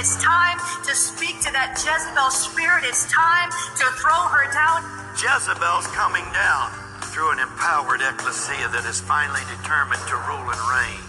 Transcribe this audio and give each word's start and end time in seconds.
It's 0.00 0.16
time 0.16 0.56
to 0.88 0.96
speak 0.96 1.44
to 1.44 1.52
that 1.52 1.76
Jezebel 1.76 2.32
spirit. 2.32 2.88
It's 2.88 3.04
time 3.12 3.52
to 3.52 3.84
throw 4.00 4.32
her 4.32 4.48
down. 4.48 4.80
Jezebel's 5.12 5.84
coming 5.92 6.24
down 6.32 6.72
through 7.12 7.36
an 7.36 7.38
empowered 7.44 8.00
ecclesia 8.00 8.64
that 8.72 8.88
is 8.88 9.04
finally 9.04 9.44
determined 9.60 10.00
to 10.08 10.16
rule 10.24 10.48
and 10.48 10.62
reign. 10.72 11.04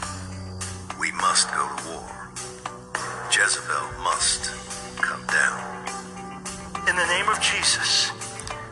We 1.00 1.08
must 1.24 1.48
go 1.56 1.64
to 1.72 1.78
war. 1.88 2.04
Jezebel 3.32 3.96
must 4.04 4.52
come 5.00 5.24
down. 5.32 5.64
In 6.92 7.00
the 7.00 7.08
name 7.16 7.32
of 7.32 7.40
Jesus, 7.40 8.12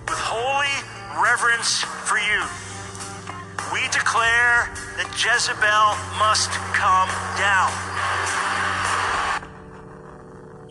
with 0.04 0.20
holy 0.20 0.76
reverence 1.16 1.88
for 2.04 2.20
you, 2.20 2.44
we 3.72 3.88
declare 3.95 4.67
that 4.99 5.08
Jezebel 5.16 5.95
must 6.20 6.52
come 6.76 7.08
down. 7.40 7.72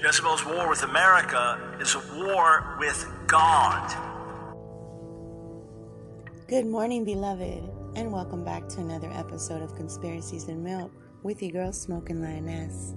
Jezebel's 0.00 0.46
war 0.46 0.68
with 0.68 0.84
America 0.84 1.76
is 1.80 1.96
a 1.96 1.98
war 2.14 2.76
with 2.78 3.04
God. 3.26 3.92
Good 6.46 6.66
morning, 6.66 7.04
beloved, 7.04 7.68
and 7.96 8.12
welcome 8.12 8.44
back 8.44 8.68
to 8.68 8.80
another 8.80 9.10
episode 9.12 9.60
of 9.60 9.74
Conspiracies 9.74 10.44
and 10.44 10.62
Milk 10.62 10.92
with 11.24 11.42
your 11.42 11.50
girl, 11.50 11.72
Smoking 11.72 12.22
Lioness. 12.22 12.94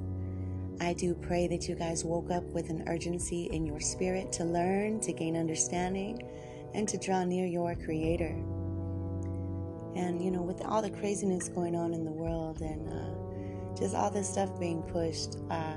I 0.79 0.93
do 0.93 1.15
pray 1.15 1.47
that 1.47 1.67
you 1.67 1.73
guys 1.73 2.05
woke 2.05 2.29
up 2.29 2.43
with 2.43 2.69
an 2.69 2.83
urgency 2.87 3.45
in 3.51 3.65
your 3.65 3.79
spirit 3.79 4.31
to 4.33 4.43
learn, 4.43 4.99
to 4.99 5.11
gain 5.11 5.35
understanding, 5.35 6.21
and 6.75 6.87
to 6.87 6.99
draw 6.99 7.23
near 7.23 7.47
your 7.47 7.73
Creator. 7.77 8.35
And, 9.95 10.23
you 10.23 10.29
know, 10.29 10.43
with 10.43 10.61
all 10.63 10.83
the 10.83 10.91
craziness 10.91 11.49
going 11.49 11.75
on 11.75 11.95
in 11.95 12.05
the 12.05 12.11
world 12.11 12.61
and 12.61 12.93
uh, 12.93 13.75
just 13.75 13.95
all 13.95 14.11
this 14.11 14.29
stuff 14.29 14.59
being 14.59 14.83
pushed, 14.83 15.37
uh, 15.49 15.73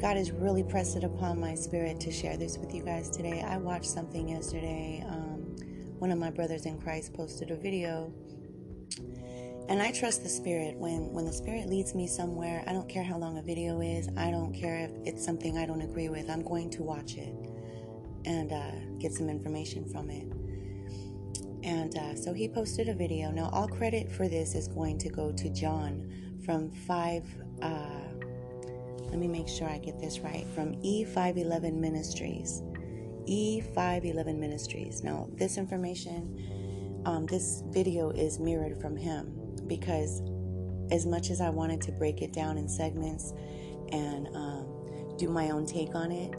God 0.00 0.18
has 0.18 0.30
really 0.30 0.62
pressed 0.62 0.96
it 0.96 1.04
upon 1.04 1.40
my 1.40 1.54
spirit 1.54 2.00
to 2.00 2.12
share 2.12 2.36
this 2.36 2.58
with 2.58 2.74
you 2.74 2.82
guys 2.82 3.08
today. 3.08 3.42
I 3.42 3.56
watched 3.56 3.86
something 3.86 4.28
yesterday. 4.28 5.02
Um, 5.08 5.56
one 5.98 6.10
of 6.10 6.18
my 6.18 6.30
brothers 6.30 6.66
in 6.66 6.78
Christ 6.78 7.14
posted 7.14 7.50
a 7.50 7.56
video. 7.56 8.12
And 9.68 9.82
I 9.82 9.90
trust 9.92 10.22
the 10.22 10.28
Spirit. 10.28 10.76
When, 10.76 11.12
when 11.12 11.24
the 11.24 11.32
Spirit 11.32 11.68
leads 11.70 11.94
me 11.94 12.06
somewhere, 12.06 12.62
I 12.66 12.72
don't 12.72 12.88
care 12.88 13.02
how 13.02 13.16
long 13.16 13.38
a 13.38 13.42
video 13.42 13.80
is. 13.80 14.08
I 14.18 14.30
don't 14.30 14.52
care 14.52 14.76
if 14.76 14.90
it's 15.06 15.24
something 15.24 15.56
I 15.56 15.64
don't 15.64 15.80
agree 15.80 16.10
with. 16.10 16.28
I'm 16.28 16.44
going 16.44 16.70
to 16.70 16.82
watch 16.82 17.14
it 17.14 17.34
and 18.26 18.52
uh, 18.52 18.98
get 18.98 19.12
some 19.12 19.30
information 19.30 19.86
from 19.86 20.10
it. 20.10 20.30
And 21.64 21.96
uh, 21.96 22.14
so 22.14 22.34
he 22.34 22.48
posted 22.48 22.90
a 22.90 22.94
video. 22.94 23.30
Now, 23.30 23.48
all 23.50 23.66
credit 23.66 24.12
for 24.12 24.28
this 24.28 24.54
is 24.54 24.68
going 24.68 24.98
to 24.98 25.08
go 25.08 25.32
to 25.32 25.48
John 25.48 26.12
from 26.44 26.70
5. 26.70 27.24
Uh, 27.62 27.78
let 29.10 29.18
me 29.18 29.28
make 29.28 29.48
sure 29.48 29.68
I 29.68 29.78
get 29.78 29.98
this 30.00 30.20
right, 30.20 30.46
from 30.54 30.74
E511 30.82 31.74
Ministries. 31.74 32.62
E511 33.28 34.38
Ministries. 34.38 35.02
Now, 35.02 35.28
this 35.32 35.58
information, 35.58 37.02
um, 37.06 37.26
this 37.26 37.62
video 37.68 38.10
is 38.10 38.38
mirrored 38.38 38.80
from 38.80 38.96
him 38.96 39.56
because 39.66 40.22
as 40.90 41.06
much 41.06 41.30
as 41.30 41.40
I 41.40 41.50
wanted 41.50 41.80
to 41.82 41.92
break 41.92 42.22
it 42.22 42.32
down 42.32 42.58
in 42.58 42.68
segments 42.68 43.32
and 43.90 44.28
um, 44.34 45.16
do 45.18 45.28
my 45.28 45.50
own 45.50 45.66
take 45.66 45.94
on 45.94 46.12
it, 46.12 46.34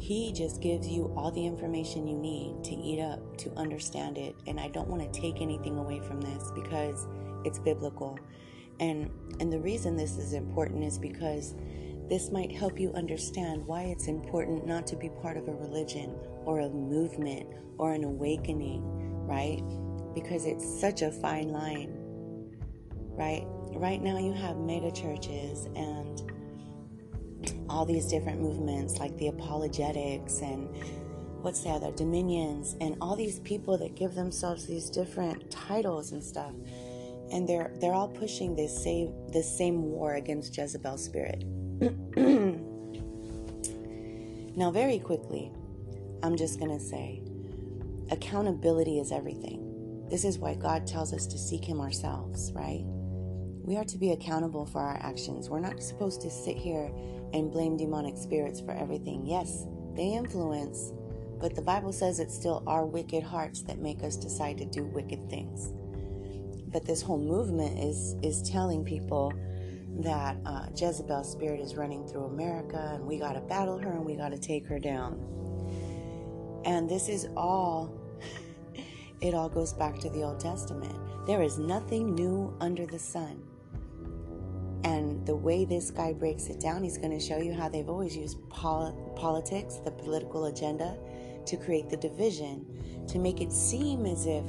he 0.00 0.32
just 0.32 0.60
gives 0.60 0.86
you 0.86 1.12
all 1.16 1.30
the 1.30 1.46
information 1.46 2.06
you 2.06 2.18
need 2.18 2.62
to 2.64 2.74
eat 2.74 3.00
up, 3.00 3.36
to 3.38 3.50
understand 3.52 4.18
it. 4.18 4.34
And 4.46 4.60
I 4.60 4.68
don't 4.68 4.88
want 4.88 5.00
to 5.02 5.20
take 5.20 5.40
anything 5.40 5.78
away 5.78 6.00
from 6.00 6.20
this 6.20 6.50
because 6.54 7.06
it's 7.44 7.58
biblical. 7.58 8.18
And 8.80 9.10
and 9.40 9.52
the 9.52 9.58
reason 9.58 9.96
this 9.96 10.16
is 10.16 10.32
important 10.32 10.84
is 10.84 10.98
because 10.98 11.54
this 12.08 12.30
might 12.30 12.52
help 12.52 12.78
you 12.78 12.92
understand 12.92 13.66
why 13.66 13.84
it's 13.84 14.08
important 14.08 14.66
not 14.66 14.86
to 14.88 14.96
be 14.96 15.08
part 15.22 15.36
of 15.36 15.48
a 15.48 15.52
religion 15.52 16.14
or 16.44 16.60
a 16.60 16.68
movement 16.68 17.48
or 17.78 17.92
an 17.92 18.04
awakening, 18.04 18.82
right? 19.26 19.62
Because 20.14 20.44
it's 20.44 20.80
such 20.80 21.02
a 21.02 21.10
fine 21.10 21.48
line, 21.48 21.92
right? 23.16 23.44
Right 23.74 24.02
now, 24.02 24.18
you 24.18 24.32
have 24.32 24.56
mega 24.58 24.92
churches 24.92 25.66
and 25.74 26.32
all 27.68 27.84
these 27.84 28.06
different 28.06 28.40
movements 28.40 28.98
like 28.98 29.16
the 29.16 29.28
apologetics 29.28 30.40
and 30.40 30.68
what's 31.42 31.60
the 31.60 31.70
other 31.70 31.90
dominions 31.92 32.76
and 32.80 32.96
all 33.00 33.16
these 33.16 33.40
people 33.40 33.76
that 33.76 33.94
give 33.94 34.14
themselves 34.14 34.66
these 34.66 34.88
different 34.88 35.50
titles 35.50 36.12
and 36.12 36.22
stuff 36.22 36.52
and 37.32 37.48
they're 37.48 37.72
they're 37.80 37.94
all 37.94 38.08
pushing 38.08 38.54
this 38.54 38.82
same 38.82 39.12
this 39.32 39.58
same 39.58 39.82
war 39.82 40.14
against 40.14 40.56
Jezebel 40.56 40.98
spirit 40.98 41.44
now, 44.56 44.70
very 44.70 45.00
quickly, 45.00 45.50
I'm 46.22 46.36
just 46.36 46.60
to 46.60 46.78
say 46.78 47.20
accountability 48.10 49.00
is 49.00 49.10
everything. 49.10 50.06
This 50.08 50.24
is 50.24 50.38
why 50.38 50.54
God 50.54 50.86
tells 50.86 51.12
us 51.12 51.26
to 51.26 51.36
seek 51.36 51.64
Him 51.64 51.80
ourselves, 51.80 52.52
right? 52.52 52.84
We 53.64 53.76
are 53.76 53.84
to 53.84 53.98
be 53.98 54.12
accountable 54.12 54.66
for 54.66 54.80
our 54.80 54.98
actions. 55.02 55.50
We're 55.50 55.58
not 55.58 55.82
supposed 55.82 56.20
to 56.20 56.30
sit 56.30 56.56
here 56.56 56.92
and 57.32 57.50
blame 57.50 57.76
demonic 57.76 58.16
spirits 58.16 58.60
for 58.60 58.70
everything. 58.70 59.26
Yes, 59.26 59.66
they 59.96 60.12
influence, 60.12 60.92
but 61.40 61.56
the 61.56 61.62
Bible 61.62 61.92
says 61.92 62.20
it's 62.20 62.34
still 62.34 62.62
our 62.68 62.86
wicked 62.86 63.24
hearts 63.24 63.62
that 63.62 63.78
make 63.78 64.04
us 64.04 64.16
decide 64.16 64.58
to 64.58 64.64
do 64.64 64.84
wicked 64.84 65.28
things. 65.28 65.72
But 66.74 66.84
this 66.84 67.00
whole 67.00 67.20
movement 67.20 67.78
is 67.78 68.16
is 68.20 68.42
telling 68.42 68.84
people 68.84 69.32
that 70.00 70.36
uh, 70.44 70.66
Jezebel's 70.76 71.30
spirit 71.30 71.60
is 71.60 71.76
running 71.76 72.04
through 72.04 72.24
America 72.24 72.94
and 72.94 73.06
we 73.06 73.16
got 73.16 73.34
to 73.34 73.40
battle 73.40 73.78
her 73.78 73.92
and 73.92 74.04
we 74.04 74.16
got 74.16 74.30
to 74.30 74.38
take 74.38 74.66
her 74.66 74.80
down. 74.80 75.20
And 76.64 76.90
this 76.90 77.08
is 77.08 77.28
all, 77.36 77.96
it 79.20 79.34
all 79.34 79.48
goes 79.48 79.72
back 79.72 80.00
to 80.00 80.10
the 80.10 80.24
Old 80.24 80.40
Testament. 80.40 80.96
There 81.28 81.42
is 81.42 81.60
nothing 81.60 82.12
new 82.16 82.52
under 82.60 82.86
the 82.86 82.98
sun. 82.98 83.40
And 84.82 85.24
the 85.26 85.36
way 85.36 85.64
this 85.64 85.92
guy 85.92 86.12
breaks 86.12 86.48
it 86.48 86.58
down, 86.58 86.82
he's 86.82 86.98
going 86.98 87.16
to 87.16 87.24
show 87.24 87.38
you 87.38 87.54
how 87.54 87.68
they've 87.68 87.88
always 87.88 88.16
used 88.16 88.36
pol- 88.48 89.14
politics, 89.14 89.76
the 89.76 89.92
political 89.92 90.46
agenda, 90.46 90.98
to 91.46 91.56
create 91.56 91.88
the 91.88 91.96
division, 91.96 92.66
to 93.06 93.20
make 93.20 93.40
it 93.40 93.52
seem 93.52 94.06
as 94.06 94.26
if 94.26 94.44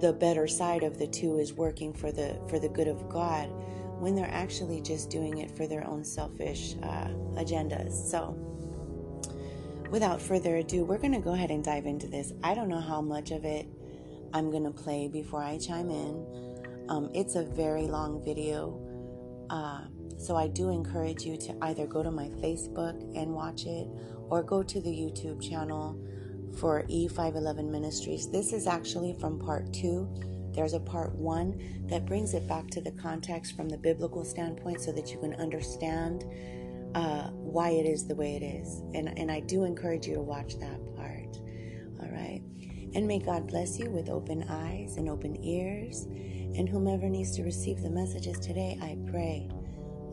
the 0.00 0.12
better 0.12 0.46
side 0.46 0.82
of 0.82 0.98
the 0.98 1.06
two 1.06 1.38
is 1.38 1.52
working 1.54 1.92
for 1.92 2.12
the 2.12 2.38
for 2.48 2.58
the 2.58 2.68
good 2.68 2.88
of 2.88 3.08
God 3.08 3.50
when 3.98 4.14
they're 4.14 4.30
actually 4.30 4.80
just 4.80 5.08
doing 5.10 5.38
it 5.38 5.50
for 5.50 5.66
their 5.66 5.86
own 5.86 6.04
selfish 6.04 6.74
uh, 6.82 7.08
agendas. 7.34 7.92
So, 8.10 8.36
without 9.90 10.20
further 10.20 10.56
ado, 10.56 10.84
we're 10.84 10.98
going 10.98 11.14
to 11.14 11.20
go 11.20 11.32
ahead 11.32 11.50
and 11.50 11.64
dive 11.64 11.86
into 11.86 12.06
this. 12.06 12.32
I 12.42 12.54
don't 12.54 12.68
know 12.68 12.80
how 12.80 13.00
much 13.00 13.30
of 13.30 13.44
it 13.44 13.66
I'm 14.34 14.50
going 14.50 14.64
to 14.64 14.70
play 14.70 15.08
before 15.08 15.42
I 15.42 15.58
chime 15.58 15.90
in. 15.90 16.86
Um, 16.88 17.10
it's 17.14 17.36
a 17.36 17.42
very 17.42 17.86
long 17.86 18.22
video. 18.22 18.82
Uh, 19.48 19.82
so, 20.18 20.36
I 20.36 20.48
do 20.48 20.68
encourage 20.68 21.22
you 21.22 21.38
to 21.38 21.56
either 21.62 21.86
go 21.86 22.02
to 22.02 22.10
my 22.10 22.28
Facebook 22.42 23.00
and 23.16 23.32
watch 23.32 23.64
it 23.64 23.88
or 24.28 24.42
go 24.42 24.62
to 24.62 24.80
the 24.80 24.90
YouTube 24.90 25.40
channel 25.40 25.98
for 26.56 26.82
E511 26.84 27.70
Ministries. 27.70 28.30
This 28.30 28.52
is 28.52 28.66
actually 28.66 29.14
from 29.14 29.38
part 29.38 29.72
two 29.72 30.08
there's 30.56 30.72
a 30.72 30.80
part 30.80 31.14
one 31.14 31.86
that 31.88 32.06
brings 32.06 32.32
it 32.32 32.48
back 32.48 32.68
to 32.70 32.80
the 32.80 32.90
context 32.92 33.54
from 33.54 33.68
the 33.68 33.76
biblical 33.76 34.24
standpoint 34.24 34.80
so 34.80 34.90
that 34.90 35.12
you 35.12 35.18
can 35.18 35.34
understand 35.34 36.24
uh, 36.94 37.28
why 37.28 37.70
it 37.70 37.84
is 37.84 38.06
the 38.06 38.14
way 38.14 38.36
it 38.36 38.42
is. 38.42 38.80
And, 38.94 39.16
and 39.18 39.30
I 39.30 39.40
do 39.40 39.64
encourage 39.64 40.06
you 40.06 40.14
to 40.14 40.22
watch 40.22 40.58
that 40.58 40.96
part. 40.96 41.36
All 42.00 42.08
right. 42.10 42.40
And 42.94 43.06
may 43.06 43.18
God 43.18 43.46
bless 43.46 43.78
you 43.78 43.90
with 43.90 44.08
open 44.08 44.44
eyes 44.48 44.96
and 44.96 45.10
open 45.10 45.36
ears. 45.44 46.04
And 46.04 46.66
whomever 46.66 47.06
needs 47.10 47.36
to 47.36 47.42
receive 47.42 47.82
the 47.82 47.90
messages 47.90 48.38
today, 48.38 48.78
I 48.80 48.96
pray. 49.10 49.50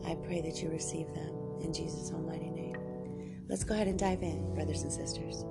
I 0.06 0.14
pray 0.26 0.42
that 0.42 0.62
you 0.62 0.68
receive 0.68 1.06
them 1.14 1.62
in 1.62 1.72
Jesus' 1.72 2.12
almighty 2.12 2.50
name. 2.50 2.76
Let's 3.48 3.64
go 3.64 3.72
ahead 3.72 3.88
and 3.88 3.98
dive 3.98 4.22
in, 4.22 4.54
brothers 4.54 4.82
and 4.82 4.92
sisters. 4.92 5.46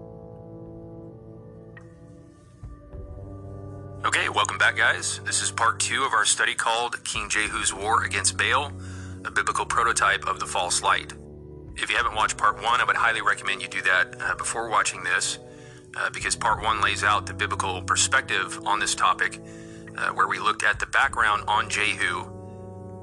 Back, 4.73 4.95
guys. 4.95 5.19
This 5.25 5.41
is 5.41 5.51
part 5.51 5.79
two 5.79 6.03
of 6.03 6.13
our 6.13 6.25
study 6.25 6.55
called 6.55 7.03
King 7.03 7.29
Jehu's 7.29 7.73
War 7.73 8.03
Against 8.03 8.37
Baal, 8.37 8.71
a 9.25 9.31
biblical 9.31 9.65
prototype 9.65 10.25
of 10.27 10.39
the 10.39 10.45
false 10.45 10.81
light. 10.81 11.13
If 11.75 11.89
you 11.89 11.97
haven't 11.97 12.15
watched 12.15 12.37
part 12.37 12.55
one, 12.55 12.81
I 12.81 12.83
would 12.83 12.95
highly 12.95 13.21
recommend 13.21 13.61
you 13.61 13.67
do 13.67 13.81
that 13.83 14.15
uh, 14.19 14.35
before 14.35 14.69
watching 14.69 15.03
this, 15.03 15.37
uh, 15.95 16.09
because 16.09 16.35
part 16.35 16.61
one 16.63 16.81
lays 16.81 17.03
out 17.03 17.25
the 17.25 17.33
biblical 17.33 17.81
perspective 17.83 18.59
on 18.65 18.79
this 18.79 18.95
topic, 18.95 19.39
uh, 19.97 20.09
where 20.09 20.27
we 20.27 20.39
looked 20.39 20.63
at 20.63 20.79
the 20.79 20.87
background 20.87 21.43
on 21.47 21.69
Jehu 21.69 22.25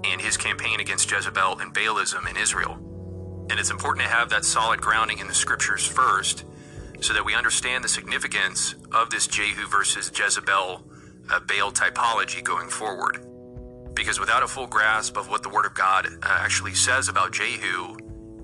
and 0.04 0.20
his 0.20 0.36
campaign 0.36 0.80
against 0.80 1.10
Jezebel 1.10 1.58
and 1.60 1.72
Baalism 1.74 2.28
in 2.28 2.36
Israel. 2.36 2.74
And 3.48 3.60
it's 3.60 3.70
important 3.70 4.06
to 4.06 4.10
have 4.10 4.28
that 4.30 4.44
solid 4.44 4.80
grounding 4.80 5.18
in 5.18 5.28
the 5.28 5.34
scriptures 5.34 5.86
first 5.86 6.44
so 7.00 7.12
that 7.12 7.24
we 7.24 7.34
understand 7.34 7.84
the 7.84 7.88
significance 7.88 8.74
of 8.92 9.10
this 9.10 9.26
Jehu 9.26 9.68
versus 9.68 10.10
Jezebel 10.16 10.89
uh, 11.30 11.40
Baal 11.40 11.72
typology 11.72 12.42
going 12.42 12.68
forward. 12.68 13.26
Because 13.94 14.20
without 14.20 14.42
a 14.42 14.48
full 14.48 14.66
grasp 14.66 15.16
of 15.16 15.28
what 15.28 15.42
the 15.42 15.48
Word 15.48 15.66
of 15.66 15.74
God 15.74 16.06
uh, 16.06 16.10
actually 16.22 16.74
says 16.74 17.08
about 17.08 17.32
Jehu 17.32 17.96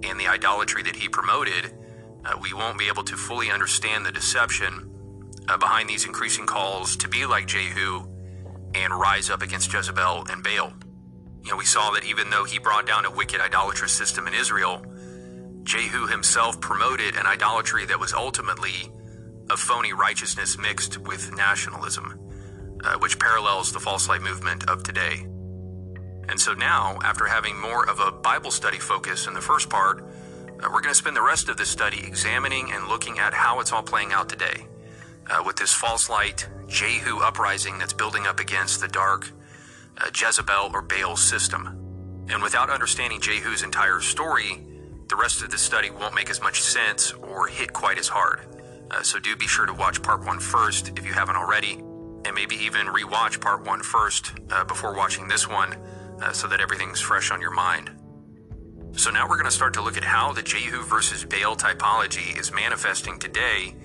and 0.03 0.19
the 0.19 0.27
idolatry 0.27 0.83
that 0.83 0.97
he 0.97 1.09
promoted, 1.09 1.73
uh, 2.25 2.37
we 2.41 2.53
won't 2.53 2.79
be 2.79 2.89
able 2.89 3.05
to 3.05 3.17
fully 3.17 3.51
understand 3.51 4.05
the 4.05 4.13
deception 4.13 4.91
uh, 5.49 5.57
behind 5.57 5.89
these 5.89 6.05
increasing 6.05 6.47
calls 6.47 6.97
to 6.97 7.09
be 7.09 7.25
like 7.27 7.47
Jehu 7.47 8.07
and 8.75 8.93
rise 8.93 9.31
up 9.31 9.43
against 9.43 9.73
Jezebel 9.73 10.27
and 10.31 10.43
Baal. 10.43 10.73
You 11.43 11.53
know, 11.53 11.57
we 11.57 11.65
saw 11.65 11.93
that 11.93 12.05
even 12.05 12.31
though 12.31 12.45
he 12.45 12.59
brought 12.59 12.87
down 12.87 13.05
a 13.05 13.11
wicked 13.11 13.41
idolatrous 13.41 13.93
system 13.93 14.27
in 14.27 14.35
Israel, 14.35 14.85
Jehu 15.63 16.07
himself 16.07 16.61
promoted 16.61 17.17
an 17.17 17.27
idolatry 17.27 17.87
that 17.87 17.99
was 17.99 18.13
ultimately 18.13 18.91
a 19.49 19.57
phony 19.57 19.93
righteousness 19.93 20.59
mixed 20.59 20.99
with 20.99 21.33
nationalism, 21.37 22.19
uh, 22.85 22.99
which 22.99 23.19
parallels 23.19 23.73
the 23.73 23.81
false 23.81 24.09
light 24.09 24.23
movement 24.23 24.69
of 24.69 24.83
today. 24.83 25.27
And 26.29 26.41
so 26.41 26.55
now, 26.55 26.99
after 27.05 27.27
having 27.27 27.61
more 27.61 27.89
of 27.89 28.01
a 28.01 28.11
Bible 28.11 28.51
study 28.51 28.79
focus 28.79 29.27
in 29.27 29.35
the 29.35 29.41
first 29.41 29.71
part, 29.71 30.01
uh, 30.01 30.69
we're 30.73 30.81
going 30.81 30.93
to 30.93 30.95
spend 30.95 31.17
the 31.17 31.23
rest 31.23 31.49
of 31.49 31.57
this 31.57 31.69
study 31.69 32.03
examining 32.05 32.73
and 32.73 32.89
looking 32.89 33.19
at 33.19 33.35
how 33.35 33.61
it's 33.61 33.73
all 33.73 33.83
playing 33.83 34.13
out 34.13 34.29
today 34.29 34.67
uh, 35.31 35.43
with 35.45 35.57
this 35.57 35.73
false 35.73 36.09
light 36.09 36.49
Jehu 36.69 37.19
uprising 37.19 37.79
that's 37.79 37.93
building 37.93 38.27
up 38.27 38.41
against 38.41 38.81
the 38.81 38.89
dark 38.89 39.31
uh, 39.99 40.11
Jezebel 40.15 40.71
or 40.73 40.83
Baal 40.83 41.17
system. 41.17 41.67
And 42.29 42.43
without 42.43 42.71
understanding 42.71 43.21
Jehu's 43.21 43.63
entire 43.63 44.01
story, 44.01 44.63
the 45.09 45.17
rest 45.17 45.43
of 45.43 45.51
the 45.51 45.59
study 45.59 45.91
won't 45.91 46.15
make 46.15 46.31
as 46.31 46.41
much 46.41 46.61
sense 46.61 47.13
or 47.13 47.47
hit 47.47 47.73
quite 47.73 47.99
as 47.99 48.09
hard. 48.09 48.41
Uh, 48.91 49.03
so 49.03 49.21
do 49.21 49.37
be 49.37 49.47
sure 49.47 49.67
to 49.67 49.73
watch 49.73 50.03
part 50.03 50.25
one 50.25 50.41
first 50.41 50.99
if 50.99 51.07
you 51.07 51.13
haven't 51.13 51.37
already, 51.37 51.81
and 52.27 52.35
maybe 52.35 52.57
even 52.57 52.89
rewatch 52.89 53.41
part 53.41 53.65
one 53.65 53.81
first 53.81 54.33
uh, 54.51 54.65
before 54.65 54.95
watching 54.95 55.29
this 55.29 55.49
one 55.49 55.77
uh, 56.21 56.33
so 56.33 56.49
that 56.49 56.61
everything's 56.61 57.01
fresh 57.01 57.31
on 57.31 57.41
your 57.41 57.53
mind. 57.53 57.91
So 58.97 59.11
now 59.11 59.29
we're 59.29 59.37
going 59.37 59.45
to 59.45 59.55
start 59.55 59.75
to 59.75 59.83
look 59.83 59.97
at 59.97 60.03
how 60.03 60.33
the 60.33 60.43
Jehu 60.43 60.83
versus 60.83 61.25
Baal 61.25 61.55
typology 61.55 62.37
is 62.37 62.53
manifesting 62.53 63.21
today 63.21 63.77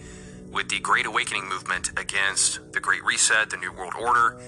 with 0.51 0.69
the 0.69 0.79
Great 0.79 1.05
Awakening 1.05 1.47
movement 1.47 1.91
against 1.99 2.71
the 2.73 2.79
Great 2.79 3.03
Reset, 3.03 3.51
the 3.51 3.57
New 3.57 3.71
World 3.73 3.93
Order, 3.99 4.39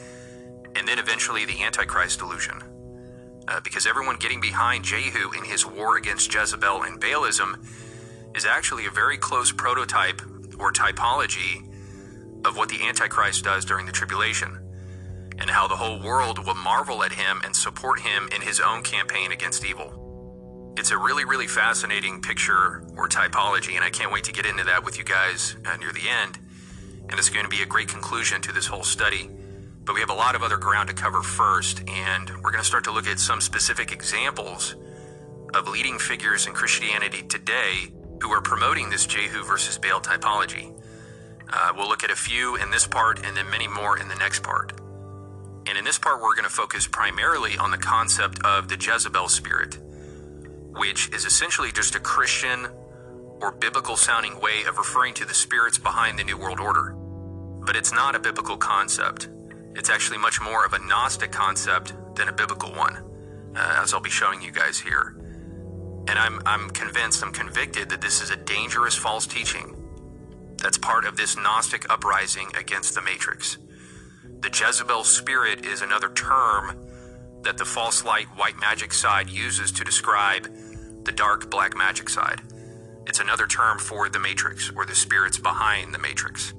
and 0.76 0.88
then 0.88 0.98
eventually 0.98 1.46
the 1.46 1.62
Antichrist 1.62 2.18
delusion. 2.18 2.64
Uh, 3.48 3.60
because 3.60 3.86
everyone 3.86 4.16
getting 4.16 4.42
behind 4.42 4.86
Jehu 4.86 5.32
in 5.38 5.44
his 5.44 5.66
war 5.68 5.98
against 5.98 6.34
Jezebel 6.34 6.84
and 6.84 7.00
Baalism 7.00 7.64
is 8.36 8.46
actually 8.46 8.88
a 8.88 8.90
very 8.90 9.18
close 9.18 9.52
prototype 9.52 10.22
or 10.58 10.72
typology 10.72 11.70
of 12.46 12.58
what 12.58 12.70
the 12.70 12.82
Antichrist 12.84 13.44
does 13.44 13.66
during 13.66 13.86
the 13.86 13.92
tribulation, 13.92 14.60
and 15.40 15.50
how 15.50 15.68
the 15.68 15.76
whole 15.76 16.00
world 16.00 16.46
will 16.46 16.56
marvel 16.56 17.04
at 17.04 17.14
him 17.14 17.42
and 17.44 17.56
support 17.56 18.00
him 18.02 18.30
in 18.36 18.42
his 18.42 18.60
own 18.60 18.84
campaign 18.84 19.32
against 19.32 19.66
evil. 19.66 20.74
It's 20.78 20.92
a 20.92 20.98
really, 20.98 21.26
really 21.26 21.48
fascinating 21.48 22.22
picture 22.22 22.84
or 22.98 23.08
typology, 23.08 23.76
and 23.76 23.84
I 23.84 23.90
can't 23.90 24.12
wait 24.12 24.24
to 24.26 24.32
get 24.32 24.46
into 24.46 24.64
that 24.64 24.84
with 24.84 24.98
you 24.98 25.04
guys 25.04 25.56
uh, 25.66 25.78
near 25.78 25.92
the 25.92 26.10
end. 26.10 26.40
And 27.10 27.20
it's 27.20 27.30
going 27.30 27.46
to 27.46 27.50
be 27.50 27.62
a 27.62 27.66
great 27.66 27.90
conclusion 27.90 28.42
to 28.42 28.52
this 28.52 28.66
whole 28.66 28.84
study. 28.84 29.30
But 29.84 29.94
we 29.94 30.00
have 30.00 30.10
a 30.10 30.16
lot 30.16 30.36
of 30.36 30.42
other 30.42 30.58
ground 30.58 30.90
to 30.90 30.96
cover 30.96 31.22
first, 31.22 31.88
and 31.88 32.30
we're 32.42 32.52
going 32.52 32.64
to 32.64 32.68
start 32.68 32.86
to 32.86 32.92
look 32.92 33.08
at 33.08 33.20
some 33.20 33.42
specific 33.42 33.92
examples 33.92 34.76
of 35.54 35.68
leading 35.68 36.00
figures 36.00 36.48
in 36.48 36.54
Christianity 36.54 37.22
today 37.24 37.92
who 38.22 38.32
are 38.32 38.42
promoting 38.42 38.90
this 38.90 39.06
Jehu 39.06 39.44
versus 39.44 39.78
Baal 39.78 40.02
typology. 40.02 40.74
Uh, 41.56 41.72
we'll 41.78 41.88
look 41.88 42.04
at 42.04 42.10
a 42.10 42.16
few 42.16 42.56
in 42.56 42.72
this 42.72 42.88
part 42.88 43.24
and 43.24 43.38
then 43.38 43.48
many 43.50 43.68
more 43.68 44.00
in 44.00 44.08
the 44.08 44.16
next 44.16 44.42
part. 44.42 44.74
And 45.68 45.78
in 45.78 45.86
this 45.86 46.00
part, 46.00 46.22
we're 46.22 46.34
going 46.34 46.44
to 46.44 46.50
focus 46.50 46.88
primarily 46.88 47.58
on 47.58 47.70
the 47.70 47.78
concept 47.78 48.44
of 48.44 48.68
the 48.68 48.76
Jezebel 48.76 49.30
spirit 49.30 49.78
which 50.76 51.10
is 51.14 51.26
essentially 51.26 51.72
just 51.72 51.96
a 51.96 52.00
Christian 52.00 52.68
or 53.42 53.52
biblical 53.52 53.96
sounding 53.96 54.40
way 54.40 54.64
of 54.68 54.78
referring 54.78 55.14
to 55.16 55.26
the 55.26 55.34
spirits 55.34 55.78
behind 55.78 56.18
the 56.18 56.24
New 56.24 56.38
World 56.38 56.60
Order. 56.60 56.96
But 57.66 57.76
it's 57.76 57.94
not 57.94 58.16
a 58.16 58.20
biblical 58.20 58.58
concept. 58.58 59.30
It's 59.76 59.90
actually 59.90 60.18
much 60.18 60.42
more 60.42 60.66
of 60.66 60.74
a 60.74 60.80
Gnostic 60.80 61.32
concept 61.32 61.94
than 62.16 62.30
a 62.30 62.34
biblical 62.34 62.72
one, 62.72 62.98
uh, 63.56 63.82
as 63.82 63.94
I'll 63.94 64.00
be 64.00 64.10
showing 64.10 64.42
you 64.42 64.52
guys 64.52 64.80
here. 64.80 65.16
And 66.08 66.20
I'm, 66.20 66.42
I'm 66.46 66.70
convinced, 66.72 67.24
I'm 67.24 67.32
convicted 67.32 67.90
that 67.90 68.02
this 68.02 68.22
is 68.22 68.30
a 68.30 68.36
dangerous 68.36 68.96
false 68.96 69.26
teaching 69.26 69.76
that's 70.64 70.78
part 70.78 71.06
of 71.06 71.18
this 71.18 71.38
Gnostic 71.38 71.92
uprising 71.92 72.50
against 72.58 72.96
the 72.96 73.02
Matrix. 73.02 73.58
The 74.40 74.50
Jezebel 74.50 75.04
spirit 75.04 75.66
is 75.66 75.82
another 75.82 76.10
term 76.10 76.78
that 77.44 77.58
the 77.58 77.66
false 77.66 78.04
light 78.04 78.28
white 78.38 78.58
magic 78.58 78.94
side 78.94 79.30
uses 79.30 79.72
to 79.74 79.84
describe 79.84 80.48
the 81.04 81.12
dark 81.12 81.52
black 81.52 81.76
magic 81.76 82.10
side. 82.10 82.42
It's 83.06 83.20
another 83.20 83.46
term 83.46 83.78
for 83.80 84.08
the 84.08 84.20
matrix 84.20 84.72
or 84.76 84.86
the 84.86 84.96
spirits 84.96 85.38
behind 85.38 85.94
the 85.94 86.00
matrix. 86.00 86.54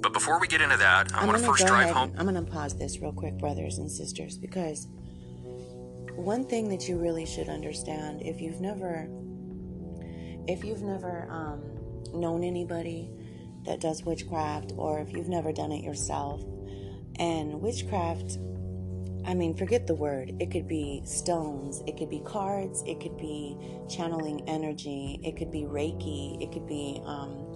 But 0.00 0.12
before 0.12 0.38
we 0.38 0.46
get 0.46 0.60
into 0.60 0.76
that, 0.76 1.14
I 1.14 1.24
want 1.24 1.38
to 1.38 1.44
first 1.44 1.66
drive 1.66 1.90
home. 1.90 2.14
I'm 2.18 2.26
going 2.26 2.44
to 2.44 2.50
pause 2.50 2.76
this 2.76 3.00
real 3.00 3.12
quick, 3.12 3.38
brothers 3.38 3.78
and 3.78 3.90
sisters, 3.90 4.36
because 4.36 4.86
one 6.14 6.44
thing 6.44 6.68
that 6.68 6.86
you 6.86 6.98
really 6.98 7.24
should 7.24 7.48
understand 7.48 8.20
if 8.22 8.40
you've 8.40 8.60
never 8.60 9.08
if 10.46 10.62
you've 10.62 10.82
never 10.82 11.26
um, 11.30 11.62
known 12.14 12.44
anybody 12.44 13.10
that 13.64 13.80
does 13.80 14.04
witchcraft 14.04 14.72
or 14.76 15.00
if 15.00 15.12
you've 15.12 15.28
never 15.28 15.52
done 15.52 15.72
it 15.72 15.82
yourself. 15.82 16.42
And 17.18 17.60
witchcraft 17.60 18.38
I 19.26 19.32
mean, 19.32 19.54
forget 19.54 19.86
the 19.86 19.94
word. 19.94 20.34
It 20.38 20.50
could 20.50 20.68
be 20.68 21.00
stones, 21.04 21.82
it 21.86 21.96
could 21.96 22.10
be 22.10 22.20
cards, 22.20 22.82
it 22.86 23.00
could 23.00 23.16
be 23.16 23.56
channeling 23.88 24.46
energy, 24.46 25.18
it 25.24 25.36
could 25.36 25.50
be 25.50 25.62
Reiki, 25.62 26.42
it 26.42 26.52
could 26.52 26.66
be 26.66 27.00
um, 27.06 27.46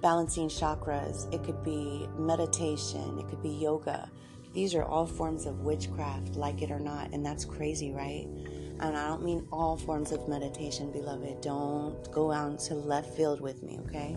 balancing 0.00 0.48
chakras, 0.48 1.32
it 1.32 1.44
could 1.44 1.62
be 1.62 2.08
meditation, 2.16 3.18
it 3.18 3.28
could 3.28 3.42
be 3.42 3.50
yoga. 3.50 4.10
These 4.54 4.74
are 4.74 4.84
all 4.84 5.06
forms 5.06 5.44
of 5.44 5.60
witchcraft, 5.60 6.36
like 6.36 6.62
it 6.62 6.70
or 6.70 6.80
not, 6.80 7.12
and 7.12 7.24
that's 7.24 7.44
crazy, 7.44 7.92
right? 7.92 8.26
And 8.82 8.96
I 8.96 9.06
don't 9.06 9.22
mean 9.22 9.46
all 9.52 9.76
forms 9.76 10.10
of 10.10 10.28
meditation, 10.28 10.90
beloved. 10.90 11.40
Don't 11.40 12.10
go 12.10 12.32
out 12.32 12.58
to 12.60 12.74
left 12.74 13.14
field 13.16 13.40
with 13.40 13.62
me, 13.62 13.78
okay? 13.86 14.16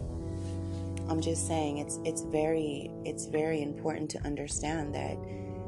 I'm 1.08 1.22
just 1.22 1.46
saying 1.46 1.78
it's 1.78 2.00
it's 2.04 2.24
very 2.24 2.90
it's 3.06 3.28
very 3.28 3.62
important 3.62 4.10
to 4.10 4.20
understand 4.26 4.96
that 4.96 5.18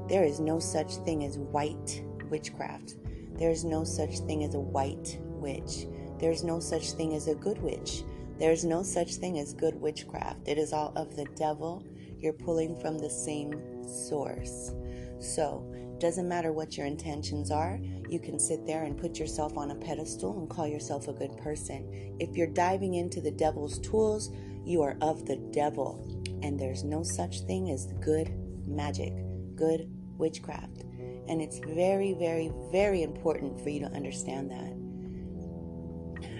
there 0.09 0.23
is 0.23 0.39
no 0.39 0.59
such 0.59 0.95
thing 1.05 1.23
as 1.23 1.37
white 1.37 2.03
witchcraft. 2.31 2.95
There 3.35 3.51
is 3.51 3.63
no 3.63 3.83
such 3.83 4.17
thing 4.21 4.43
as 4.43 4.55
a 4.55 4.59
white 4.59 5.19
witch. 5.21 5.85
There 6.19 6.31
is 6.31 6.43
no 6.43 6.59
such 6.59 6.93
thing 6.93 7.13
as 7.13 7.27
a 7.27 7.35
good 7.35 7.61
witch. 7.61 8.03
There 8.39 8.51
is 8.51 8.65
no 8.65 8.81
such 8.81 9.15
thing 9.15 9.37
as 9.37 9.53
good 9.53 9.79
witchcraft. 9.79 10.47
It 10.47 10.57
is 10.57 10.73
all 10.73 10.91
of 10.95 11.15
the 11.15 11.25
devil. 11.35 11.85
You're 12.19 12.33
pulling 12.33 12.79
from 12.79 12.97
the 12.97 13.11
same 13.11 13.53
source. 13.87 14.73
So, 15.19 15.71
doesn't 15.99 16.27
matter 16.27 16.51
what 16.51 16.77
your 16.77 16.85
intentions 16.85 17.51
are, 17.51 17.79
you 18.09 18.19
can 18.19 18.39
sit 18.39 18.65
there 18.65 18.83
and 18.83 18.97
put 18.97 19.19
yourself 19.19 19.57
on 19.57 19.71
a 19.71 19.75
pedestal 19.75 20.39
and 20.39 20.49
call 20.49 20.67
yourself 20.67 21.07
a 21.07 21.13
good 21.13 21.35
person. 21.37 22.15
If 22.19 22.35
you're 22.35 22.47
diving 22.47 22.95
into 22.95 23.21
the 23.21 23.31
devil's 23.31 23.79
tools, 23.79 24.31
you 24.65 24.81
are 24.81 24.97
of 25.01 25.25
the 25.25 25.37
devil. 25.51 26.23
And 26.43 26.59
there's 26.59 26.83
no 26.83 27.03
such 27.03 27.41
thing 27.41 27.71
as 27.71 27.93
good 28.01 28.31
magic, 28.67 29.13
good 29.55 29.89
witchcraft. 30.17 30.83
And 31.27 31.41
it's 31.41 31.59
very, 31.59 32.13
very, 32.13 32.51
very 32.71 33.03
important 33.03 33.59
for 33.61 33.69
you 33.69 33.79
to 33.81 33.87
understand 33.87 34.51
that. 34.51 34.73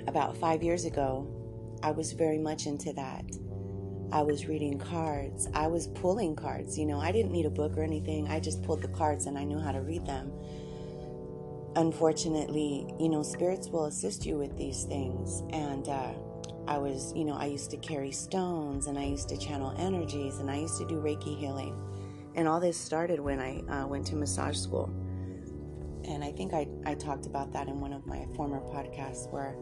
About 0.08 0.38
five 0.38 0.64
years 0.64 0.86
ago, 0.86 1.28
I 1.84 1.92
was 1.92 2.14
very 2.14 2.38
much 2.38 2.66
into 2.66 2.94
that. 2.94 3.26
I 4.12 4.22
was 4.22 4.48
reading 4.48 4.80
cards. 4.80 5.50
I 5.54 5.68
was 5.68 5.88
pulling 5.88 6.36
cards. 6.36 6.78
You 6.80 6.86
know, 6.86 7.00
I 7.00 7.12
didn't 7.12 7.32
need 7.32 7.46
a 7.46 7.50
book 7.50 7.78
or 7.78 7.84
anything. 7.84 8.28
I 8.28 8.40
just 8.40 8.64
pulled 8.64 8.82
the 8.82 8.88
cards 8.88 9.26
and 9.26 9.38
I 9.38 9.44
knew 9.44 9.60
how 9.60 9.72
to 9.72 9.82
read 9.82 10.06
them. 10.06 10.32
Unfortunately, 11.76 12.88
you 13.00 13.10
know, 13.10 13.22
spirits 13.22 13.68
will 13.68 13.86
assist 13.86 14.26
you 14.26 14.38
with 14.38 14.58
these 14.58 14.86
things. 14.86 15.44
And 15.52 15.90
uh, 15.90 16.14
I 16.68 16.78
was, 16.78 17.14
you 17.16 17.26
know, 17.26 17.36
I 17.36 17.46
used 17.46 17.70
to 17.72 17.78
carry 17.78 18.12
stones 18.12 18.88
and 18.88 18.98
I 18.98 19.04
used 19.04 19.28
to 19.30 19.38
channel 19.38 19.76
energies 19.78 20.40
and 20.40 20.50
I 20.50 20.58
used 20.58 20.78
to 20.78 20.88
do 20.88 20.96
Reiki 20.96 21.38
healing. 21.38 21.76
And 22.36 22.48
all 22.48 22.60
this 22.60 22.78
started 22.78 23.20
when 23.20 23.40
I 23.40 23.60
uh, 23.70 23.88
went 23.88 24.06
to 24.08 24.16
massage 24.16 24.58
school. 24.58 24.90
And 26.06 26.24
I 26.24 26.32
think 26.32 26.54
I, 26.54 26.68
I 26.86 26.96
talked 26.96 27.26
about 27.26 27.52
that 27.52 27.68
in 27.68 27.82
one 27.82 27.92
of 27.92 28.06
my 28.06 28.26
former 28.36 28.62
podcasts 28.62 29.30
where, 29.32 29.58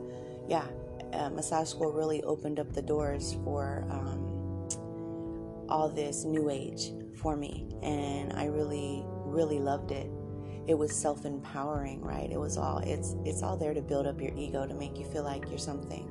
yeah, 0.48 0.68
uh, 1.14 1.30
massage 1.30 1.70
school 1.70 1.92
really 1.92 2.22
opened 2.24 2.60
up 2.60 2.72
the 2.74 2.82
doors 2.82 3.38
for 3.44 3.88
um, 3.90 4.35
all 5.69 5.89
this 5.89 6.24
new 6.25 6.50
age 6.50 6.91
for 7.22 7.36
me. 7.36 7.67
And 7.81 8.34
I 8.34 8.45
really, 8.45 9.03
really 9.25 9.60
loved 9.60 9.91
it. 9.91 10.10
It 10.67 10.77
was 10.77 10.95
self-empowering, 10.95 12.01
right? 12.01 12.29
It 12.31 12.39
was 12.39 12.57
all 12.57 12.79
it's 12.79 13.15
it's 13.24 13.43
all 13.43 13.55
there 13.57 13.74
to 13.74 13.81
build 13.81 14.07
up 14.07 14.19
your 14.19 14.34
ego 14.36 14.65
to 14.65 14.74
make 14.74 14.98
you 14.98 15.05
feel 15.05 15.24
like 15.24 15.48
you're 15.50 15.60
something. 15.60 16.10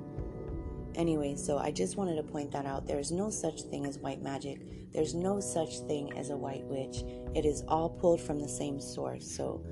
anyway, 0.96 1.34
so 1.37 1.58
I 1.58 1.70
just 1.70 1.96
wanted 1.96 2.16
to 2.16 2.23
point 2.23 2.50
that 2.52 2.66
out. 2.66 2.87
There's 2.87 3.11
no 3.11 3.30
such 3.30 3.62
thing 3.62 3.87
as 3.87 3.99
white 3.99 4.23
magic. 4.23 4.92
There's 4.92 5.14
no 5.14 5.40
such 5.40 5.78
thing 5.80 6.16
as 6.16 6.30
a 6.30 6.37
white 6.37 6.64
witch. 6.64 7.02
It 7.34 7.44
is 7.44 7.62
all 7.68 7.88
pulled 7.88 8.20
from 8.20 8.40
the 8.40 8.49
same 8.49 8.80
source. 8.80 9.28
So 9.30 9.64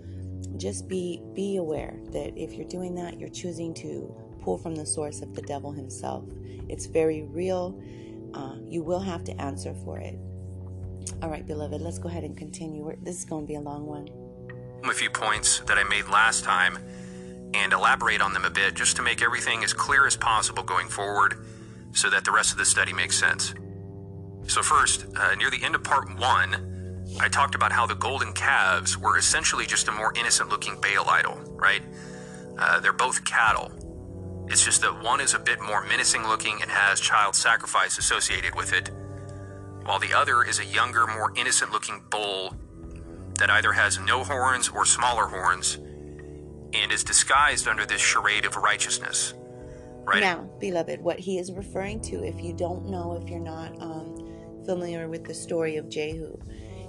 just 0.56 0.88
be 0.88 1.22
be 1.34 1.56
aware 1.56 2.00
that 2.10 2.36
if 2.36 2.54
you're 2.54 2.68
doing 2.68 2.94
that, 2.96 3.18
you're 3.18 3.28
choosing 3.28 3.72
to 3.74 4.14
pull 4.40 4.58
from 4.58 4.74
the 4.74 4.86
source 4.86 5.22
of 5.22 5.34
the 5.34 5.42
devil 5.42 5.70
himself. 5.70 6.24
It's 6.68 6.86
very 6.86 7.22
real. 7.22 7.80
Uh, 8.34 8.56
you 8.66 8.82
will 8.82 9.00
have 9.00 9.24
to 9.24 9.40
answer 9.40 9.74
for 9.84 9.98
it. 9.98 10.18
All 11.22 11.28
right, 11.28 11.46
beloved, 11.46 11.80
let's 11.80 11.98
go 11.98 12.08
ahead 12.08 12.24
and 12.24 12.36
continue. 12.36 12.90
This 13.02 13.18
is 13.18 13.24
going 13.24 13.44
to 13.44 13.46
be 13.46 13.56
a 13.56 13.60
long 13.60 13.86
one. 13.86 14.08
A 14.88 14.94
few 14.94 15.10
points 15.10 15.60
that 15.60 15.78
I 15.78 15.84
made 15.84 16.08
last 16.08 16.44
time 16.44 16.78
and 17.54 17.72
elaborate 17.72 18.20
on 18.20 18.32
them 18.32 18.44
a 18.44 18.50
bit 18.50 18.74
just 18.74 18.96
to 18.96 19.02
make 19.02 19.22
everything 19.22 19.62
as 19.62 19.72
clear 19.72 20.06
as 20.06 20.16
possible 20.16 20.62
going 20.62 20.88
forward 20.88 21.36
so 21.92 22.08
that 22.10 22.24
the 22.24 22.32
rest 22.32 22.52
of 22.52 22.58
the 22.58 22.64
study 22.64 22.92
makes 22.92 23.18
sense. 23.18 23.54
So, 24.46 24.62
first, 24.62 25.06
uh, 25.16 25.34
near 25.36 25.50
the 25.50 25.62
end 25.62 25.74
of 25.74 25.84
part 25.84 26.18
one, 26.18 27.04
I 27.20 27.28
talked 27.28 27.54
about 27.54 27.72
how 27.72 27.86
the 27.86 27.94
golden 27.94 28.32
calves 28.32 28.96
were 28.96 29.18
essentially 29.18 29.66
just 29.66 29.88
a 29.88 29.92
more 29.92 30.12
innocent 30.16 30.48
looking 30.48 30.80
Baal 30.80 31.08
idol, 31.08 31.36
right? 31.56 31.82
Uh, 32.58 32.80
they're 32.80 32.92
both 32.92 33.24
cattle. 33.24 33.70
It's 34.52 34.62
just 34.62 34.82
that 34.82 35.02
one 35.02 35.22
is 35.22 35.32
a 35.32 35.38
bit 35.38 35.62
more 35.62 35.82
menacing 35.82 36.28
looking 36.28 36.60
and 36.60 36.70
has 36.70 37.00
child 37.00 37.34
sacrifice 37.34 37.96
associated 37.96 38.54
with 38.54 38.74
it, 38.74 38.90
while 39.86 39.98
the 39.98 40.12
other 40.12 40.44
is 40.44 40.58
a 40.58 40.64
younger, 40.66 41.06
more 41.06 41.32
innocent 41.36 41.72
looking 41.72 42.02
bull 42.10 42.54
that 43.38 43.48
either 43.48 43.72
has 43.72 43.98
no 43.98 44.22
horns 44.22 44.68
or 44.68 44.84
smaller 44.84 45.26
horns 45.26 45.76
and 46.74 46.92
is 46.92 47.02
disguised 47.02 47.66
under 47.66 47.86
this 47.86 48.02
charade 48.02 48.44
of 48.44 48.56
righteousness. 48.56 49.32
Right? 50.04 50.20
Now, 50.20 50.50
beloved, 50.60 51.00
what 51.00 51.18
he 51.18 51.38
is 51.38 51.50
referring 51.50 52.02
to, 52.02 52.22
if 52.22 52.38
you 52.42 52.52
don't 52.52 52.90
know, 52.90 53.18
if 53.22 53.30
you're 53.30 53.40
not 53.40 53.80
um, 53.80 54.62
familiar 54.66 55.08
with 55.08 55.24
the 55.24 55.32
story 55.32 55.78
of 55.78 55.88
Jehu, 55.88 56.36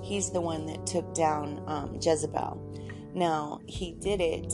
he's 0.01 0.31
the 0.31 0.41
one 0.41 0.65
that 0.65 0.85
took 0.85 1.15
down 1.15 1.63
um, 1.67 1.97
Jezebel. 2.01 3.11
Now, 3.15 3.61
he 3.67 3.93
did 3.93 4.19
it 4.19 4.51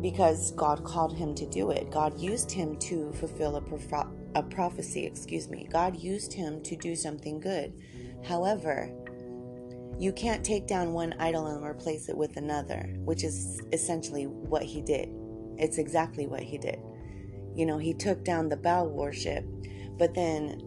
because 0.00 0.52
God 0.52 0.84
called 0.84 1.16
him 1.16 1.34
to 1.34 1.46
do 1.46 1.70
it. 1.70 1.90
God 1.90 2.18
used 2.18 2.50
him 2.50 2.76
to 2.78 3.12
fulfill 3.14 3.56
a, 3.56 3.60
proph- 3.60 4.12
a 4.34 4.42
prophecy, 4.42 5.04
excuse 5.04 5.48
me. 5.48 5.68
God 5.70 5.96
used 5.96 6.32
him 6.32 6.62
to 6.62 6.76
do 6.76 6.94
something 6.94 7.40
good. 7.40 7.72
However, 8.24 8.90
you 9.98 10.12
can't 10.12 10.44
take 10.44 10.66
down 10.66 10.92
one 10.92 11.14
idol 11.18 11.46
and 11.46 11.64
replace 11.64 12.08
it 12.08 12.16
with 12.16 12.36
another, 12.36 12.94
which 12.98 13.24
is 13.24 13.60
essentially 13.72 14.26
what 14.26 14.62
he 14.62 14.80
did. 14.80 15.08
It's 15.56 15.78
exactly 15.78 16.28
what 16.28 16.42
he 16.42 16.56
did. 16.56 16.78
You 17.56 17.66
know, 17.66 17.78
he 17.78 17.92
took 17.92 18.24
down 18.24 18.48
the 18.48 18.56
Baal 18.56 18.88
worship, 18.88 19.44
but 19.98 20.14
then 20.14 20.62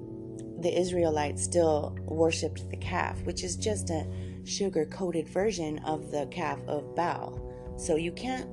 the 0.60 0.78
Israelites 0.78 1.42
still 1.42 1.96
worshiped 2.02 2.70
the 2.70 2.78
calf, 2.78 3.22
which 3.24 3.44
is 3.44 3.56
just 3.56 3.90
a 3.90 4.06
sugar 4.44 4.86
coated 4.86 5.30
version 5.30 5.80
of 5.80 6.12
the 6.12 6.28
calf 6.28 6.60
of 6.68 6.94
Baal. 6.94 7.40
So 7.78 7.96
you 7.96 8.12
can't 8.12 8.50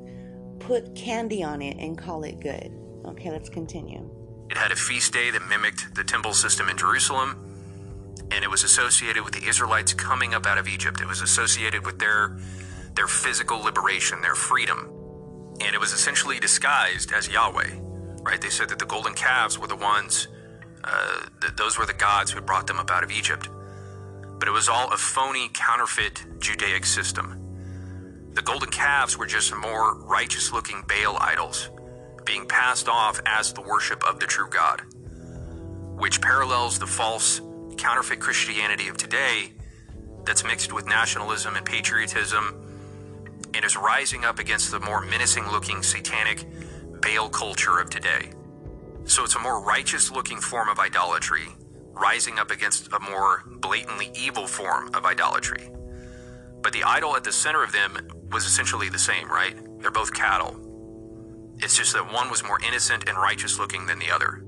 put 0.60 0.94
candy 0.94 1.42
on 1.42 1.62
it 1.62 1.76
and 1.78 1.96
call 1.96 2.24
it 2.24 2.40
good. 2.40 2.72
Okay, 3.04 3.30
let's 3.30 3.48
continue. 3.48 4.08
It 4.50 4.56
had 4.56 4.72
a 4.72 4.76
feast 4.76 5.12
day 5.12 5.30
that 5.30 5.42
mimicked 5.48 5.94
the 5.94 6.04
temple 6.04 6.32
system 6.32 6.68
in 6.68 6.76
Jerusalem 6.76 7.48
and 8.30 8.44
it 8.44 8.50
was 8.50 8.62
associated 8.62 9.24
with 9.24 9.34
the 9.34 9.48
Israelites 9.48 9.94
coming 9.94 10.34
up 10.34 10.46
out 10.46 10.58
of 10.58 10.68
Egypt. 10.68 11.00
It 11.00 11.08
was 11.08 11.20
associated 11.20 11.84
with 11.84 11.98
their 11.98 12.36
their 12.94 13.06
physical 13.06 13.58
liberation, 13.60 14.20
their 14.20 14.34
freedom. 14.34 14.90
And 15.60 15.74
it 15.74 15.78
was 15.78 15.92
essentially 15.92 16.40
disguised 16.40 17.12
as 17.12 17.28
Yahweh, 17.28 17.78
right? 18.22 18.40
They 18.40 18.48
said 18.48 18.68
that 18.70 18.78
the 18.78 18.86
golden 18.86 19.14
calves 19.14 19.58
were 19.58 19.68
the 19.68 19.76
ones, 19.76 20.28
uh, 20.84 21.26
that 21.40 21.56
those 21.56 21.78
were 21.78 21.86
the 21.86 21.92
gods 21.92 22.32
who 22.32 22.40
brought 22.40 22.66
them 22.66 22.78
up 22.78 22.90
out 22.90 23.04
of 23.04 23.10
Egypt. 23.10 23.48
But 24.38 24.48
it 24.48 24.52
was 24.52 24.68
all 24.68 24.92
a 24.92 24.96
phony, 24.96 25.48
counterfeit 25.52 26.26
Judaic 26.38 26.84
system. 26.86 27.37
The 28.34 28.42
golden 28.42 28.70
calves 28.70 29.16
were 29.16 29.26
just 29.26 29.54
more 29.54 29.98
righteous 29.98 30.52
looking 30.52 30.84
Baal 30.86 31.16
idols, 31.20 31.70
being 32.24 32.46
passed 32.46 32.88
off 32.88 33.20
as 33.26 33.52
the 33.52 33.62
worship 33.62 34.02
of 34.04 34.20
the 34.20 34.26
true 34.26 34.48
God, 34.48 34.82
which 35.96 36.20
parallels 36.20 36.78
the 36.78 36.86
false 36.86 37.40
counterfeit 37.76 38.20
Christianity 38.20 38.88
of 38.88 38.96
today 38.96 39.52
that's 40.24 40.44
mixed 40.44 40.72
with 40.72 40.86
nationalism 40.86 41.56
and 41.56 41.64
patriotism 41.64 42.64
and 43.54 43.64
is 43.64 43.76
rising 43.76 44.24
up 44.24 44.38
against 44.38 44.70
the 44.70 44.80
more 44.80 45.00
menacing 45.00 45.46
looking 45.48 45.82
satanic 45.82 46.46
Baal 47.00 47.28
culture 47.28 47.78
of 47.78 47.88
today. 47.90 48.30
So 49.04 49.24
it's 49.24 49.36
a 49.36 49.40
more 49.40 49.62
righteous 49.62 50.10
looking 50.10 50.40
form 50.40 50.68
of 50.68 50.78
idolatry, 50.78 51.48
rising 51.92 52.38
up 52.38 52.50
against 52.50 52.92
a 52.92 53.00
more 53.00 53.42
blatantly 53.46 54.10
evil 54.14 54.46
form 54.46 54.94
of 54.94 55.06
idolatry. 55.06 55.70
But 56.60 56.72
the 56.72 56.84
idol 56.84 57.16
at 57.16 57.24
the 57.24 57.32
center 57.32 57.62
of 57.62 57.72
them 57.72 57.96
was 58.30 58.44
essentially 58.44 58.88
the 58.88 58.98
same, 58.98 59.28
right? 59.28 59.56
They're 59.80 59.90
both 59.90 60.12
cattle. 60.12 60.56
It's 61.58 61.76
just 61.76 61.92
that 61.94 62.12
one 62.12 62.30
was 62.30 62.44
more 62.44 62.60
innocent 62.66 63.08
and 63.08 63.18
righteous 63.18 63.58
looking 63.58 63.86
than 63.86 63.98
the 63.98 64.10
other. 64.10 64.44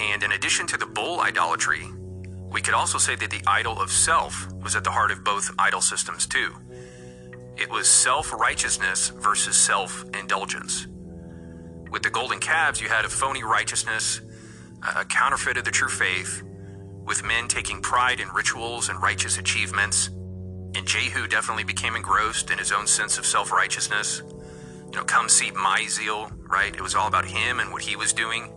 And 0.00 0.22
in 0.22 0.32
addition 0.32 0.66
to 0.68 0.76
the 0.76 0.86
bull 0.86 1.20
idolatry, 1.20 1.88
we 2.50 2.60
could 2.60 2.74
also 2.74 2.98
say 2.98 3.16
that 3.16 3.30
the 3.30 3.42
idol 3.46 3.80
of 3.80 3.90
self 3.90 4.46
was 4.62 4.76
at 4.76 4.84
the 4.84 4.90
heart 4.90 5.10
of 5.10 5.24
both 5.24 5.50
idol 5.58 5.80
systems, 5.80 6.26
too. 6.26 6.54
It 7.56 7.70
was 7.70 7.88
self 7.88 8.32
righteousness 8.32 9.10
versus 9.10 9.56
self 9.56 10.04
indulgence. 10.18 10.86
With 11.90 12.02
the 12.02 12.10
golden 12.10 12.40
calves, 12.40 12.80
you 12.80 12.88
had 12.88 13.04
a 13.04 13.08
phony 13.08 13.42
righteousness, 13.42 14.20
a 14.96 15.04
counterfeit 15.04 15.56
of 15.56 15.64
the 15.64 15.70
true 15.70 15.88
faith, 15.88 16.42
with 17.04 17.24
men 17.24 17.48
taking 17.48 17.82
pride 17.82 18.20
in 18.20 18.28
rituals 18.28 18.88
and 18.88 19.02
righteous 19.02 19.38
achievements. 19.38 20.10
And 20.74 20.86
Jehu 20.86 21.26
definitely 21.26 21.64
became 21.64 21.96
engrossed 21.96 22.50
in 22.50 22.58
his 22.58 22.72
own 22.72 22.86
sense 22.86 23.18
of 23.18 23.26
self 23.26 23.52
righteousness. 23.52 24.22
You 24.86 24.98
know, 24.98 25.04
come 25.04 25.28
see 25.28 25.50
my 25.50 25.86
zeal, 25.88 26.30
right? 26.48 26.74
It 26.74 26.80
was 26.80 26.94
all 26.94 27.08
about 27.08 27.24
him 27.24 27.60
and 27.60 27.72
what 27.72 27.82
he 27.82 27.96
was 27.96 28.12
doing. 28.12 28.52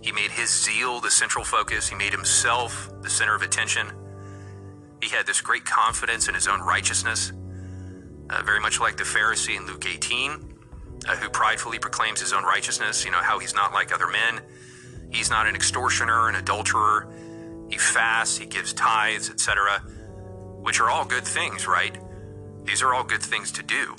He 0.00 0.12
made 0.12 0.30
his 0.30 0.50
zeal 0.50 1.00
the 1.00 1.10
central 1.10 1.44
focus, 1.44 1.88
he 1.88 1.96
made 1.96 2.12
himself 2.12 2.90
the 3.02 3.10
center 3.10 3.34
of 3.34 3.42
attention. 3.42 3.90
He 5.02 5.08
had 5.08 5.26
this 5.26 5.40
great 5.40 5.64
confidence 5.64 6.28
in 6.28 6.34
his 6.34 6.48
own 6.48 6.60
righteousness, 6.60 7.32
uh, 8.30 8.42
very 8.44 8.60
much 8.60 8.80
like 8.80 8.96
the 8.96 9.04
Pharisee 9.04 9.56
in 9.56 9.66
Luke 9.66 9.84
18, 9.86 10.54
uh, 11.08 11.16
who 11.16 11.28
pridefully 11.28 11.78
proclaims 11.78 12.20
his 12.20 12.32
own 12.32 12.44
righteousness, 12.44 13.04
you 13.04 13.10
know, 13.10 13.18
how 13.22 13.38
he's 13.38 13.54
not 13.54 13.72
like 13.72 13.92
other 13.92 14.06
men. 14.06 14.40
He's 15.10 15.30
not 15.30 15.46
an 15.46 15.54
extortioner, 15.54 16.28
an 16.28 16.36
adulterer. 16.36 17.12
He 17.68 17.78
fasts, 17.78 18.38
he 18.38 18.46
gives 18.46 18.72
tithes, 18.72 19.30
etc., 19.30 19.82
which 20.66 20.80
are 20.80 20.90
all 20.90 21.04
good 21.04 21.24
things, 21.24 21.68
right? 21.68 21.96
These 22.64 22.82
are 22.82 22.92
all 22.92 23.04
good 23.04 23.22
things 23.22 23.52
to 23.52 23.62
do. 23.62 23.94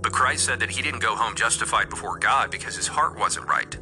But 0.00 0.12
Christ 0.12 0.46
said 0.46 0.60
that 0.60 0.70
he 0.70 0.80
didn't 0.80 1.00
go 1.00 1.14
home 1.14 1.36
justified 1.36 1.90
before 1.90 2.18
God 2.18 2.50
because 2.50 2.74
his 2.74 2.88
heart 2.88 3.18
wasn't 3.18 3.48
right. 3.48 3.76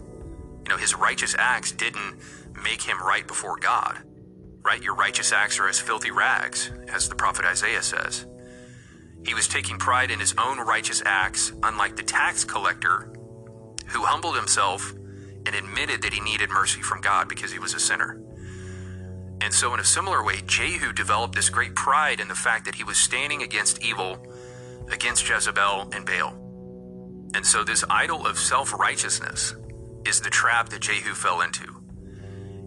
You 0.64 0.68
know, 0.68 0.76
his 0.76 0.96
righteous 0.96 1.36
acts 1.38 1.70
didn't 1.70 2.16
make 2.60 2.82
him 2.82 3.00
right 3.00 3.24
before 3.24 3.56
God. 3.56 3.98
Right? 4.64 4.82
Your 4.82 4.96
righteous 4.96 5.30
acts 5.30 5.60
are 5.60 5.68
as 5.68 5.78
filthy 5.78 6.10
rags, 6.10 6.72
as 6.88 7.08
the 7.08 7.14
prophet 7.14 7.44
Isaiah 7.44 7.82
says. 7.82 8.26
He 9.24 9.34
was 9.34 9.46
taking 9.46 9.78
pride 9.78 10.10
in 10.10 10.18
his 10.18 10.34
own 10.36 10.58
righteous 10.58 11.04
acts, 11.06 11.52
unlike 11.62 11.94
the 11.94 12.02
tax 12.02 12.42
collector, 12.42 13.12
who 13.86 14.02
humbled 14.02 14.34
himself 14.34 14.92
and 15.46 15.54
admitted 15.54 16.02
that 16.02 16.12
he 16.12 16.20
needed 16.20 16.50
mercy 16.50 16.82
from 16.82 17.00
God 17.00 17.28
because 17.28 17.52
he 17.52 17.60
was 17.60 17.74
a 17.74 17.80
sinner. 17.80 18.20
And 19.42 19.52
so, 19.52 19.74
in 19.74 19.80
a 19.80 19.84
similar 19.84 20.22
way, 20.22 20.40
Jehu 20.46 20.92
developed 20.92 21.34
this 21.34 21.50
great 21.50 21.74
pride 21.74 22.20
in 22.20 22.28
the 22.28 22.34
fact 22.34 22.64
that 22.64 22.76
he 22.76 22.84
was 22.84 22.96
standing 22.96 23.42
against 23.42 23.82
evil, 23.82 24.24
against 24.92 25.28
Jezebel 25.28 25.90
and 25.92 26.06
Baal. 26.06 26.38
And 27.34 27.44
so, 27.44 27.64
this 27.64 27.84
idol 27.90 28.24
of 28.24 28.38
self 28.38 28.72
righteousness 28.72 29.56
is 30.06 30.20
the 30.20 30.30
trap 30.30 30.68
that 30.68 30.82
Jehu 30.82 31.12
fell 31.14 31.40
into. 31.40 31.64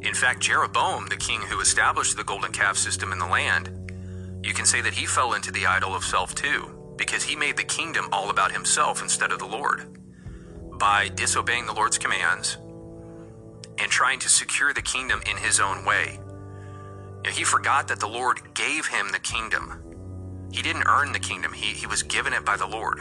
In 0.02 0.14
fact, 0.14 0.42
Jeroboam, 0.42 1.08
the 1.08 1.16
king 1.16 1.40
who 1.44 1.62
established 1.62 2.18
the 2.18 2.26
golden 2.26 2.52
calf 2.52 2.76
system 2.76 3.14
in 3.14 3.20
the 3.20 3.26
land, 3.26 3.70
you 4.44 4.54
can 4.54 4.66
say 4.66 4.82
that 4.82 4.94
he 4.94 5.06
fell 5.06 5.34
into 5.34 5.52
the 5.52 5.66
idol 5.66 5.96
of 5.96 6.04
self 6.04 6.36
too, 6.36 6.94
because 6.98 7.24
he 7.24 7.38
made 7.38 7.56
the 7.56 7.64
kingdom 7.64 8.10
all 8.12 8.30
about 8.30 8.52
himself 8.52 9.02
instead 9.02 9.32
of 9.32 9.40
the 9.40 9.46
Lord. 9.46 9.98
By 10.78 11.08
disobeying 11.08 11.68
the 11.68 11.74
Lord's 11.74 11.98
commands 11.98 12.58
and 13.78 13.90
trying 13.90 14.20
to 14.20 14.30
secure 14.30 14.74
the 14.74 14.82
kingdom 14.82 15.22
in 15.30 15.38
his 15.38 15.62
own 15.62 15.86
way. 15.86 16.20
He 17.34 17.44
forgot 17.44 17.88
that 17.88 18.00
the 18.00 18.08
Lord 18.08 18.54
gave 18.54 18.88
him 18.88 19.12
the 19.12 19.20
kingdom. 19.20 19.82
He 20.52 20.62
didn't 20.62 20.88
earn 20.88 21.12
the 21.12 21.20
kingdom, 21.20 21.54
he, 21.54 21.74
he 21.74 21.88
was 21.88 22.04
given 22.04 22.34
it 22.34 22.46
by 22.46 22.56
the 22.56 22.68
Lord. 22.68 23.00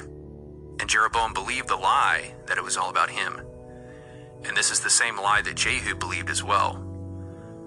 And 0.81 0.89
Jeroboam 0.89 1.35
believed 1.35 1.69
the 1.69 1.77
lie 1.77 2.35
that 2.47 2.59
it 2.59 2.65
was 2.65 2.77
all 2.77 2.91
about 2.91 3.11
him. 3.11 3.41
And 4.45 4.57
this 4.57 4.71
is 4.71 4.81
the 4.81 4.91
same 4.91 5.17
lie 5.17 5.43
that 5.43 5.57
Jehu 5.57 5.95
believed 5.95 6.31
as 6.31 6.43
well. 6.43 6.81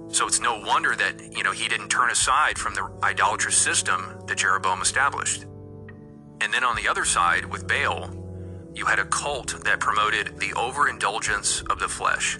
So 0.09 0.27
it's 0.27 0.39
no 0.39 0.59
wonder 0.59 0.95
that, 0.95 1.33
you 1.35 1.43
know, 1.43 1.51
he 1.51 1.67
didn't 1.67 1.89
turn 1.89 2.09
aside 2.09 2.57
from 2.57 2.75
the 2.75 2.89
idolatrous 3.03 3.57
system 3.57 4.23
that 4.27 4.37
Jeroboam 4.37 4.81
established. 4.81 5.43
And 6.41 6.53
then 6.53 6.63
on 6.63 6.75
the 6.75 6.87
other 6.87 7.05
side, 7.05 7.45
with 7.45 7.67
Baal, 7.67 8.09
you 8.73 8.85
had 8.85 8.99
a 8.99 9.05
cult 9.05 9.63
that 9.63 9.79
promoted 9.79 10.39
the 10.39 10.53
overindulgence 10.53 11.61
of 11.69 11.79
the 11.79 11.87
flesh. 11.87 12.39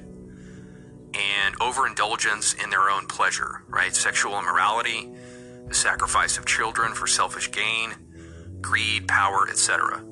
And 1.14 1.56
overindulgence 1.62 2.54
in 2.54 2.70
their 2.70 2.90
own 2.90 3.08
pleasure, 3.08 3.64
right? 3.68 3.96
Sexual 3.96 4.38
immorality, 4.38 5.10
the 5.68 5.74
sacrifice 5.74 6.38
of 6.38 6.46
children 6.46 6.94
for 6.94 7.08
selfish 7.08 7.52
gain, 7.52 7.96
greed, 8.62 9.08
power, 9.08 9.48
etc. 9.50 10.04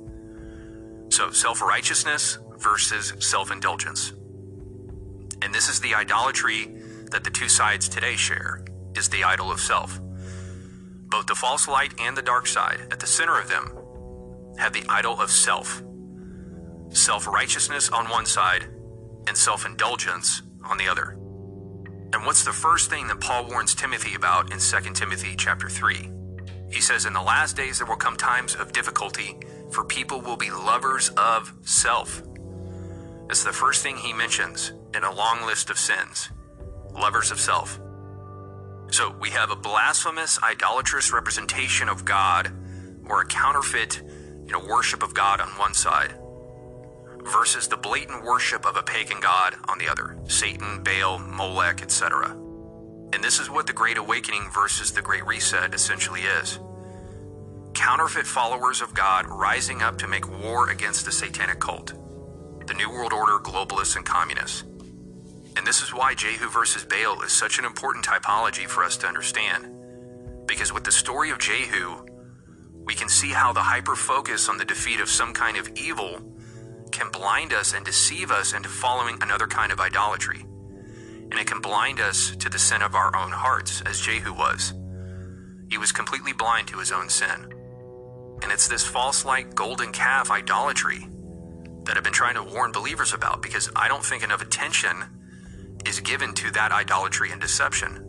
So, 1.10 1.32
self 1.32 1.62
righteousness 1.62 2.40
versus 2.58 3.14
self 3.20 3.52
indulgence. 3.52 4.14
And 5.42 5.54
this 5.54 5.70
is 5.70 5.80
the 5.80 5.94
idolatry 5.94 6.74
that 7.12 7.24
the 7.24 7.30
two 7.30 7.50
sides 7.50 7.88
today 7.88 8.16
share 8.16 8.66
is 8.96 9.10
the 9.10 9.24
idol 9.24 9.52
of 9.52 9.60
self. 9.60 10.00
Both 11.08 11.28
the 11.28 11.36
false 11.36 11.68
light 11.68 11.94
and 12.00 12.18
the 12.18 12.22
dark 12.22 12.48
side, 12.48 12.88
at 12.92 13.00
the 13.00 13.08
center 13.08 13.40
of 13.40 13.48
them, 13.48 13.72
have 14.58 14.74
the 14.74 14.86
idol 14.90 15.20
of 15.20 15.30
self. 15.30 15.84
Self 16.90 17.28
righteousness 17.28 17.90
on 17.90 18.10
one 18.10 18.26
side 18.26 18.66
and 19.28 19.38
self 19.38 19.66
indulgence 19.66 20.42
on 20.66 20.78
the 20.78 20.88
other. 20.88 21.18
And 22.14 22.26
what's 22.26 22.46
the 22.46 22.54
first 22.54 22.90
thing 22.90 23.08
that 23.08 23.20
Paul 23.20 23.48
warns 23.48 23.76
Timothy 23.76 24.16
about 24.16 24.52
in 24.52 24.60
2 24.60 24.94
Timothy 24.94 25.36
chapter 25.36 25.70
3? 25.70 26.12
He 26.72 26.82
says, 26.82 27.06
In 27.06 27.14
the 27.14 27.22
last 27.22 27.56
days 27.56 27.78
there 27.78 27.88
will 27.88 27.96
come 27.96 28.18
times 28.18 28.56
of 28.56 28.72
difficulty, 28.72 29.38
for 29.72 29.84
people 29.84 30.22
will 30.22 30.38
be 30.38 30.50
lovers 30.50 31.10
of 31.18 31.54
self. 31.64 32.22
It's 33.30 33.44
the 33.44 33.52
first 33.52 33.84
thing 33.84 33.98
he 33.98 34.14
mentions 34.14 34.72
in 34.94 35.04
a 35.04 35.14
long 35.14 35.46
list 35.46 35.70
of 35.70 35.78
sins 35.78 36.30
lovers 36.94 37.32
of 37.32 37.40
self. 37.40 37.80
So 38.92 39.14
we 39.20 39.32
have 39.32 39.52
a 39.52 39.56
blasphemous, 39.56 40.40
idolatrous 40.42 41.12
representation 41.12 41.90
of 41.90 42.06
God, 42.06 42.52
or 43.08 43.22
a 43.22 43.26
counterfeit, 43.26 44.02
you 44.46 44.54
know, 44.54 44.60
worship 44.60 45.04
of 45.04 45.14
God 45.14 45.42
on 45.42 45.50
one 45.50 45.74
side, 45.74 46.16
versus 47.26 47.68
the 47.68 47.78
blatant 47.78 48.24
worship 48.24 48.66
of 48.66 48.78
a 48.78 48.84
pagan 48.84 49.20
god 49.20 49.56
on 49.68 49.78
the 49.78 49.88
other 49.88 50.18
Satan, 50.28 50.84
Baal, 50.84 51.18
Molech, 51.20 51.82
etc. 51.82 52.32
And 53.14 53.24
this 53.24 53.40
is 53.40 53.50
what 53.50 53.68
the 53.68 53.74
Great 53.74 53.98
Awakening 53.98 54.50
versus 54.54 54.92
the 54.92 55.02
Great 55.02 55.26
Reset 55.26 55.74
essentially 55.74 56.22
is 56.22 56.60
counterfeit 57.74 58.26
followers 58.26 58.82
of 58.82 58.94
God 58.94 59.26
rising 59.28 59.82
up 59.82 59.98
to 59.98 60.08
make 60.08 60.28
war 60.42 60.70
against 60.70 61.06
the 61.06 61.12
satanic 61.12 61.60
cult, 61.60 61.94
the 62.68 62.74
New 62.74 62.90
World 62.90 63.14
Order 63.14 63.38
globalists 63.38 63.98
and 63.98 64.06
communists. 64.06 64.64
And 65.58 65.66
this 65.66 65.82
is 65.82 65.94
why 65.94 66.16
Jehu 66.16 66.50
versus 66.50 66.86
Baal 66.86 67.22
is 67.22 67.32
such 67.32 67.60
an 67.60 67.66
important 67.66 68.06
typology 68.06 68.66
for 68.66 68.84
us 68.84 68.98
to 68.98 69.08
understand. 69.08 69.68
Because 70.48 70.74
with 70.74 70.84
the 70.84 70.92
story 70.92 71.32
of 71.32 71.40
Jehu, 71.40 72.06
we 72.86 72.94
can 72.94 73.10
see 73.10 73.30
how 73.30 73.52
the 73.52 73.62
hyper 73.62 73.96
focus 73.96 74.48
on 74.48 74.58
the 74.58 74.66
defeat 74.66 75.00
of 75.00 75.10
some 75.10 75.34
kind 75.34 75.58
of 75.58 75.70
evil 75.76 76.20
can 76.96 77.10
blind 77.10 77.52
us 77.52 77.74
and 77.74 77.86
deceive 77.86 78.32
us 78.32 78.54
into 78.54 78.70
following 78.70 79.18
another 79.22 79.48
kind 79.48 79.72
of 79.72 79.80
idolatry. 79.80 80.42
And 80.42 81.34
it 81.34 81.48
can 81.48 81.60
blind 81.60 82.00
us 82.00 82.36
to 82.38 82.50
the 82.50 82.58
sin 82.58 82.82
of 82.82 82.96
our 82.96 83.16
own 83.16 83.32
hearts, 83.32 83.82
as 83.82 84.00
Jehu 84.00 84.34
was. 84.34 84.74
He 85.70 85.78
was 85.78 85.92
completely 85.92 86.32
blind 86.32 86.68
to 86.70 86.80
his 86.80 86.92
own 86.92 87.10
sin. 87.10 87.52
And 88.42 88.52
it's 88.52 88.68
this 88.68 88.86
false 88.86 89.26
light 89.26 89.56
golden 89.56 89.92
calf 89.92 90.32
idolatry 90.32 91.08
that 91.84 91.98
I've 91.98 92.04
been 92.04 92.14
trying 92.14 92.36
to 92.36 92.44
warn 92.44 92.72
believers 92.72 93.14
about 93.14 93.42
because 93.42 93.70
I 93.76 93.88
don't 93.88 94.04
think 94.04 94.24
enough 94.24 94.42
attention 94.42 95.04
is 95.86 96.00
given 96.00 96.34
to 96.36 96.52
that 96.52 96.72
idolatry 96.72 97.32
and 97.32 97.42
deception. 97.42 98.06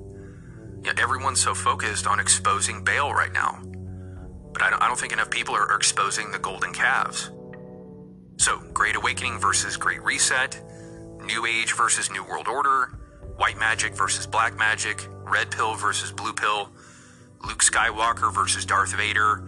Know, 0.83 0.93
everyone's 0.97 1.41
so 1.41 1.55
focused 1.55 2.07
on 2.07 2.21
exposing 2.21 2.85
Baal 2.85 3.13
right 3.13 3.33
now, 3.33 3.61
but 4.53 4.63
I 4.63 4.71
don't, 4.71 4.81
I 4.81 4.87
don't 4.87 4.99
think 4.99 5.13
enough 5.13 5.31
people 5.31 5.57
are, 5.57 5.69
are 5.71 5.77
exposing 5.77 6.31
the 6.31 6.39
golden 6.39 6.73
calves. 6.73 7.31
So, 8.37 8.59
Great 8.73 8.97
Awakening 8.97 9.39
versus 9.41 9.77
Great 9.77 10.03
Reset, 10.03 10.61
New 11.25 11.47
Age 11.47 11.75
versus 11.75 12.11
New 12.11 12.25
World 12.25 12.49
Order, 12.49 12.99
White 13.37 13.59
Magic 13.59 13.95
versus 13.95 14.27
Black 14.27 14.57
Magic, 14.57 15.09
Red 15.25 15.51
Pill 15.51 15.75
versus 15.75 16.13
Blue 16.13 16.33
Pill, 16.33 16.71
Luke 17.45 17.61
Skywalker 17.63 18.33
versus 18.33 18.65
Darth 18.65 18.95
Vader, 18.95 19.43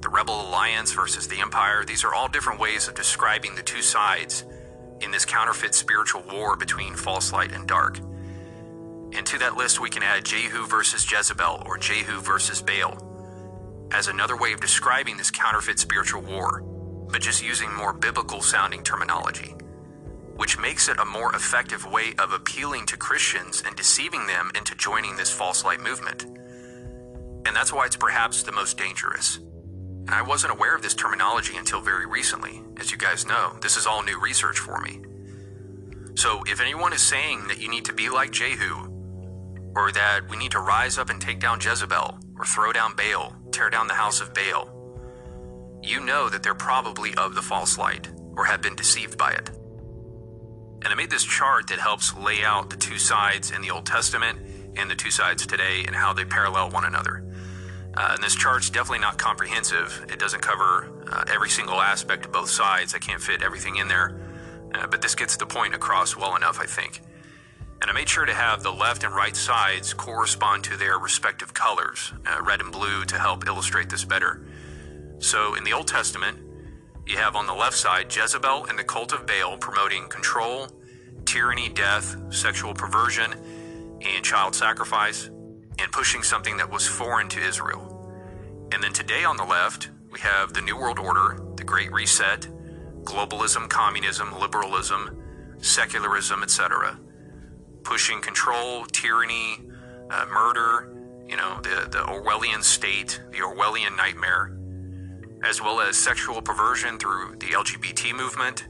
the 0.00 0.08
Rebel 0.08 0.48
Alliance 0.48 0.92
versus 0.92 1.28
the 1.28 1.40
Empire. 1.40 1.84
These 1.84 2.04
are 2.04 2.14
all 2.14 2.28
different 2.28 2.60
ways 2.60 2.88
of 2.88 2.94
describing 2.94 3.54
the 3.54 3.62
two 3.62 3.82
sides 3.82 4.44
in 5.00 5.10
this 5.10 5.24
counterfeit 5.24 5.74
spiritual 5.74 6.22
war 6.30 6.56
between 6.56 6.94
false 6.94 7.32
light 7.32 7.52
and 7.52 7.66
dark. 7.68 7.98
And 7.98 9.26
to 9.26 9.38
that 9.38 9.56
list, 9.56 9.80
we 9.80 9.90
can 9.90 10.02
add 10.02 10.24
Jehu 10.24 10.66
versus 10.66 11.10
Jezebel 11.10 11.62
or 11.66 11.78
Jehu 11.78 12.20
versus 12.20 12.62
Baal 12.62 13.08
as 13.92 14.08
another 14.08 14.36
way 14.36 14.52
of 14.52 14.60
describing 14.60 15.18
this 15.18 15.30
counterfeit 15.30 15.78
spiritual 15.78 16.22
war, 16.22 16.62
but 17.12 17.20
just 17.20 17.44
using 17.44 17.72
more 17.74 17.92
biblical 17.92 18.40
sounding 18.40 18.82
terminology, 18.82 19.54
which 20.36 20.58
makes 20.58 20.88
it 20.88 20.98
a 20.98 21.04
more 21.04 21.34
effective 21.34 21.84
way 21.84 22.14
of 22.18 22.32
appealing 22.32 22.86
to 22.86 22.96
Christians 22.96 23.62
and 23.64 23.76
deceiving 23.76 24.26
them 24.26 24.50
into 24.56 24.74
joining 24.74 25.14
this 25.16 25.30
false 25.30 25.64
light 25.64 25.80
movement. 25.80 26.24
And 27.44 27.54
that's 27.54 27.72
why 27.72 27.86
it's 27.86 27.96
perhaps 27.96 28.42
the 28.42 28.52
most 28.52 28.78
dangerous. 28.78 29.36
And 29.36 30.10
I 30.10 30.22
wasn't 30.22 30.54
aware 30.54 30.74
of 30.74 30.82
this 30.82 30.94
terminology 30.94 31.56
until 31.56 31.80
very 31.80 32.06
recently. 32.06 32.62
As 32.80 32.90
you 32.90 32.96
guys 32.98 33.26
know, 33.26 33.56
this 33.60 33.76
is 33.76 33.86
all 33.86 34.02
new 34.02 34.18
research 34.18 34.58
for 34.58 34.80
me. 34.80 35.02
So 36.14 36.42
if 36.46 36.60
anyone 36.60 36.92
is 36.92 37.02
saying 37.02 37.46
that 37.48 37.60
you 37.60 37.70
need 37.70 37.84
to 37.84 37.92
be 37.92 38.08
like 38.08 38.32
Jehu, 38.32 38.88
or 39.74 39.92
that 39.92 40.28
we 40.28 40.36
need 40.36 40.50
to 40.52 40.60
rise 40.60 40.98
up 40.98 41.08
and 41.08 41.20
take 41.20 41.40
down 41.40 41.60
Jezebel, 41.60 42.18
or 42.36 42.44
throw 42.44 42.72
down 42.72 42.94
Baal, 42.96 43.34
tear 43.50 43.70
down 43.70 43.86
the 43.86 43.94
house 43.94 44.20
of 44.20 44.34
Baal, 44.34 44.81
you 45.82 46.00
know 46.00 46.28
that 46.28 46.42
they're 46.42 46.54
probably 46.54 47.14
of 47.16 47.34
the 47.34 47.42
false 47.42 47.76
light, 47.76 48.08
or 48.36 48.44
have 48.44 48.62
been 48.62 48.76
deceived 48.76 49.18
by 49.18 49.32
it. 49.32 49.50
And 50.84 50.92
I 50.92 50.94
made 50.94 51.10
this 51.10 51.24
chart 51.24 51.68
that 51.68 51.78
helps 51.78 52.16
lay 52.16 52.44
out 52.44 52.70
the 52.70 52.76
two 52.76 52.98
sides 52.98 53.50
in 53.50 53.62
the 53.62 53.70
Old 53.70 53.86
Testament 53.86 54.38
and 54.76 54.90
the 54.90 54.94
two 54.94 55.10
sides 55.10 55.46
today 55.46 55.84
and 55.86 55.94
how 55.94 56.12
they 56.12 56.24
parallel 56.24 56.70
one 56.70 56.84
another. 56.84 57.24
Uh, 57.94 58.12
and 58.14 58.22
this 58.22 58.34
chart's 58.34 58.70
definitely 58.70 58.98
not 59.00 59.18
comprehensive. 59.18 60.06
It 60.10 60.18
doesn't 60.18 60.40
cover 60.40 60.90
uh, 61.10 61.24
every 61.32 61.50
single 61.50 61.80
aspect 61.80 62.24
of 62.24 62.32
both 62.32 62.48
sides. 62.48 62.94
I 62.94 62.98
can't 62.98 63.20
fit 63.20 63.42
everything 63.42 63.76
in 63.76 63.88
there. 63.88 64.18
Uh, 64.74 64.86
but 64.86 65.02
this 65.02 65.14
gets 65.14 65.36
the 65.36 65.46
point 65.46 65.74
across 65.74 66.16
well 66.16 66.34
enough, 66.34 66.58
I 66.58 66.64
think. 66.64 67.02
And 67.82 67.90
I 67.90 67.92
made 67.92 68.08
sure 68.08 68.24
to 68.24 68.32
have 68.32 68.62
the 68.62 68.72
left 68.72 69.04
and 69.04 69.14
right 69.14 69.36
sides 69.36 69.92
correspond 69.92 70.64
to 70.64 70.76
their 70.76 70.98
respective 70.98 71.52
colors, 71.52 72.12
uh, 72.26 72.40
red 72.42 72.60
and 72.60 72.72
blue, 72.72 73.04
to 73.04 73.18
help 73.18 73.46
illustrate 73.46 73.90
this 73.90 74.04
better. 74.04 74.40
So 75.22 75.54
in 75.54 75.62
the 75.62 75.72
Old 75.72 75.86
Testament, 75.86 76.36
you 77.06 77.16
have 77.16 77.36
on 77.36 77.46
the 77.46 77.54
left 77.54 77.76
side 77.76 78.14
Jezebel 78.14 78.66
and 78.66 78.76
the 78.76 78.82
cult 78.82 79.12
of 79.12 79.24
Baal 79.24 79.56
promoting 79.56 80.08
control, 80.08 80.66
tyranny, 81.24 81.68
death, 81.68 82.16
sexual 82.34 82.74
perversion, 82.74 83.32
and 84.02 84.24
child 84.24 84.52
sacrifice 84.56 85.30
and 85.78 85.92
pushing 85.92 86.24
something 86.24 86.56
that 86.56 86.68
was 86.68 86.88
foreign 86.88 87.28
to 87.28 87.40
Israel. 87.40 87.88
And 88.72 88.82
then 88.82 88.92
today 88.92 89.22
on 89.22 89.36
the 89.36 89.44
left, 89.44 89.90
we 90.10 90.18
have 90.18 90.54
the 90.54 90.60
New 90.60 90.76
World 90.76 90.98
Order, 90.98 91.40
the 91.54 91.64
Great 91.64 91.92
Reset, 91.92 92.48
globalism, 93.04 93.68
communism, 93.70 94.36
liberalism, 94.40 95.22
secularism, 95.58 96.42
etc., 96.42 96.98
pushing 97.84 98.20
control, 98.20 98.86
tyranny, 98.86 99.60
uh, 100.10 100.26
murder, 100.26 100.92
you 101.28 101.36
know, 101.36 101.60
the, 101.62 101.88
the 101.90 101.98
Orwellian 101.98 102.64
state, 102.64 103.22
the 103.30 103.38
Orwellian 103.38 103.96
nightmare, 103.96 104.58
as 105.44 105.60
well 105.60 105.80
as 105.80 105.96
sexual 105.96 106.40
perversion 106.40 106.98
through 106.98 107.36
the 107.38 107.48
LGBT 107.48 108.14
movement, 108.14 108.66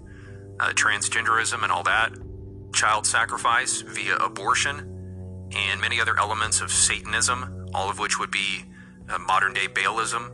uh, 0.61 0.71
transgenderism, 0.71 1.63
and 1.63 1.73
all 1.73 1.83
that, 1.83 2.13
child 2.73 3.07
sacrifice 3.07 3.83
via 3.83 4.17
abortion 4.17 4.89
and 5.55 5.81
many 5.81 6.01
other 6.01 6.19
elements 6.19 6.61
of 6.61 6.71
Satanism, 6.71 7.69
all 7.75 7.91
of 7.91 7.99
which 7.99 8.19
would 8.19 8.31
be 8.31 8.65
uh, 9.09 9.19
modern 9.19 9.53
day 9.53 9.69
Baalism, 9.69 10.33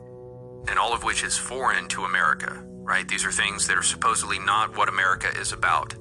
and 0.69 0.79
all 0.79 0.95
of 0.95 1.03
which 1.03 1.25
is 1.25 1.37
foreign 1.37 1.89
to 1.89 2.05
America, 2.05 2.63
right? 2.65 3.09
These 3.09 3.25
are 3.25 3.33
things 3.33 3.67
that 3.67 3.77
are 3.77 3.83
supposedly 3.83 4.39
not 4.39 4.77
what 4.77 4.89
America 4.89 5.29
is 5.41 5.53
about. 5.53 5.95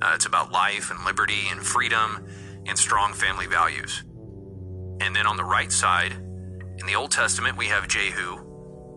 Uh, 0.00 0.12
it's 0.14 0.26
about 0.26 0.50
life 0.50 0.90
and 0.90 1.04
liberty 1.04 1.48
and 1.50 1.64
freedom 1.64 2.26
and 2.66 2.76
strong 2.76 3.12
family 3.12 3.46
values. 3.46 4.02
And 5.00 5.14
then 5.14 5.26
on 5.26 5.36
the 5.36 5.44
right 5.44 5.70
side, 5.70 6.12
in 6.12 6.86
the 6.86 6.96
Old 6.96 7.12
Testament, 7.12 7.56
we 7.56 7.66
have 7.66 7.86
Jehu, 7.86 8.51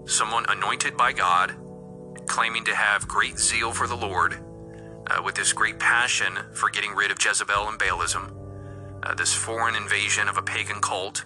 someone 0.05 0.45
anointed 0.49 0.97
by 0.97 1.13
God, 1.13 1.55
claiming 2.27 2.65
to 2.65 2.75
have 2.75 3.07
great 3.07 3.37
zeal 3.37 3.71
for 3.71 3.87
the 3.87 3.95
Lord, 3.95 4.39
uh, 5.07 5.21
with 5.23 5.35
this 5.35 5.53
great 5.53 5.79
passion 5.79 6.37
for 6.53 6.69
getting 6.69 6.93
rid 6.93 7.11
of 7.11 7.23
Jezebel 7.23 7.67
and 7.67 7.79
Baalism 7.79 8.35
uh, 9.05 9.13
this 9.13 9.33
foreign 9.33 9.75
invasion 9.75 10.27
of 10.27 10.37
a 10.37 10.41
pagan 10.41 10.81
cult 10.81 11.25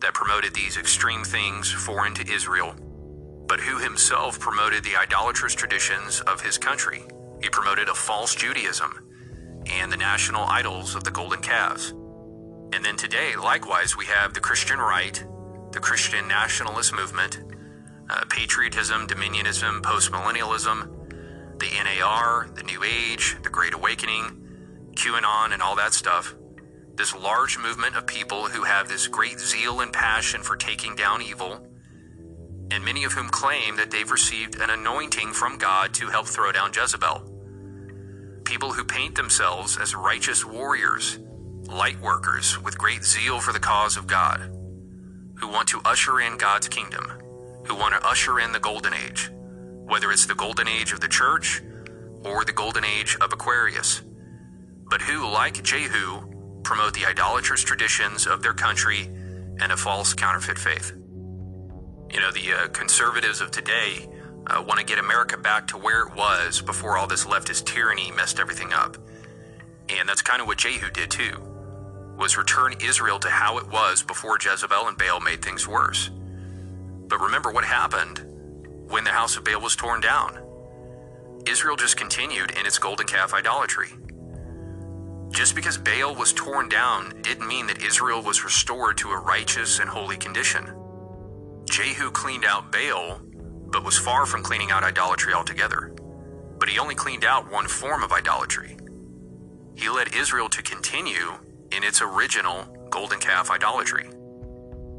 that 0.00 0.14
promoted 0.14 0.54
these 0.54 0.76
extreme 0.76 1.24
things 1.24 1.72
foreign 1.72 2.14
to 2.14 2.32
Israel, 2.32 2.74
but 3.46 3.60
who 3.60 3.78
himself 3.78 4.38
promoted 4.38 4.84
the 4.84 4.96
idolatrous 4.96 5.54
traditions 5.54 6.20
of 6.22 6.42
his 6.42 6.58
country. 6.58 7.02
He 7.42 7.48
promoted 7.48 7.88
a 7.88 7.94
false 7.94 8.34
Judaism 8.34 9.10
and 9.66 9.90
the 9.90 9.96
national 9.96 10.44
idols 10.44 10.94
of 10.94 11.04
the 11.04 11.10
golden 11.10 11.40
calves. 11.40 11.94
And 12.72 12.84
then 12.84 12.96
today, 12.96 13.36
likewise, 13.36 13.96
we 13.96 14.06
have 14.06 14.34
the 14.34 14.40
Christian 14.40 14.78
right, 14.78 15.24
the 15.72 15.80
Christian 15.80 16.28
nationalist 16.28 16.94
movement, 16.94 17.40
uh, 18.10 18.24
patriotism, 18.28 19.06
dominionism, 19.06 19.82
postmillennialism, 19.82 21.04
the 21.58 21.70
NAR, 21.82 22.48
the 22.54 22.62
New 22.62 22.82
Age, 22.82 23.36
the 23.42 23.50
Great 23.50 23.74
Awakening, 23.74 24.44
QAnon 24.94 25.52
and 25.52 25.62
all 25.62 25.76
that 25.76 25.94
stuff, 25.94 26.34
this 26.94 27.14
large 27.14 27.58
movement 27.58 27.96
of 27.96 28.06
people 28.06 28.46
who 28.46 28.62
have 28.64 28.88
this 28.88 29.08
great 29.08 29.38
zeal 29.38 29.80
and 29.80 29.92
passion 29.92 30.42
for 30.42 30.56
taking 30.56 30.94
down 30.94 31.22
evil, 31.22 31.66
and 32.70 32.84
many 32.84 33.04
of 33.04 33.12
whom 33.12 33.28
claim 33.28 33.76
that 33.76 33.90
they've 33.90 34.10
received 34.10 34.56
an 34.60 34.70
anointing 34.70 35.32
from 35.32 35.58
God 35.58 35.94
to 35.94 36.08
help 36.08 36.26
throw 36.26 36.52
down 36.52 36.72
Jezebel. 36.74 37.30
People 38.44 38.72
who 38.72 38.84
paint 38.84 39.14
themselves 39.14 39.78
as 39.78 39.94
righteous 39.94 40.44
warriors, 40.44 41.18
light 41.66 42.00
workers 42.00 42.60
with 42.62 42.78
great 42.78 43.04
zeal 43.04 43.40
for 43.40 43.52
the 43.52 43.58
cause 43.58 43.96
of 43.96 44.06
God, 44.06 44.40
who 45.36 45.48
want 45.48 45.68
to 45.68 45.80
usher 45.84 46.20
in 46.20 46.36
God's 46.36 46.68
kingdom, 46.68 47.10
who 47.66 47.74
want 47.74 47.94
to 47.94 48.06
usher 48.06 48.40
in 48.40 48.52
the 48.52 48.60
golden 48.60 48.94
age, 48.94 49.30
whether 49.86 50.10
it's 50.10 50.26
the 50.26 50.34
golden 50.34 50.68
age 50.68 50.92
of 50.92 51.00
the 51.00 51.08
church 51.08 51.62
or 52.24 52.44
the 52.44 52.52
golden 52.52 52.84
age 52.84 53.16
of 53.20 53.32
Aquarius, 53.32 54.02
but 54.90 55.02
who, 55.02 55.28
like 55.28 55.62
Jehu, 55.62 56.60
promote 56.62 56.94
the 56.94 57.06
idolatrous 57.06 57.62
traditions 57.62 58.26
of 58.26 58.42
their 58.42 58.54
country 58.54 59.04
and 59.60 59.72
a 59.72 59.76
false 59.76 60.14
counterfeit 60.14 60.58
faith. 60.58 60.92
You 62.10 62.20
know, 62.20 62.30
the 62.30 62.52
uh, 62.52 62.68
conservatives 62.68 63.40
of 63.40 63.50
today 63.50 64.08
uh, 64.46 64.62
want 64.66 64.78
to 64.78 64.86
get 64.86 64.98
America 64.98 65.36
back 65.36 65.66
to 65.68 65.76
where 65.78 66.06
it 66.06 66.14
was 66.14 66.60
before 66.60 66.96
all 66.96 67.06
this 67.06 67.24
leftist 67.24 67.66
tyranny 67.66 68.10
messed 68.12 68.38
everything 68.38 68.72
up. 68.72 68.96
And 69.88 70.08
that's 70.08 70.22
kind 70.22 70.40
of 70.40 70.46
what 70.46 70.58
Jehu 70.58 70.90
did 70.90 71.10
too, 71.10 71.38
was 72.18 72.36
return 72.36 72.74
Israel 72.82 73.18
to 73.20 73.28
how 73.28 73.58
it 73.58 73.68
was 73.68 74.02
before 74.02 74.38
Jezebel 74.40 74.88
and 74.88 74.96
Baal 74.96 75.20
made 75.20 75.42
things 75.42 75.68
worse. 75.68 76.10
But 77.08 77.20
remember 77.20 77.50
what 77.50 77.64
happened 77.64 78.24
when 78.88 79.04
the 79.04 79.10
house 79.10 79.36
of 79.36 79.44
Baal 79.44 79.60
was 79.60 79.76
torn 79.76 80.00
down. 80.00 80.38
Israel 81.46 81.76
just 81.76 81.96
continued 81.96 82.50
in 82.52 82.66
its 82.66 82.78
golden 82.78 83.06
calf 83.06 83.34
idolatry. 83.34 83.88
Just 85.30 85.54
because 85.54 85.76
Baal 85.76 86.14
was 86.14 86.32
torn 86.32 86.68
down 86.68 87.20
didn't 87.22 87.48
mean 87.48 87.66
that 87.66 87.82
Israel 87.82 88.22
was 88.22 88.44
restored 88.44 88.96
to 88.98 89.10
a 89.10 89.18
righteous 89.18 89.80
and 89.80 89.90
holy 89.90 90.16
condition. 90.16 90.64
Jehu 91.68 92.10
cleaned 92.10 92.44
out 92.44 92.70
Baal, 92.70 93.20
but 93.66 93.84
was 93.84 93.98
far 93.98 94.26
from 94.26 94.42
cleaning 94.42 94.70
out 94.70 94.84
idolatry 94.84 95.34
altogether. 95.34 95.92
But 96.58 96.68
he 96.68 96.78
only 96.78 96.94
cleaned 96.94 97.24
out 97.24 97.50
one 97.50 97.66
form 97.66 98.02
of 98.02 98.12
idolatry. 98.12 98.76
He 99.74 99.88
led 99.88 100.14
Israel 100.14 100.48
to 100.50 100.62
continue 100.62 101.32
in 101.72 101.82
its 101.82 102.00
original 102.00 102.64
golden 102.90 103.18
calf 103.18 103.50
idolatry. 103.50 104.08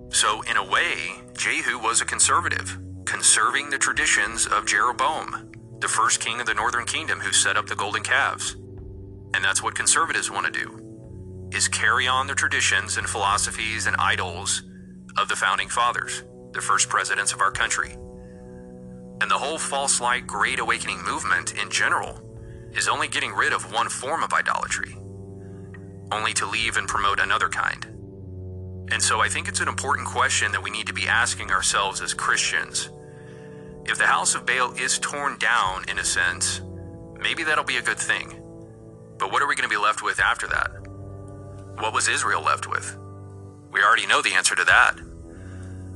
So, 0.09 0.41
in 0.43 0.57
a 0.57 0.63
way, 0.63 1.21
Jehu 1.37 1.77
was 1.79 2.01
a 2.01 2.05
conservative, 2.05 2.77
conserving 3.05 3.69
the 3.69 3.77
traditions 3.77 4.47
of 4.47 4.65
Jeroboam, 4.65 5.51
the 5.79 5.87
first 5.87 6.19
king 6.19 6.39
of 6.39 6.45
the 6.45 6.53
northern 6.53 6.85
kingdom 6.85 7.19
who 7.19 7.33
set 7.33 7.57
up 7.57 7.67
the 7.67 7.75
golden 7.75 8.03
calves. 8.03 8.55
And 9.33 9.43
that's 9.43 9.61
what 9.61 9.75
conservatives 9.75 10.31
want 10.31 10.45
to 10.45 10.51
do, 10.51 11.49
is 11.51 11.67
carry 11.67 12.07
on 12.07 12.27
the 12.27 12.35
traditions 12.35 12.97
and 12.97 13.07
philosophies 13.09 13.87
and 13.87 13.95
idols 13.97 14.63
of 15.17 15.27
the 15.27 15.35
founding 15.35 15.69
fathers, 15.69 16.23
the 16.53 16.61
first 16.61 16.87
presidents 16.89 17.33
of 17.33 17.41
our 17.41 17.51
country. 17.51 17.97
And 19.21 19.29
the 19.29 19.37
whole 19.37 19.57
false 19.57 19.99
light 20.01 20.27
great 20.27 20.59
awakening 20.59 21.03
movement 21.03 21.53
in 21.53 21.69
general 21.69 22.21
is 22.73 22.87
only 22.87 23.07
getting 23.07 23.33
rid 23.33 23.53
of 23.53 23.71
one 23.73 23.89
form 23.89 24.23
of 24.23 24.33
idolatry, 24.33 24.95
only 26.11 26.33
to 26.33 26.45
leave 26.45 26.77
and 26.77 26.87
promote 26.87 27.19
another 27.19 27.49
kind. 27.49 27.87
And 28.91 29.01
so 29.01 29.19
I 29.19 29.29
think 29.29 29.47
it's 29.47 29.61
an 29.61 29.67
important 29.67 30.07
question 30.07 30.51
that 30.51 30.63
we 30.63 30.69
need 30.69 30.87
to 30.87 30.93
be 30.93 31.07
asking 31.07 31.51
ourselves 31.51 32.01
as 32.01 32.13
Christians. 32.13 32.89
If 33.85 33.97
the 33.97 34.07
house 34.07 34.35
of 34.35 34.45
Baal 34.45 34.73
is 34.73 34.99
torn 34.99 35.37
down, 35.37 35.85
in 35.89 35.99
a 35.99 36.03
sense, 36.03 36.61
maybe 37.19 37.43
that'll 37.43 37.63
be 37.63 37.77
a 37.77 37.81
good 37.81 37.99
thing. 37.99 38.41
But 39.17 39.31
what 39.31 39.41
are 39.41 39.47
we 39.47 39.55
going 39.55 39.69
to 39.69 39.75
be 39.75 39.81
left 39.81 40.01
with 40.01 40.19
after 40.19 40.47
that? 40.47 40.69
What 41.79 41.93
was 41.93 42.07
Israel 42.07 42.41
left 42.41 42.67
with? 42.67 42.97
We 43.71 43.81
already 43.81 44.07
know 44.07 44.21
the 44.21 44.33
answer 44.33 44.55
to 44.55 44.63
that. 44.65 44.95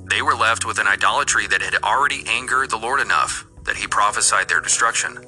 They 0.10 0.22
were 0.22 0.36
left 0.36 0.66
with 0.66 0.80
an 0.80 0.88
idolatry 0.88 1.48
that 1.48 1.62
had 1.62 1.76
already 1.84 2.24
angered 2.28 2.70
the 2.70 2.78
Lord 2.78 3.00
enough 3.00 3.46
that 3.64 3.78
he 3.78 3.88
prophesied 3.88 4.50
their 4.50 4.60
destruction. 4.60 5.20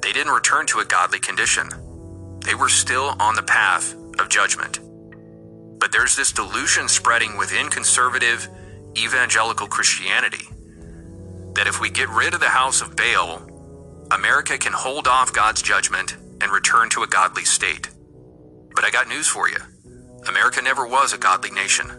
They 0.00 0.12
didn't 0.12 0.32
return 0.32 0.66
to 0.66 0.78
a 0.78 0.84
godly 0.84 1.18
condition. 1.18 1.68
They 2.44 2.54
were 2.54 2.68
still 2.68 3.16
on 3.18 3.34
the 3.34 3.42
path 3.42 3.94
of 4.18 4.28
judgment. 4.28 4.80
But 5.78 5.92
there's 5.92 6.16
this 6.16 6.32
delusion 6.32 6.88
spreading 6.88 7.36
within 7.36 7.68
conservative 7.68 8.48
evangelical 8.96 9.66
Christianity 9.66 10.48
that 11.54 11.66
if 11.66 11.80
we 11.80 11.90
get 11.90 12.08
rid 12.08 12.34
of 12.34 12.40
the 12.40 12.48
house 12.48 12.80
of 12.80 12.96
Baal, 12.96 13.42
America 14.10 14.58
can 14.58 14.72
hold 14.72 15.06
off 15.06 15.32
God's 15.32 15.62
judgment 15.62 16.16
and 16.40 16.50
return 16.50 16.90
to 16.90 17.02
a 17.02 17.06
godly 17.06 17.44
state. 17.44 17.88
But 18.74 18.84
I 18.84 18.90
got 18.90 19.08
news 19.08 19.26
for 19.26 19.48
you 19.48 19.58
America 20.28 20.62
never 20.62 20.86
was 20.86 21.12
a 21.12 21.18
godly 21.18 21.50
nation. 21.50 21.90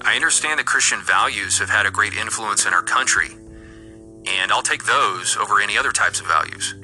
I 0.00 0.14
understand 0.14 0.58
that 0.58 0.66
Christian 0.66 1.00
values 1.02 1.58
have 1.58 1.68
had 1.68 1.86
a 1.86 1.90
great 1.90 2.14
influence 2.14 2.66
in 2.66 2.72
our 2.72 2.82
country, 2.82 3.28
and 4.26 4.50
I'll 4.50 4.62
take 4.62 4.84
those 4.84 5.36
over 5.36 5.60
any 5.60 5.76
other 5.76 5.92
types 5.92 6.20
of 6.20 6.26
values. 6.26 6.74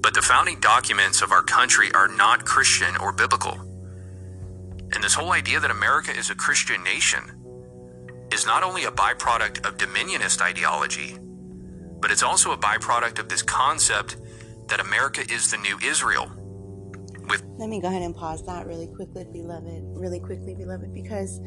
But 0.00 0.14
the 0.14 0.22
founding 0.22 0.60
documents 0.60 1.22
of 1.22 1.32
our 1.32 1.42
country 1.42 1.90
are 1.92 2.08
not 2.08 2.44
Christian 2.44 2.96
or 2.98 3.12
biblical. 3.12 3.58
And 4.94 5.02
this 5.02 5.14
whole 5.14 5.32
idea 5.32 5.60
that 5.60 5.70
America 5.70 6.12
is 6.16 6.30
a 6.30 6.34
Christian 6.34 6.82
nation 6.84 7.22
is 8.32 8.46
not 8.46 8.62
only 8.62 8.84
a 8.84 8.90
byproduct 8.90 9.66
of 9.66 9.76
dominionist 9.76 10.40
ideology, 10.40 11.18
but 12.00 12.10
it's 12.10 12.22
also 12.22 12.52
a 12.52 12.56
byproduct 12.56 13.18
of 13.18 13.28
this 13.28 13.42
concept 13.42 14.16
that 14.68 14.80
America 14.80 15.22
is 15.30 15.50
the 15.50 15.58
new 15.58 15.78
Israel. 15.82 16.30
With 17.28 17.44
Let 17.58 17.68
me 17.68 17.80
go 17.80 17.88
ahead 17.88 18.02
and 18.02 18.14
pause 18.14 18.44
that 18.46 18.66
really 18.66 18.86
quickly, 18.86 19.24
beloved. 19.32 19.82
Really 19.96 20.20
quickly, 20.20 20.54
beloved, 20.54 20.92
because 20.92 21.40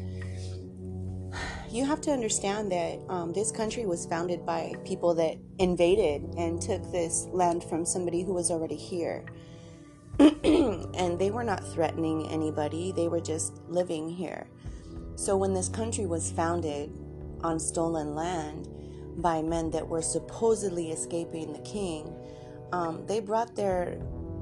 you 1.70 1.84
have 1.84 2.00
to 2.02 2.10
understand 2.10 2.72
that 2.72 2.98
um, 3.08 3.32
this 3.32 3.52
country 3.52 3.86
was 3.86 4.06
founded 4.06 4.44
by 4.44 4.74
people 4.84 5.14
that 5.14 5.36
invaded 5.58 6.22
and 6.36 6.60
took 6.60 6.82
this 6.90 7.26
land 7.30 7.62
from 7.64 7.84
somebody 7.84 8.22
who 8.22 8.32
was 8.32 8.50
already 8.50 8.76
here. 8.76 9.26
and 10.44 11.18
they 11.18 11.30
were 11.30 11.44
not 11.44 11.66
threatening 11.72 12.28
anybody, 12.28 12.92
they 12.92 13.08
were 13.08 13.20
just 13.20 13.60
living 13.68 14.08
here. 14.08 14.46
So 15.14 15.36
when 15.36 15.54
this 15.54 15.68
country 15.68 16.06
was 16.06 16.30
founded 16.30 16.90
on 17.42 17.58
stolen 17.58 18.14
land 18.14 18.68
by 19.18 19.42
men 19.42 19.70
that 19.70 19.86
were 19.86 20.02
supposedly 20.02 20.90
escaping 20.90 21.52
the 21.52 21.58
king, 21.60 22.14
um, 22.72 23.06
they 23.06 23.20
brought 23.20 23.54
their 23.56 23.98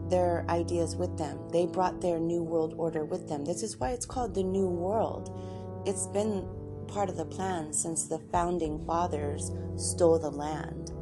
their 0.08 0.44
ideas 0.48 0.94
with 0.94 1.18
them. 1.18 1.38
They 1.50 1.66
brought 1.66 2.00
their 2.00 2.20
new 2.20 2.42
world 2.42 2.74
order 2.78 3.04
with 3.04 3.28
them. 3.28 3.44
This 3.44 3.62
is 3.62 3.78
why 3.78 3.90
it's 3.90 4.06
called 4.06 4.34
the 4.34 4.42
New 4.42 4.68
World. 4.68 5.36
It's 5.84 6.06
been 6.06 6.46
part 6.86 7.08
of 7.08 7.16
the 7.16 7.24
plan 7.24 7.72
since 7.72 8.04
the 8.04 8.20
founding 8.30 8.84
fathers 8.86 9.50
stole 9.76 10.18
the 10.18 10.30
land. 10.30 10.92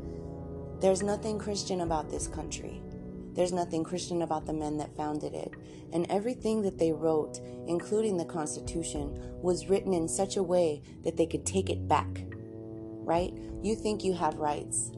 There's 0.80 1.02
nothing 1.02 1.38
Christian 1.38 1.82
about 1.82 2.10
this 2.10 2.26
country. 2.26 2.80
There's 3.34 3.52
nothing 3.52 3.84
Christian 3.84 4.22
about 4.22 4.46
the 4.46 4.52
men 4.52 4.76
that 4.78 4.96
founded 4.96 5.34
it. 5.34 5.52
And 5.92 6.06
everything 6.08 6.62
that 6.62 6.78
they 6.78 6.92
wrote, 6.92 7.40
including 7.66 8.16
the 8.16 8.24
Constitution, 8.24 9.20
was 9.42 9.68
written 9.68 9.92
in 9.92 10.08
such 10.08 10.36
a 10.36 10.42
way 10.42 10.82
that 11.02 11.16
they 11.16 11.26
could 11.26 11.44
take 11.44 11.70
it 11.70 11.88
back. 11.88 12.24
Right? 13.06 13.34
You 13.62 13.74
think 13.74 14.02
you 14.02 14.14
have 14.14 14.36
rights 14.36 14.92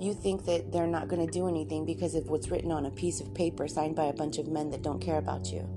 you 0.00 0.14
think 0.14 0.44
that 0.44 0.70
they're 0.70 0.86
not 0.86 1.08
going 1.08 1.24
to 1.24 1.32
do 1.32 1.48
anything 1.48 1.84
because 1.84 2.14
of 2.14 2.28
what's 2.28 2.50
written 2.50 2.70
on 2.70 2.86
a 2.86 2.90
piece 2.90 3.20
of 3.20 3.34
paper 3.34 3.66
signed 3.66 3.96
by 3.96 4.04
a 4.04 4.12
bunch 4.12 4.38
of 4.38 4.46
men 4.46 4.70
that 4.70 4.82
don't 4.82 5.00
care 5.00 5.18
about 5.18 5.50
you. 5.52 5.68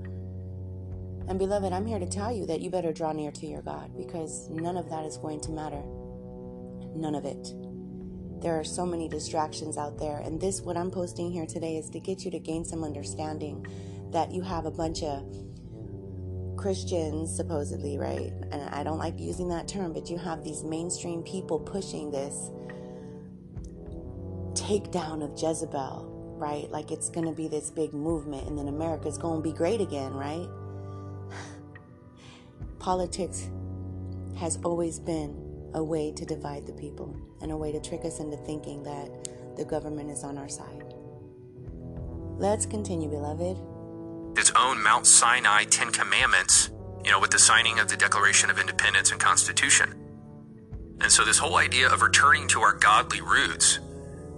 And 1.28 1.38
beloved, 1.38 1.72
I'm 1.72 1.86
here 1.86 1.98
to 1.98 2.08
tell 2.08 2.32
you 2.32 2.46
that 2.46 2.60
you 2.60 2.70
better 2.70 2.92
draw 2.92 3.12
near 3.12 3.32
to 3.32 3.46
your 3.46 3.62
God 3.62 3.96
because 3.96 4.48
none 4.48 4.76
of 4.76 4.88
that 4.90 5.04
is 5.04 5.16
going 5.16 5.40
to 5.40 5.50
matter. 5.50 5.82
None 6.94 7.14
of 7.14 7.24
it. 7.24 7.52
There 8.42 8.58
are 8.58 8.64
so 8.64 8.84
many 8.84 9.08
distractions 9.08 9.78
out 9.78 9.98
there, 9.98 10.18
and 10.18 10.40
this, 10.40 10.60
what 10.60 10.76
I'm 10.76 10.90
posting 10.90 11.30
here 11.30 11.46
today, 11.46 11.76
is 11.76 11.88
to 11.90 12.00
get 12.00 12.24
you 12.24 12.30
to 12.32 12.40
gain 12.40 12.64
some 12.64 12.82
understanding 12.82 13.64
that 14.10 14.32
you 14.32 14.42
have 14.42 14.66
a 14.66 14.70
bunch 14.70 15.04
of 15.04 15.22
Christians, 16.56 17.34
supposedly, 17.34 17.98
right? 17.98 18.32
And 18.50 18.68
I 18.70 18.82
don't 18.82 18.98
like 18.98 19.20
using 19.20 19.48
that 19.50 19.68
term, 19.68 19.92
but 19.92 20.10
you 20.10 20.18
have 20.18 20.42
these 20.42 20.64
mainstream 20.64 21.22
people 21.22 21.60
pushing 21.60 22.10
this 22.10 22.50
takedown 24.54 25.22
of 25.22 25.40
Jezebel, 25.40 26.36
right? 26.36 26.68
Like 26.68 26.90
it's 26.90 27.10
going 27.10 27.26
to 27.26 27.32
be 27.32 27.46
this 27.46 27.70
big 27.70 27.92
movement 27.92 28.48
and 28.48 28.58
then 28.58 28.66
America's 28.66 29.18
going 29.18 29.40
to 29.40 29.48
be 29.48 29.56
great 29.56 29.80
again, 29.80 30.12
right? 30.14 30.48
Politics 32.80 33.48
has 34.36 34.58
always 34.64 34.98
been 34.98 35.70
a 35.74 35.82
way 35.82 36.12
to 36.12 36.24
divide 36.26 36.66
the 36.66 36.72
people 36.72 37.16
and 37.42 37.52
a 37.52 37.56
way 37.56 37.72
to 37.72 37.80
trick 37.80 38.04
us 38.04 38.20
into 38.20 38.36
thinking 38.36 38.82
that 38.84 39.56
the 39.56 39.64
government 39.64 40.10
is 40.10 40.24
on 40.24 40.38
our 40.38 40.48
side. 40.48 40.94
Let's 42.38 42.64
continue, 42.64 43.08
beloved. 43.08 43.58
Its 44.38 44.52
own 44.56 44.82
Mount 44.82 45.06
Sinai 45.06 45.64
Ten 45.64 45.92
Commandments, 45.92 46.70
you 47.04 47.10
know, 47.10 47.20
with 47.20 47.30
the 47.30 47.38
signing 47.38 47.78
of 47.78 47.88
the 47.88 47.96
Declaration 47.96 48.48
of 48.48 48.58
Independence 48.58 49.10
and 49.10 49.20
Constitution. 49.20 49.94
And 51.00 51.10
so, 51.10 51.24
this 51.24 51.38
whole 51.38 51.56
idea 51.56 51.88
of 51.88 52.00
returning 52.00 52.48
to 52.48 52.60
our 52.60 52.72
godly 52.72 53.20
roots 53.20 53.80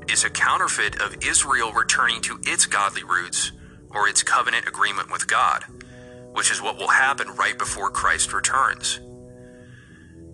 is 0.08 0.24
a 0.24 0.30
counterfeit 0.30 1.00
of 1.00 1.16
Israel 1.24 1.72
returning 1.72 2.20
to 2.22 2.38
its 2.42 2.66
godly 2.66 3.04
roots 3.04 3.52
or 3.90 4.08
its 4.08 4.22
covenant 4.22 4.66
agreement 4.66 5.10
with 5.12 5.28
God, 5.28 5.64
which 6.32 6.50
is 6.50 6.60
what 6.60 6.76
will 6.76 6.88
happen 6.88 7.28
right 7.36 7.58
before 7.58 7.90
Christ 7.90 8.32
returns. 8.32 9.00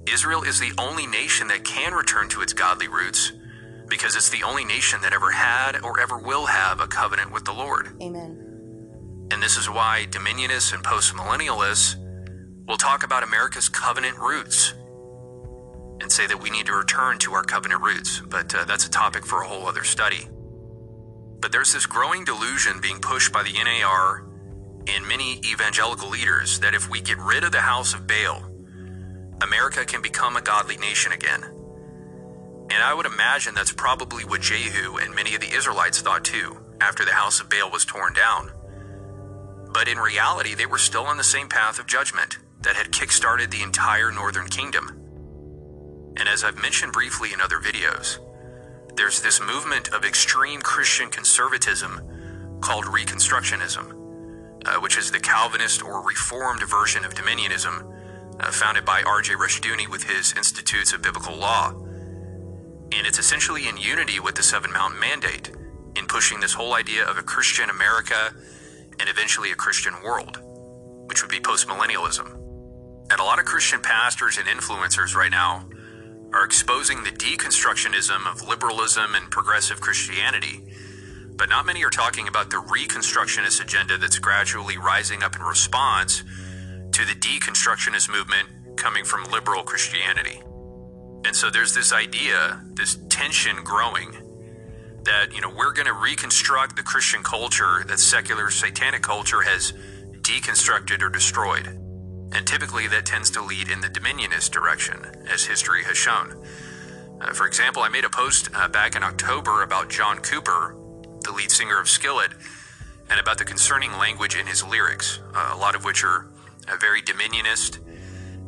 Israel 0.09 0.43
is 0.43 0.59
the 0.59 0.73
only 0.79 1.07
nation 1.07 1.49
that 1.49 1.65
can 1.65 1.93
return 1.95 2.29
to 2.31 2.43
its 2.43 2.53
godly 2.53 2.89
roots 2.89 3.33
because 3.89 4.17
it's 4.17 4.31
the 4.31 4.45
only 4.45 4.65
nation 4.65 5.01
that 5.03 5.13
ever 5.13 5.31
had 5.31 5.83
or 5.83 6.01
ever 6.01 6.17
will 6.17 6.47
have 6.47 6.81
a 6.81 6.87
covenant 6.87 7.33
with 7.33 7.45
the 7.45 7.53
Lord. 7.53 7.89
Amen. 8.01 9.29
And 9.33 9.43
this 9.43 9.57
is 9.57 9.69
why 9.69 10.07
dominionists 10.11 10.73
and 10.73 10.83
postmillennialists 10.83 11.97
will 12.67 12.77
talk 12.77 13.05
about 13.05 13.23
America's 13.23 13.69
covenant 13.69 14.17
roots 14.19 14.75
and 16.01 16.11
say 16.11 16.27
that 16.27 16.41
we 16.41 16.51
need 16.51 16.67
to 16.67 16.73
return 16.73 17.19
to 17.19 17.35
our 17.35 17.43
covenant 17.43 17.83
roots. 17.83 18.21
But 18.21 18.55
uh, 18.55 18.65
that's 18.65 18.87
a 18.87 18.91
topic 18.91 19.27
for 19.27 19.43
a 19.43 19.49
whole 19.49 19.67
other 19.67 19.85
study. 19.85 20.29
But 21.41 21.53
there's 21.53 21.73
this 21.73 21.87
growing 21.87 22.25
delusion 22.25 22.81
being 22.81 23.01
pushed 23.01 23.33
by 23.33 23.43
the 23.43 23.53
NAR 23.53 24.27
and 24.87 25.07
many 25.07 25.41
evangelical 25.45 26.09
leaders 26.09 26.61
that 26.61 26.75
if 26.75 26.89
we 26.89 27.01
get 27.01 27.19
rid 27.19 27.45
of 27.45 27.53
the 27.53 27.61
house 27.61 27.95
of 27.95 28.07
Baal, 28.07 28.50
America 29.43 29.85
can 29.85 30.03
become 30.03 30.37
a 30.37 30.43
godly 30.43 30.77
nation 30.77 31.13
again. 31.13 31.43
And 32.71 32.83
I 32.83 32.95
would 32.95 33.07
imagine 33.07 33.55
that's 33.55 33.73
probably 33.73 34.25
what 34.25 34.43
Jehu 34.43 34.99
and 34.99 35.15
many 35.15 35.35
of 35.35 35.41
the 35.41 35.53
Israelites 35.53 36.01
thought 36.01 36.25
too, 36.25 36.59
after 36.81 37.05
the 37.05 37.13
house 37.13 37.41
of 37.41 37.49
Baal 37.51 37.71
was 37.71 37.85
torn 37.85 38.13
down. 38.15 38.53
But 39.73 39.89
in 39.89 39.99
reality, 39.99 40.55
they 40.55 40.67
were 40.67 40.79
still 40.79 41.05
on 41.05 41.17
the 41.17 41.25
same 41.25 41.49
path 41.49 41.79
of 41.79 41.87
judgment 41.87 42.39
that 42.63 42.77
had 42.77 42.93
kickstarted 42.93 43.51
the 43.51 43.63
entire 43.63 44.13
northern 44.13 44.49
kingdom. 44.49 44.97
And 46.17 46.29
as 46.29 46.45
I've 46.45 46.61
mentioned 46.61 46.93
briefly 46.93 47.33
in 47.33 47.41
other 47.41 47.59
videos, 47.59 48.19
there's 48.97 49.23
this 49.23 49.41
movement 49.41 49.89
of 49.89 50.05
extreme 50.05 50.61
Christian 50.61 51.09
conservatism 51.09 52.59
called 52.61 52.85
Reconstructionism, 52.85 53.95
uh, 54.67 54.81
which 54.81 54.99
is 54.99 55.11
the 55.11 55.21
Calvinist 55.21 55.83
or 55.83 56.07
Reformed 56.07 56.63
version 56.69 57.05
of 57.05 57.15
Dominionism, 57.15 58.00
Uh, 58.41 58.51
founded 58.51 58.87
by 58.87 59.03
R.J. 59.03 59.35
Rushdoony 59.35 59.87
with 59.87 60.05
his 60.05 60.33
Institutes 60.35 60.95
of 60.95 61.03
Biblical 61.03 61.37
Law. 61.37 61.73
And 61.73 63.07
it's 63.07 63.19
essentially 63.19 63.69
in 63.69 63.77
unity 63.77 64.19
with 64.19 64.35
the 64.35 64.43
Seven 64.43 64.73
Mountain 64.73 64.99
Mandate 64.99 65.51
in 65.95 66.07
pushing 66.07 66.41
this 66.41 66.55
whole 66.55 66.73
idea 66.73 67.05
of 67.05 67.19
a 67.19 67.23
Christian 67.23 67.69
America 67.69 68.33
and 68.99 69.11
eventually 69.11 69.53
a 69.53 69.55
Christian 69.55 69.93
world, 70.03 70.41
which 71.07 71.23
would 71.23 71.31
be 71.31 71.39
postmillennialism. 71.39 72.33
And 73.11 73.21
a 73.21 73.25
lot 73.25 73.39
of 73.39 73.45
Christian 73.45 73.83
pastors 73.83 74.39
and 74.39 74.47
influencers 74.47 75.15
right 75.15 75.31
now 75.31 75.69
are 76.33 76.45
exposing 76.45 77.05
the 77.05 77.11
deconstructionism 77.11 78.27
of 78.27 78.49
liberalism 78.49 79.15
and 79.17 79.31
progressive 79.31 79.83
Christianity. 79.83 80.65
But 81.37 81.51
not 81.51 81.67
many 81.67 81.85
are 81.85 81.91
talking 81.91 82.27
about 82.27 82.49
the 82.49 82.57
reconstructionist 82.57 83.61
agenda 83.61 83.99
that's 83.99 84.19
gradually 84.19 84.79
rising 84.79 85.23
up 85.23 85.37
in 85.37 85.43
response 85.43 86.23
to 87.01 87.07
the 87.07 87.19
deconstructionist 87.19 88.11
movement 88.11 88.47
coming 88.77 89.07
from 89.07 89.25
liberal 89.31 89.63
Christianity. 89.63 90.43
And 91.25 91.35
so 91.35 91.49
there's 91.49 91.75
this 91.75 91.95
idea, 91.95 92.63
this 92.75 92.99
tension 93.09 93.57
growing 93.65 94.13
that, 95.05 95.33
you 95.33 95.41
know, 95.41 95.49
we're 95.49 95.73
going 95.73 95.87
to 95.87 95.95
reconstruct 95.95 96.77
the 96.77 96.83
Christian 96.83 97.23
culture 97.23 97.85
that 97.87 98.01
secular 98.01 98.51
satanic 98.51 99.01
culture 99.01 99.41
has 99.41 99.73
deconstructed 100.21 101.01
or 101.01 101.09
destroyed. 101.09 101.69
And 102.33 102.47
typically 102.47 102.87
that 102.89 103.07
tends 103.07 103.31
to 103.31 103.43
lead 103.43 103.71
in 103.71 103.81
the 103.81 103.89
dominionist 103.89 104.51
direction, 104.51 105.07
as 105.27 105.47
history 105.47 105.85
has 105.85 105.97
shown. 105.97 106.45
Uh, 107.19 107.33
for 107.33 107.47
example, 107.47 107.83
I 107.83 107.89
made 107.89 108.05
a 108.05 108.11
post 108.11 108.51
uh, 108.55 108.69
back 108.69 108.95
in 108.95 109.03
October 109.03 109.63
about 109.63 109.89
John 109.89 110.19
Cooper, 110.19 110.77
the 111.23 111.33
lead 111.33 111.51
singer 111.51 111.81
of 111.81 111.89
Skillet, 111.89 112.33
and 113.09 113.19
about 113.19 113.39
the 113.39 113.47
concerning 113.47 113.93
language 113.93 114.37
in 114.37 114.47
his 114.47 114.63
lyrics, 114.63 115.21
uh, 115.35 115.53
a 115.55 115.57
lot 115.57 115.75
of 115.75 115.87
which 115.87 116.05
are 116.05 116.27
uh, 116.71 116.77
very 116.81 117.03
dominionist 117.03 117.79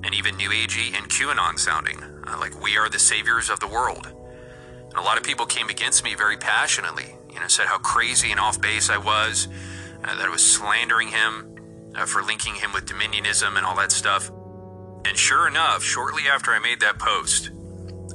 and 0.05 0.15
even 0.15 0.37
New 0.37 0.51
Agey 0.51 0.97
and 0.97 1.09
QAnon 1.09 1.59
sounding, 1.59 2.03
uh, 2.03 2.37
like 2.39 2.61
we 2.61 2.77
are 2.77 2.89
the 2.89 2.99
saviors 2.99 3.51
of 3.51 3.61
the 3.61 3.69
world. 3.69 4.07
And 4.07 4.95
a 4.95 5.03
lot 5.03 5.17
of 5.17 5.23
people 5.23 5.47
came 5.47 5.69
against 5.69 6.05
me 6.05 6.15
very 6.15 6.37
passionately, 6.37 7.15
you 7.33 7.41
know, 7.41 7.49
said 7.49 7.67
how 7.67 7.79
crazy 7.79 8.31
and 8.31 8.41
off 8.41 8.61
base 8.61 8.91
I 8.91 8.99
was, 8.99 9.49
uh, 10.05 10.17
that 10.17 10.27
I 10.27 10.29
was 10.29 10.45
slandering 10.45 11.09
him 11.09 11.93
uh, 11.95 12.07
for 12.07 12.23
linking 12.23 12.55
him 12.57 12.73
with 12.73 12.87
dominionism 12.87 13.57
and 13.57 13.65
all 13.65 13.77
that 13.77 13.93
stuff. 13.93 14.31
And 15.05 15.17
sure 15.17 15.49
enough, 15.49 15.83
shortly 15.83 16.23
after 16.33 16.53
I 16.53 16.59
made 16.59 16.81
that 16.81 16.99
post, 16.99 17.51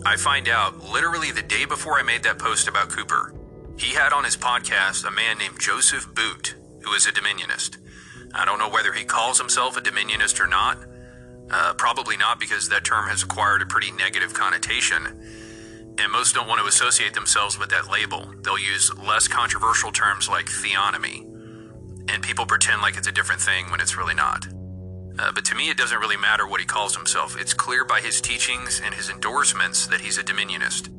I 0.05 0.15
find 0.15 0.47
out 0.47 0.79
literally 0.83 1.31
the 1.31 1.41
day 1.41 1.65
before 1.65 1.99
I 1.99 2.03
made 2.03 2.23
that 2.23 2.39
post 2.39 2.67
about 2.67 2.89
Cooper, 2.89 3.33
he 3.77 3.93
had 3.93 4.13
on 4.13 4.23
his 4.23 4.37
podcast 4.37 5.05
a 5.05 5.11
man 5.11 5.37
named 5.37 5.59
Joseph 5.59 6.13
Boot, 6.13 6.55
who 6.83 6.93
is 6.93 7.05
a 7.05 7.11
dominionist. 7.11 7.77
I 8.33 8.45
don't 8.45 8.59
know 8.59 8.69
whether 8.69 8.93
he 8.93 9.03
calls 9.03 9.37
himself 9.37 9.77
a 9.77 9.81
dominionist 9.81 10.39
or 10.39 10.47
not. 10.47 10.77
Uh, 11.49 11.73
probably 11.73 12.17
not, 12.17 12.39
because 12.39 12.69
that 12.69 12.83
term 12.83 13.07
has 13.07 13.23
acquired 13.23 13.61
a 13.61 13.65
pretty 13.65 13.91
negative 13.91 14.33
connotation. 14.33 15.07
And 15.97 16.11
most 16.11 16.35
don't 16.35 16.47
want 16.47 16.61
to 16.61 16.67
associate 16.67 17.13
themselves 17.13 17.57
with 17.57 17.69
that 17.69 17.89
label. 17.89 18.33
They'll 18.43 18.59
use 18.59 18.95
less 18.97 19.27
controversial 19.27 19.91
terms 19.91 20.29
like 20.29 20.45
theonomy. 20.45 21.23
And 22.09 22.21
people 22.21 22.45
pretend 22.45 22.81
like 22.81 22.97
it's 22.97 23.07
a 23.07 23.11
different 23.11 23.41
thing 23.41 23.71
when 23.71 23.79
it's 23.79 23.97
really 23.97 24.13
not. 24.13 24.47
Uh, 25.19 25.31
but 25.31 25.45
to 25.45 25.55
me, 25.55 25.69
it 25.69 25.77
doesn't 25.77 25.99
really 25.99 26.17
matter 26.17 26.47
what 26.47 26.59
he 26.59 26.65
calls 26.65 26.95
himself. 26.95 27.35
It's 27.39 27.53
clear 27.53 27.83
by 27.83 28.01
his 28.01 28.21
teachings 28.21 28.81
and 28.83 28.93
his 28.93 29.09
endorsements 29.09 29.87
that 29.87 30.01
he's 30.01 30.17
a 30.17 30.23
dominionist. 30.23 30.89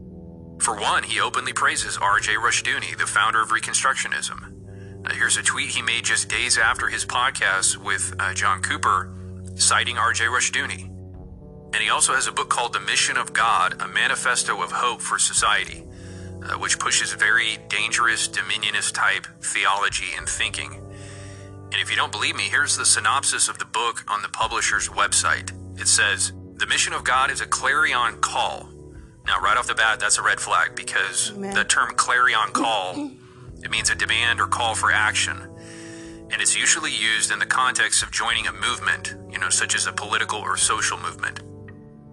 For 0.61 0.75
one, 0.75 1.05
he 1.05 1.21
openly 1.21 1.53
praises 1.53 1.97
R.J. 1.97 2.35
Rushdoony, 2.35 2.99
the 2.99 3.07
founder 3.07 3.41
of 3.41 3.51
Reconstructionism. 3.51 4.58
Uh, 5.09 5.15
here's 5.15 5.37
a 5.37 5.43
tweet 5.43 5.71
he 5.71 5.81
made 5.81 6.05
just 6.05 6.29
days 6.29 6.59
after 6.59 6.89
his 6.89 7.07
podcast 7.07 7.77
with 7.79 8.15
uh, 8.19 8.35
John 8.35 8.61
Cooper, 8.61 9.11
citing 9.55 9.97
R.J. 9.97 10.25
Rushdoony. 10.25 10.85
And 10.85 11.77
he 11.77 11.89
also 11.89 12.15
has 12.15 12.27
a 12.27 12.33
book 12.33 12.51
called 12.51 12.73
The 12.73 12.81
Mission 12.81 13.17
of 13.17 13.33
God, 13.33 13.81
a 13.81 13.89
manifesto 13.89 14.63
of 14.63 14.73
hope 14.73 15.01
for 15.01 15.19
society, 15.19 15.85
uh, 16.43 16.59
which 16.59 16.79
pushes 16.79 17.13
very 17.13 17.59
dangerous 17.69 18.29
dominionist 18.29 18.95
type 18.95 19.27
theology 19.43 20.09
and 20.17 20.29
thinking. 20.29 20.75
And 20.75 21.75
if 21.75 21.91
you 21.91 21.97
don't 21.97 22.13
believe 22.13 22.37
me, 22.37 22.45
here's 22.45 22.77
the 22.77 22.87
synopsis 22.87 23.49
of 23.49 23.59
the 23.59 23.67
book 23.67 24.05
on 24.09 24.23
the 24.23 24.29
publisher's 24.29 24.89
website. 24.89 25.53
It 25.81 25.89
says, 25.89 26.33
The 26.57 26.67
mission 26.67 26.93
of 26.93 27.05
God 27.05 27.31
is 27.31 27.41
a 27.41 27.47
clarion 27.47 28.21
call. 28.21 28.69
Now, 29.27 29.41
right 29.41 29.57
off 29.59 29.67
the 29.67 29.75
bat, 29.75 30.01
that's 30.01 30.17
a 30.17 30.23
red 30.23 30.41
flag 30.41 30.75
because 30.75 31.33
Amen. 31.35 31.55
the 31.55 31.65
term 31.65 31.95
clarion 31.95 32.53
call, 32.53 32.95
it 33.63 33.71
means 33.71 33.91
a 33.91 33.95
demand 33.95 34.41
or 34.41 34.47
call 34.47 34.75
for 34.75 34.93
action. 34.93 35.37
And 36.31 36.43
it's 36.43 36.57
usually 36.57 36.93
used 36.93 37.33
in 37.33 37.39
the 37.39 37.47
context 37.47 38.03
of 38.03 38.11
joining 38.11 38.47
a 38.47 38.53
movement, 38.53 39.15
you 39.31 39.39
know, 39.39 39.49
such 39.49 39.75
as 39.75 39.87
a 39.87 39.93
political 39.93 40.39
or 40.39 40.57
social 40.57 40.99
movement. 40.99 41.41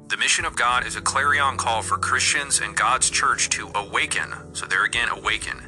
The 0.09 0.17
mission 0.17 0.45
of 0.45 0.55
God 0.55 0.85
is 0.85 0.95
a 0.95 1.01
clarion 1.01 1.57
call 1.57 1.81
for 1.81 1.97
Christians 1.97 2.61
and 2.61 2.75
God's 2.75 3.09
church 3.09 3.49
to 3.49 3.71
awaken. 3.75 4.33
So, 4.53 4.65
there 4.65 4.85
again, 4.85 5.09
awaken 5.09 5.61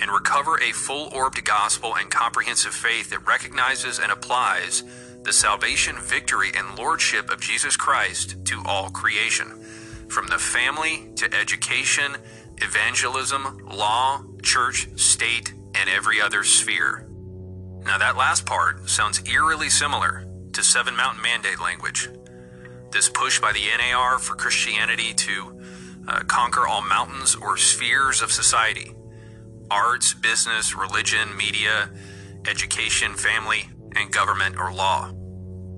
and 0.00 0.10
recover 0.10 0.58
a 0.60 0.72
full 0.72 1.10
orbed 1.12 1.44
gospel 1.44 1.94
and 1.96 2.10
comprehensive 2.10 2.74
faith 2.74 3.10
that 3.10 3.26
recognizes 3.26 3.98
and 3.98 4.10
applies 4.10 4.82
the 5.22 5.32
salvation, 5.32 5.96
victory, 5.98 6.50
and 6.56 6.76
lordship 6.76 7.30
of 7.30 7.40
Jesus 7.40 7.76
Christ 7.76 8.44
to 8.46 8.62
all 8.66 8.90
creation, 8.90 9.64
from 10.08 10.26
the 10.26 10.38
family 10.38 11.10
to 11.16 11.32
education, 11.34 12.16
evangelism, 12.62 13.66
law, 13.66 14.22
church, 14.42 14.88
state, 14.98 15.54
and 15.74 15.88
every 15.90 16.20
other 16.20 16.44
sphere. 16.44 17.08
Now, 17.84 17.98
that 17.98 18.16
last 18.16 18.46
part 18.46 18.88
sounds 18.88 19.22
eerily 19.28 19.68
similar 19.68 20.26
to 20.52 20.62
Seven 20.62 20.96
Mountain 20.96 21.22
Mandate 21.22 21.60
language. 21.60 22.08
This 22.90 23.08
push 23.08 23.40
by 23.40 23.52
the 23.52 23.64
NAR 23.78 24.18
for 24.18 24.34
Christianity 24.34 25.14
to 25.14 25.60
uh, 26.06 26.20
conquer 26.24 26.66
all 26.66 26.82
mountains 26.82 27.34
or 27.34 27.56
spheres 27.56 28.22
of 28.22 28.30
society 28.30 28.94
arts, 29.70 30.12
business, 30.12 30.76
religion, 30.76 31.34
media, 31.34 31.88
education, 32.46 33.14
family, 33.14 33.70
and 33.96 34.12
government 34.12 34.54
or 34.58 34.70
law. 34.70 35.08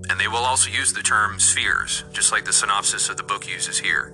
And 0.09 0.19
they 0.19 0.27
will 0.27 0.43
also 0.43 0.69
use 0.69 0.91
the 0.91 1.01
term 1.01 1.39
spheres, 1.39 2.03
just 2.11 2.33
like 2.33 2.43
the 2.43 2.51
synopsis 2.51 3.07
of 3.07 3.15
the 3.15 3.23
book 3.23 3.47
uses 3.47 3.79
here. 3.79 4.13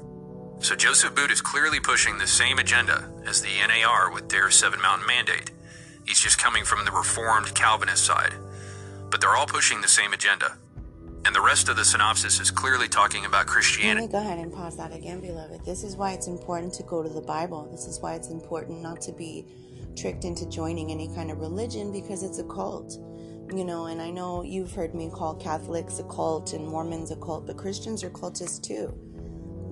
So 0.62 0.76
Joseph 0.76 1.16
Boot 1.16 1.32
is 1.32 1.42
clearly 1.42 1.80
pushing 1.80 2.20
the 2.20 2.28
same 2.28 2.60
agenda 2.60 3.10
as 3.26 3.42
the 3.42 3.50
NAR 3.68 4.12
with 4.12 4.30
their 4.30 4.52
Seven 4.52 4.80
Mountain 4.80 5.08
Mandate. 5.08 5.52
He's 6.06 6.20
just 6.20 6.38
coming 6.38 6.66
from 6.66 6.86
the 6.86 6.92
Reformed 6.92 7.54
Calvinist 7.56 8.06
side. 8.06 8.36
But 9.10 9.22
they're 9.22 9.36
all 9.36 9.48
pushing 9.48 9.82
the 9.82 9.88
same 9.88 10.14
agenda. 10.14 10.58
And 11.26 11.36
the 11.36 11.42
rest 11.42 11.68
of 11.68 11.78
the 11.78 11.84
synopsis 11.84 12.40
is 12.40 12.52
clearly 12.52 12.88
talking 12.88 13.26
about 13.26 13.48
Let 13.48 13.48
Christianity. 13.48 14.06
me 14.06 14.12
go 14.12 14.20
ahead 14.20 14.38
and 14.38 14.54
pause 14.54 14.78
that 14.78 14.94
again, 14.94 15.20
beloved. 15.20 15.66
This 15.66 15.84
is 15.84 15.96
why 15.96 16.12
it's 16.14 16.28
important 16.28 16.74
to 16.76 16.84
go 16.84 17.02
to 17.02 17.10
the 17.10 17.22
Bible. 17.22 17.68
This 17.72 17.88
is 17.88 18.00
why 18.00 18.14
it's 18.14 18.30
important 18.30 18.82
not 18.82 19.02
to 19.02 19.12
be 19.12 19.48
tricked 19.98 20.26
into 20.26 20.48
joining 20.48 20.92
any 20.92 21.08
kind 21.16 21.32
of 21.32 21.40
religion 21.40 21.92
because 21.92 22.22
it's 22.22 22.38
a 22.38 22.44
cult. 22.44 23.00
You 23.52 23.66
know, 23.66 23.88
and 23.88 24.00
I 24.00 24.12
know 24.12 24.44
you've 24.44 24.72
heard 24.74 24.94
me 24.94 25.10
call 25.10 25.36
Catholics 25.36 25.98
a 26.00 26.04
cult 26.04 26.54
and 26.54 26.68
Mormons 26.68 27.10
a 27.10 27.16
cult, 27.16 27.48
but 27.48 27.58
Christians 27.58 28.04
are 28.04 28.12
cultists 28.12 28.62
too. 28.62 28.94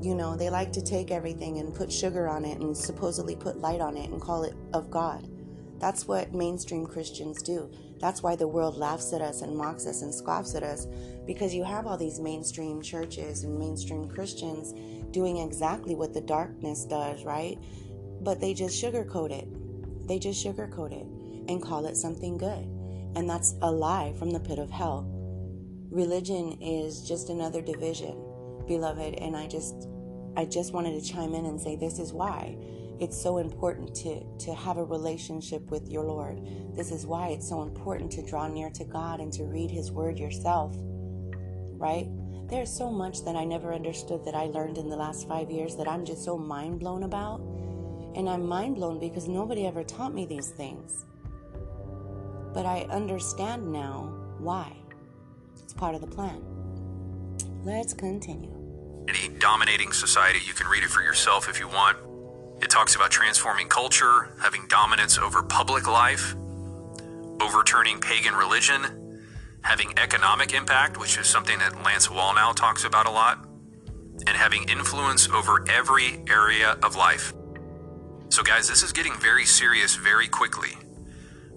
You 0.02 0.16
know, 0.16 0.38
they 0.38 0.50
like 0.50 0.72
to 0.74 0.82
take 0.82 1.12
everything 1.12 1.58
and 1.58 1.74
put 1.74 1.92
sugar 1.92 2.28
on 2.28 2.46
it 2.46 2.60
and 2.62 2.76
supposedly 2.76 3.36
put 3.36 3.60
light 3.60 3.82
on 3.82 3.98
it 3.98 4.10
and 4.10 4.22
call 4.22 4.44
it 4.44 4.56
of 4.74 4.90
God. 4.90 5.28
That's 5.80 6.08
what 6.08 6.34
mainstream 6.34 6.86
Christians 6.86 7.42
do. 7.42 7.72
That's 8.00 8.24
why 8.24 8.36
the 8.36 8.48
world 8.48 8.78
laughs 8.78 9.14
at 9.14 9.22
us 9.22 9.42
and 9.42 9.56
mocks 9.56 9.86
us 9.86 10.02
and 10.02 10.14
scoffs 10.14 10.56
at 10.56 10.64
us 10.64 10.88
because 11.26 11.54
you 11.54 11.64
have 11.64 11.86
all 11.86 11.98
these 11.98 12.20
mainstream 12.20 12.82
churches 12.82 13.44
and 13.44 13.58
mainstream 13.58 14.08
Christians 14.08 14.74
doing 15.12 15.38
exactly 15.38 15.96
what 15.96 16.14
the 16.14 16.22
darkness 16.22 16.86
does, 16.86 17.24
right? 17.24 17.58
But 18.22 18.40
they 18.40 18.54
just 18.54 18.82
sugarcoat 18.82 19.32
it. 19.32 20.08
They 20.08 20.20
just 20.20 20.46
sugarcoat 20.46 20.92
it 20.92 21.08
and 21.50 21.62
call 21.62 21.86
it 21.86 21.98
something 21.98 22.38
good. 22.38 22.66
And 23.16 23.30
that's 23.30 23.56
a 23.62 23.72
lie 23.72 24.14
from 24.18 24.32
the 24.32 24.40
pit 24.40 24.60
of 24.60 24.70
hell. 24.70 25.08
Religion 25.90 26.58
is 26.62 27.08
just 27.08 27.30
another 27.30 27.62
division, 27.62 28.16
beloved, 28.70 29.16
and 29.16 29.36
I 29.36 29.48
just 29.48 29.90
I 30.38 30.46
just 30.46 30.72
wanted 30.72 30.98
to 31.02 31.06
chime 31.06 31.34
in 31.34 31.46
and 31.46 31.60
say 31.60 31.76
this 31.76 32.00
is 32.00 32.14
why 32.14 32.56
it's 33.00 33.20
so 33.20 33.40
important 33.40 33.96
to, 33.96 34.24
to 34.46 34.54
have 34.54 34.78
a 34.78 34.84
relationship 34.84 35.70
with 35.72 35.90
your 35.90 36.04
Lord. 36.04 36.42
This 36.76 36.92
is 36.92 37.06
why 37.06 37.30
it's 37.30 37.50
so 37.50 37.64
important 37.64 38.12
to 38.12 38.26
draw 38.26 38.48
near 38.48 38.70
to 38.72 38.86
God 38.86 39.20
and 39.20 39.34
to 39.34 39.44
read 39.44 39.72
His 39.72 39.92
Word 39.92 40.20
yourself, 40.20 40.76
right? 41.78 42.08
There's 42.48 42.72
so 42.72 42.90
much 42.90 43.26
that 43.26 43.36
I 43.36 43.44
never 43.44 43.74
understood 43.74 44.24
that 44.26 44.36
I 44.36 44.46
learned 44.46 44.78
in 44.78 44.90
the 44.90 44.96
last 44.96 45.28
five 45.28 45.50
years 45.50 45.76
that 45.78 45.88
I'm 45.88 46.06
just 46.06 46.24
so 46.24 46.38
mind 46.38 46.80
blown 46.80 47.04
about. 47.04 47.42
And 48.16 48.30
I'm 48.30 48.46
mind 48.46 48.76
blown 48.76 49.00
because 49.00 49.28
nobody 49.28 49.66
ever 49.66 49.84
taught 49.84 50.14
me 50.14 50.26
these 50.26 50.50
things. 50.50 51.06
But 52.54 52.66
I 52.66 52.88
understand 52.90 53.72
now 53.72 54.14
why. 54.40 54.76
It's 55.62 55.74
part 55.74 55.96
of 55.96 56.02
the 56.02 56.08
plan. 56.08 56.44
Let's 57.64 57.94
continue. 57.94 58.59
Any 59.08 59.30
dominating 59.40 59.92
society, 59.92 60.40
you 60.46 60.54
can 60.54 60.68
read 60.68 60.84
it 60.84 60.90
for 60.90 61.02
yourself 61.02 61.50
if 61.50 61.60
you 61.60 61.68
want. 61.68 61.98
It 62.62 62.70
talks 62.70 62.96
about 62.96 63.10
transforming 63.10 63.68
culture, 63.68 64.36
having 64.42 64.68
dominance 64.68 65.18
over 65.18 65.42
public 65.42 65.88
life, 65.88 66.36
overturning 67.42 68.02
pagan 68.02 68.34
religion, 68.34 69.20
having 69.62 69.98
economic 69.98 70.54
impact, 70.54 71.00
which 71.00 71.18
is 71.18 71.28
something 71.28 71.58
that 71.60 71.84
Lance 71.84 72.08
Wallnau 72.08 72.56
talks 72.56 72.84
about 72.84 73.08
a 73.08 73.12
lot, 73.12 73.46
and 74.28 74.36
having 74.36 74.68
influence 74.70 75.30
over 75.30 75.66
every 75.70 76.24
area 76.30 76.78
of 76.84 76.96
life. 76.96 77.34
So, 78.30 78.44
guys, 78.44 78.68
this 78.68 78.84
is 78.84 78.92
getting 78.92 79.16
very 79.16 79.46
serious 79.46 79.96
very 79.96 80.28
quickly. 80.28 80.78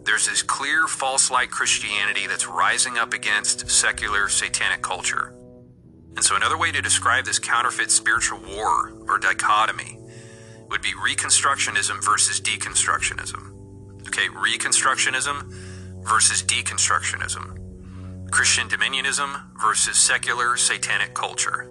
There's 0.04 0.26
this 0.26 0.42
clear 0.42 0.86
false 0.86 1.30
light 1.30 1.50
Christianity 1.50 2.26
that's 2.26 2.46
rising 2.46 2.96
up 2.98 3.12
against 3.12 3.70
secular 3.70 4.28
satanic 4.28 4.82
culture. 4.82 5.34
And 6.16 6.24
so, 6.24 6.36
another 6.36 6.58
way 6.58 6.70
to 6.72 6.82
describe 6.82 7.24
this 7.24 7.38
counterfeit 7.38 7.90
spiritual 7.90 8.40
war 8.40 8.92
or 9.08 9.18
dichotomy 9.18 9.98
would 10.68 10.82
be 10.82 10.92
Reconstructionism 10.92 12.04
versus 12.04 12.40
Deconstructionism. 12.40 13.52
Okay, 14.08 14.28
Reconstructionism 14.28 15.52
versus 16.04 16.42
Deconstructionism. 16.42 18.30
Christian 18.30 18.68
dominionism 18.68 19.42
versus 19.60 19.98
secular 19.98 20.56
satanic 20.56 21.14
culture. 21.14 21.70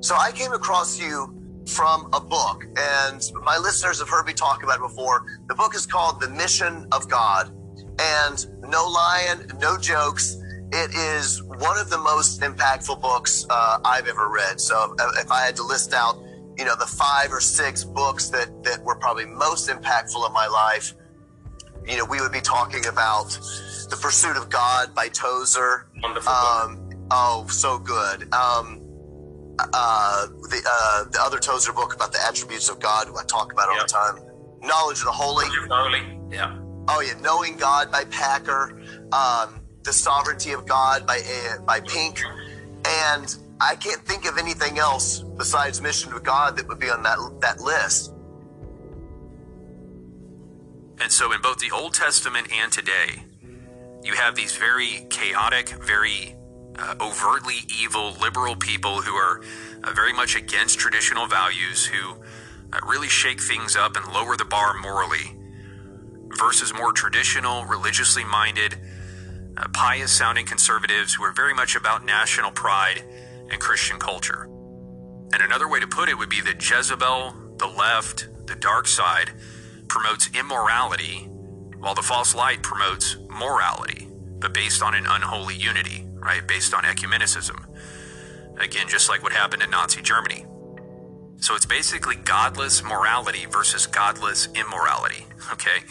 So 0.00 0.16
I 0.16 0.32
came 0.32 0.52
across 0.52 1.00
you 1.00 1.34
from 1.66 2.08
a 2.12 2.20
book, 2.20 2.64
and 2.76 3.22
my 3.44 3.56
listeners 3.58 3.98
have 4.00 4.08
heard 4.08 4.26
me 4.26 4.32
talk 4.32 4.62
about 4.62 4.76
it 4.76 4.82
before. 4.82 5.24
The 5.48 5.54
book 5.54 5.74
is 5.74 5.86
called 5.86 6.20
The 6.20 6.28
Mission 6.30 6.86
of 6.92 7.08
God. 7.08 7.52
And 8.00 8.46
no 8.68 8.88
lying, 8.88 9.50
no 9.60 9.76
jokes. 9.76 10.36
It 10.70 10.94
is 10.94 11.42
one 11.42 11.78
of 11.78 11.88
the 11.88 11.98
most 11.98 12.40
impactful 12.40 13.00
books 13.00 13.46
uh, 13.48 13.78
I've 13.84 14.06
ever 14.06 14.28
read. 14.28 14.60
So 14.60 14.94
if 15.16 15.30
I 15.30 15.44
had 15.44 15.56
to 15.56 15.62
list 15.62 15.94
out 15.94 16.18
you 16.58 16.64
know, 16.64 16.74
the 16.74 16.86
five 16.86 17.32
or 17.32 17.40
six 17.40 17.84
books 17.84 18.28
that, 18.30 18.64
that 18.64 18.82
were 18.82 18.96
probably 18.96 19.24
most 19.24 19.68
impactful 19.68 20.26
in 20.26 20.32
my 20.32 20.48
life, 20.48 20.92
you 21.86 21.96
know, 21.96 22.04
we 22.04 22.20
would 22.20 22.32
be 22.32 22.40
talking 22.40 22.84
about 22.86 23.30
The 23.88 23.96
Pursuit 24.00 24.36
of 24.36 24.50
God 24.50 24.92
by 24.92 25.08
Tozer. 25.08 25.86
Wonderful. 26.02 26.32
Um, 26.32 26.90
oh, 27.12 27.46
so 27.48 27.78
good. 27.78 28.22
Um, 28.34 28.82
uh, 29.60 30.26
the, 30.26 30.62
uh, 30.68 31.04
the 31.04 31.18
other 31.20 31.38
Tozer 31.38 31.72
book 31.72 31.94
about 31.94 32.12
the 32.12 32.18
attributes 32.26 32.68
of 32.68 32.80
God, 32.80 33.06
who 33.06 33.16
I 33.16 33.24
talk 33.24 33.52
about 33.52 33.68
all 33.68 33.78
the 33.78 33.84
time. 33.84 34.18
Knowledge 34.60 34.98
of 34.98 35.04
the 35.04 35.12
Holy. 35.12 35.46
Holy. 35.70 36.18
Yeah. 36.30 36.58
Oh 36.88 37.00
yeah, 37.00 37.14
Knowing 37.20 37.56
God 37.56 37.92
by 37.92 38.04
Packer, 38.04 38.80
um, 39.12 39.60
The 39.88 39.94
Sovereignty 39.94 40.52
of 40.52 40.66
God 40.66 41.06
by 41.06 41.20
uh, 41.20 41.62
by 41.62 41.80
Pink, 41.80 42.20
and 42.84 43.34
I 43.58 43.74
can't 43.74 44.02
think 44.02 44.26
of 44.26 44.36
anything 44.36 44.78
else 44.78 45.20
besides 45.20 45.80
Mission 45.80 46.12
of 46.12 46.22
God 46.22 46.58
that 46.58 46.68
would 46.68 46.78
be 46.78 46.90
on 46.90 47.02
that 47.04 47.16
that 47.40 47.62
list. 47.62 48.12
And 51.00 51.10
so, 51.10 51.32
in 51.32 51.40
both 51.40 51.60
the 51.60 51.70
Old 51.70 51.94
Testament 51.94 52.48
and 52.52 52.70
today, 52.70 53.24
you 54.04 54.12
have 54.12 54.34
these 54.34 54.54
very 54.54 55.06
chaotic, 55.08 55.70
very 55.70 56.36
uh, 56.78 56.96
overtly 57.00 57.60
evil 57.80 58.12
liberal 58.20 58.56
people 58.56 59.00
who 59.00 59.14
are 59.14 59.40
uh, 59.84 59.92
very 59.94 60.12
much 60.12 60.36
against 60.36 60.78
traditional 60.78 61.26
values, 61.26 61.86
who 61.86 62.12
uh, 62.74 62.80
really 62.86 63.08
shake 63.08 63.40
things 63.40 63.74
up 63.74 63.96
and 63.96 64.12
lower 64.12 64.36
the 64.36 64.44
bar 64.44 64.74
morally, 64.74 65.34
versus 66.38 66.74
more 66.74 66.92
traditional, 66.92 67.64
religiously 67.64 68.22
minded, 68.22 68.76
uh, 69.58 69.66
pious 69.72 70.12
sounding 70.12 70.46
conservatives 70.46 71.14
who 71.14 71.24
are 71.24 71.32
very 71.32 71.54
much 71.54 71.74
about 71.74 72.04
national 72.04 72.50
pride 72.50 73.02
and 73.50 73.60
Christian 73.60 73.98
culture. 73.98 74.44
And 75.32 75.42
another 75.42 75.68
way 75.68 75.80
to 75.80 75.86
put 75.86 76.08
it 76.08 76.16
would 76.16 76.30
be 76.30 76.40
that 76.42 76.62
Jezebel, 76.68 77.34
the 77.56 77.66
left, 77.66 78.28
the 78.46 78.54
dark 78.54 78.86
side, 78.86 79.32
promotes 79.88 80.30
immorality, 80.34 81.28
while 81.78 81.94
the 81.94 82.02
false 82.02 82.34
light 82.34 82.62
promotes 82.62 83.16
morality, 83.28 84.08
but 84.38 84.54
based 84.54 84.82
on 84.82 84.94
an 84.94 85.06
unholy 85.06 85.54
unity, 85.56 86.06
right? 86.14 86.46
Based 86.46 86.72
on 86.72 86.84
ecumenicism. 86.84 87.66
Again, 88.58 88.88
just 88.88 89.08
like 89.08 89.22
what 89.22 89.32
happened 89.32 89.62
in 89.62 89.70
Nazi 89.70 90.02
Germany. 90.02 90.46
So 91.40 91.54
it's 91.54 91.66
basically 91.66 92.16
godless 92.16 92.82
morality 92.82 93.46
versus 93.46 93.86
godless 93.86 94.48
immorality, 94.54 95.26
okay? 95.52 95.84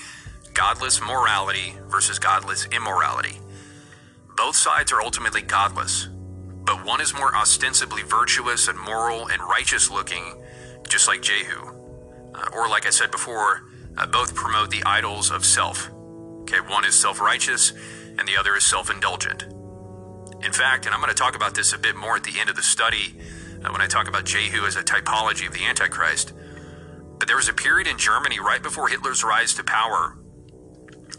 Godless 0.54 1.02
morality 1.02 1.76
versus 1.88 2.20
godless 2.20 2.66
immorality. 2.68 3.40
Both 4.38 4.56
sides 4.56 4.92
are 4.92 5.02
ultimately 5.02 5.42
godless, 5.42 6.08
but 6.64 6.86
one 6.86 7.02
is 7.02 7.12
more 7.12 7.36
ostensibly 7.36 8.04
virtuous 8.04 8.68
and 8.68 8.78
moral 8.78 9.28
and 9.30 9.42
righteous 9.42 9.90
looking, 9.90 10.44
just 10.88 11.08
like 11.08 11.24
Jehu. 11.24 11.74
Uh, 12.36 12.50
or, 12.54 12.70
like 12.70 12.86
I 12.86 12.92
said 12.92 13.10
before, 13.10 13.64
uh, 13.98 14.06
both 14.06 14.36
promote 14.36 14.70
the 14.70 14.84
idols 14.86 15.32
of 15.32 15.44
self. 15.44 15.90
Okay, 16.42 16.60
one 16.60 16.86
is 16.86 16.94
self 16.94 17.20
righteous 17.20 17.74
and 18.20 18.28
the 18.28 18.38
other 18.38 18.56
is 18.56 18.64
self 18.64 18.92
indulgent. 18.92 19.44
In 20.44 20.54
fact, 20.54 20.86
and 20.86 20.94
I'm 20.94 21.02
going 21.02 21.10
to 21.10 21.16
talk 21.16 21.36
about 21.36 21.56
this 21.56 21.74
a 21.74 21.80
bit 21.80 21.96
more 21.96 22.18
at 22.18 22.24
the 22.24 22.40
end 22.40 22.52
of 22.52 22.56
the 22.56 22.62
study 22.62 23.20
uh, 23.66 23.72
when 23.72 23.82
I 23.82 23.88
talk 23.88 24.08
about 24.08 24.26
Jehu 24.26 24.68
as 24.68 24.76
a 24.76 24.84
typology 24.84 25.48
of 25.48 25.54
the 25.54 25.66
Antichrist, 25.66 26.34
but 27.18 27.28
there 27.28 27.38
was 27.38 27.50
a 27.50 27.54
period 27.54 27.88
in 27.88 27.98
Germany 27.98 28.40
right 28.40 28.62
before 28.62 28.88
Hitler's 28.88 29.24
rise 29.24 29.56
to 29.56 29.64
power 29.64 30.16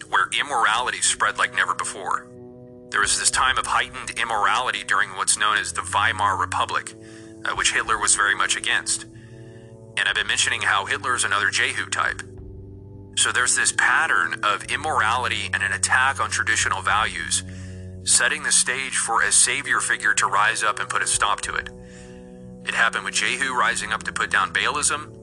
where 0.09 0.29
immorality 0.39 1.03
spread 1.03 1.37
like 1.37 1.53
never 1.53 1.75
before. 1.75 2.29
There 2.91 3.01
was 3.01 3.19
this 3.19 3.31
time 3.31 3.59
of 3.59 3.67
heightened 3.67 4.19
immorality 4.19 4.83
during 4.83 5.11
what's 5.11 5.39
known 5.39 5.59
as 5.59 5.75
the 5.75 5.83
Weimar 5.83 6.39
Republic, 6.39 6.95
uh, 7.45 7.55
which 7.55 7.73
Hitler 7.73 7.99
was 7.99 8.15
very 8.15 8.35
much 8.35 8.57
against. 8.57 9.05
And 9.05 10.09
I've 10.09 10.15
been 10.15 10.27
mentioning 10.27 10.63
how 10.63 10.87
Hitler 10.87 11.15
is 11.15 11.25
another 11.25 11.51
Jehu 11.51 11.87
type. 11.91 12.23
So 13.17 13.31
there's 13.31 13.57
this 13.57 13.73
pattern 13.73 14.41
of 14.43 14.65
immorality 14.65 15.51
and 15.53 15.63
an 15.63 15.73
attack 15.73 16.19
on 16.19 16.31
traditional 16.31 16.81
values, 16.81 17.43
setting 18.05 18.43
the 18.43 18.53
stage 18.53 18.97
for 18.97 19.23
a 19.23 19.33
savior 19.33 19.81
figure 19.81 20.15
to 20.15 20.27
rise 20.27 20.63
up 20.63 20.81
and 20.81 20.89
put 20.89 21.03
a 21.03 21.07
stop 21.07 21.43
to 21.43 21.55
it. 21.57 21.69
It 22.65 22.75
happened 22.75 23.05
with 23.05 23.15
Jehu 23.15 23.53
rising 23.55 23.93
up 23.93 24.05
to 24.05 24.13
put 24.13 24.31
down 24.31 24.55
Baalism. 24.55 25.15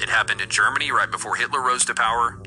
It 0.00 0.08
happened 0.08 0.40
in 0.40 0.48
Germany 0.48 0.90
right 0.90 1.10
before 1.10 1.36
Hitler 1.36 1.60
rose 1.60 1.84
to 1.86 1.94
power. 1.94 2.40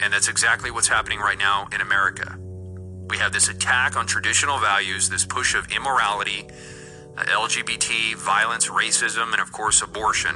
And 0.00 0.12
that's 0.12 0.28
exactly 0.28 0.72
what's 0.72 0.88
happening 0.88 1.20
right 1.20 1.38
now 1.38 1.68
in 1.72 1.80
America. 1.80 2.39
We 3.10 3.18
have 3.18 3.32
this 3.32 3.48
attack 3.48 3.96
on 3.96 4.06
traditional 4.06 4.58
values, 4.58 5.08
this 5.08 5.24
push 5.24 5.56
of 5.56 5.66
immorality, 5.72 6.46
uh, 7.18 7.24
LGBT, 7.24 8.14
violence, 8.14 8.68
racism, 8.68 9.32
and 9.32 9.40
of 9.42 9.50
course 9.50 9.82
abortion, 9.82 10.34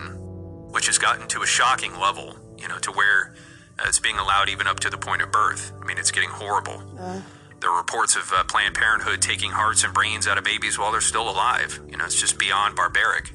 which 0.72 0.86
has 0.86 0.98
gotten 0.98 1.28
to 1.28 1.42
a 1.42 1.46
shocking 1.46 1.96
level, 2.00 2.36
you 2.58 2.66
know, 2.66 2.78
to 2.80 2.90
where 2.90 3.32
uh, 3.78 3.84
it's 3.86 4.00
being 4.00 4.18
allowed 4.18 4.48
even 4.48 4.66
up 4.66 4.80
to 4.80 4.90
the 4.90 4.98
point 4.98 5.22
of 5.22 5.30
birth. 5.30 5.72
I 5.80 5.84
mean, 5.86 5.98
it's 5.98 6.10
getting 6.10 6.30
horrible. 6.30 6.82
There 7.60 7.70
are 7.70 7.78
reports 7.78 8.16
of 8.16 8.30
uh, 8.34 8.42
Planned 8.44 8.74
Parenthood 8.74 9.22
taking 9.22 9.52
hearts 9.52 9.84
and 9.84 9.94
brains 9.94 10.26
out 10.26 10.36
of 10.36 10.42
babies 10.42 10.76
while 10.76 10.90
they're 10.90 11.00
still 11.00 11.30
alive. 11.30 11.80
You 11.88 11.96
know, 11.96 12.04
it's 12.04 12.20
just 12.20 12.38
beyond 12.38 12.74
barbaric. 12.74 13.30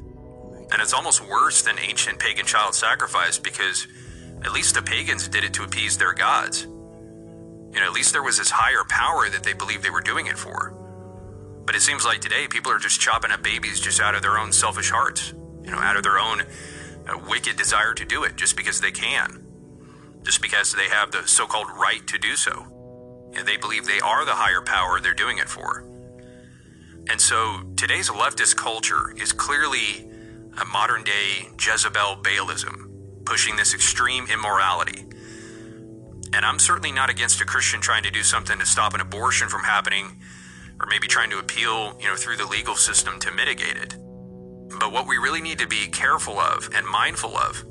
And 0.71 0.81
it's 0.81 0.93
almost 0.93 1.25
worse 1.25 1.61
than 1.61 1.79
ancient 1.79 2.19
pagan 2.19 2.45
child 2.45 2.75
sacrifice 2.75 3.39
because 3.39 3.87
at 4.43 4.51
least 4.51 4.75
the 4.75 4.81
pagans 4.81 5.29
did 5.29 5.45
it 5.45 5.53
to 5.53 5.63
appease 5.63 5.97
their 5.97 6.13
gods. 6.13 6.67
You 7.73 7.79
know, 7.81 7.87
at 7.87 7.93
least 7.93 8.13
there 8.13 8.23
was 8.23 8.37
this 8.37 8.51
higher 8.51 8.83
power 8.89 9.29
that 9.29 9.43
they 9.43 9.53
believed 9.53 9.83
they 9.83 9.89
were 9.91 10.01
doing 10.01 10.27
it 10.27 10.37
for. 10.37 10.75
But 11.65 11.75
it 11.75 11.81
seems 11.81 12.05
like 12.05 12.21
today 12.21 12.47
people 12.49 12.71
are 12.71 12.79
just 12.79 13.01
chopping 13.01 13.31
up 13.31 13.43
babies 13.43 13.79
just 13.79 14.01
out 14.01 14.15
of 14.15 14.21
their 14.23 14.37
own 14.39 14.51
selfish 14.53 14.91
hearts, 14.91 15.33
you 15.63 15.71
know, 15.71 15.79
out 15.79 15.97
of 15.97 16.03
their 16.03 16.19
own 16.19 16.41
uh, 17.07 17.19
wicked 17.29 17.57
desire 17.57 17.93
to 17.95 18.05
do 18.05 18.23
it 18.23 18.35
just 18.37 18.57
because 18.57 18.81
they 18.81 18.91
can. 18.91 19.45
just 20.23 20.41
because 20.41 20.73
they 20.73 20.89
have 20.89 21.11
the 21.11 21.27
so 21.27 21.47
called 21.47 21.67
right 21.79 22.05
to 22.07 22.17
do 22.17 22.35
so. 22.35 22.67
And 23.35 23.47
they 23.47 23.57
believe 23.57 23.85
they 23.85 23.99
are 23.99 24.25
the 24.25 24.35
higher 24.35 24.61
power 24.61 24.99
they're 24.99 25.13
doing 25.13 25.37
it 25.37 25.49
for. 25.49 25.85
And 27.09 27.19
so 27.21 27.63
today's 27.75 28.09
leftist 28.09 28.57
culture 28.57 29.13
is 29.17 29.33
clearly 29.33 30.09
a 30.61 30.65
modern 30.65 31.03
day 31.03 31.49
Jezebel 31.59 32.17
Baalism, 32.23 33.25
pushing 33.25 33.55
this 33.55 33.73
extreme 33.73 34.27
immorality. 34.31 35.05
And 36.39 36.45
I'm 36.45 36.57
certainly 36.57 36.93
not 36.93 37.09
against 37.09 37.41
a 37.41 37.45
Christian 37.45 37.81
trying 37.81 38.03
to 38.03 38.09
do 38.09 38.23
something 38.23 38.57
to 38.59 38.65
stop 38.65 38.93
an 38.93 39.01
abortion 39.01 39.49
from 39.49 39.63
happening 39.63 40.21
or 40.79 40.87
maybe 40.87 41.05
trying 41.05 41.29
to 41.31 41.37
appeal, 41.37 41.99
you 41.99 42.07
know, 42.07 42.15
through 42.15 42.37
the 42.37 42.45
legal 42.45 42.75
system 42.75 43.19
to 43.19 43.31
mitigate 43.33 43.75
it. 43.75 43.97
But 44.79 44.93
what 44.93 45.05
we 45.05 45.17
really 45.17 45.41
need 45.41 45.59
to 45.59 45.67
be 45.67 45.87
careful 45.87 46.39
of 46.39 46.69
and 46.73 46.87
mindful 46.87 47.35
of, 47.35 47.65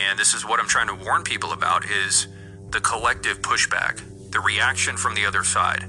and 0.00 0.18
this 0.18 0.32
is 0.32 0.46
what 0.46 0.58
I'm 0.58 0.66
trying 0.66 0.86
to 0.86 0.94
warn 0.94 1.22
people 1.22 1.52
about, 1.52 1.84
is 1.84 2.28
the 2.70 2.80
collective 2.80 3.42
pushback, 3.42 4.00
the 4.30 4.40
reaction 4.40 4.96
from 4.96 5.14
the 5.14 5.26
other 5.26 5.44
side, 5.44 5.82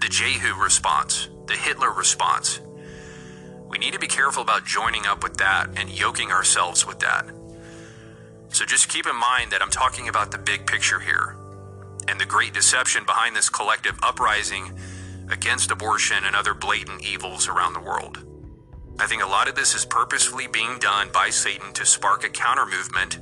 the 0.00 0.08
Jehu 0.08 0.58
response, 0.58 1.28
the 1.48 1.56
Hitler 1.56 1.92
response. 1.92 2.60
We 3.68 3.76
need 3.76 3.92
to 3.92 3.98
be 3.98 4.08
careful 4.08 4.42
about 4.42 4.64
joining 4.64 5.04
up 5.04 5.22
with 5.22 5.36
that 5.36 5.68
and 5.76 5.90
yoking 5.90 6.32
ourselves 6.32 6.86
with 6.86 7.00
that. 7.00 7.26
So 8.48 8.64
just 8.64 8.88
keep 8.88 9.06
in 9.06 9.16
mind 9.16 9.52
that 9.52 9.62
I'm 9.62 9.70
talking 9.70 10.08
about 10.08 10.30
the 10.30 10.38
big 10.38 10.66
picture 10.66 11.00
here 11.00 11.36
and 12.08 12.20
the 12.20 12.24
great 12.24 12.54
deception 12.54 13.04
behind 13.04 13.36
this 13.36 13.48
collective 13.48 13.98
uprising 14.02 14.78
against 15.30 15.70
abortion 15.70 16.18
and 16.24 16.36
other 16.36 16.54
blatant 16.54 17.04
evils 17.04 17.48
around 17.48 17.72
the 17.72 17.80
world. 17.80 18.24
I 18.98 19.06
think 19.06 19.22
a 19.22 19.26
lot 19.26 19.48
of 19.48 19.54
this 19.54 19.74
is 19.74 19.84
purposefully 19.84 20.46
being 20.46 20.78
done 20.78 21.10
by 21.12 21.30
Satan 21.30 21.72
to 21.74 21.84
spark 21.84 22.24
a 22.24 22.28
counter 22.28 22.64
movement 22.64 23.18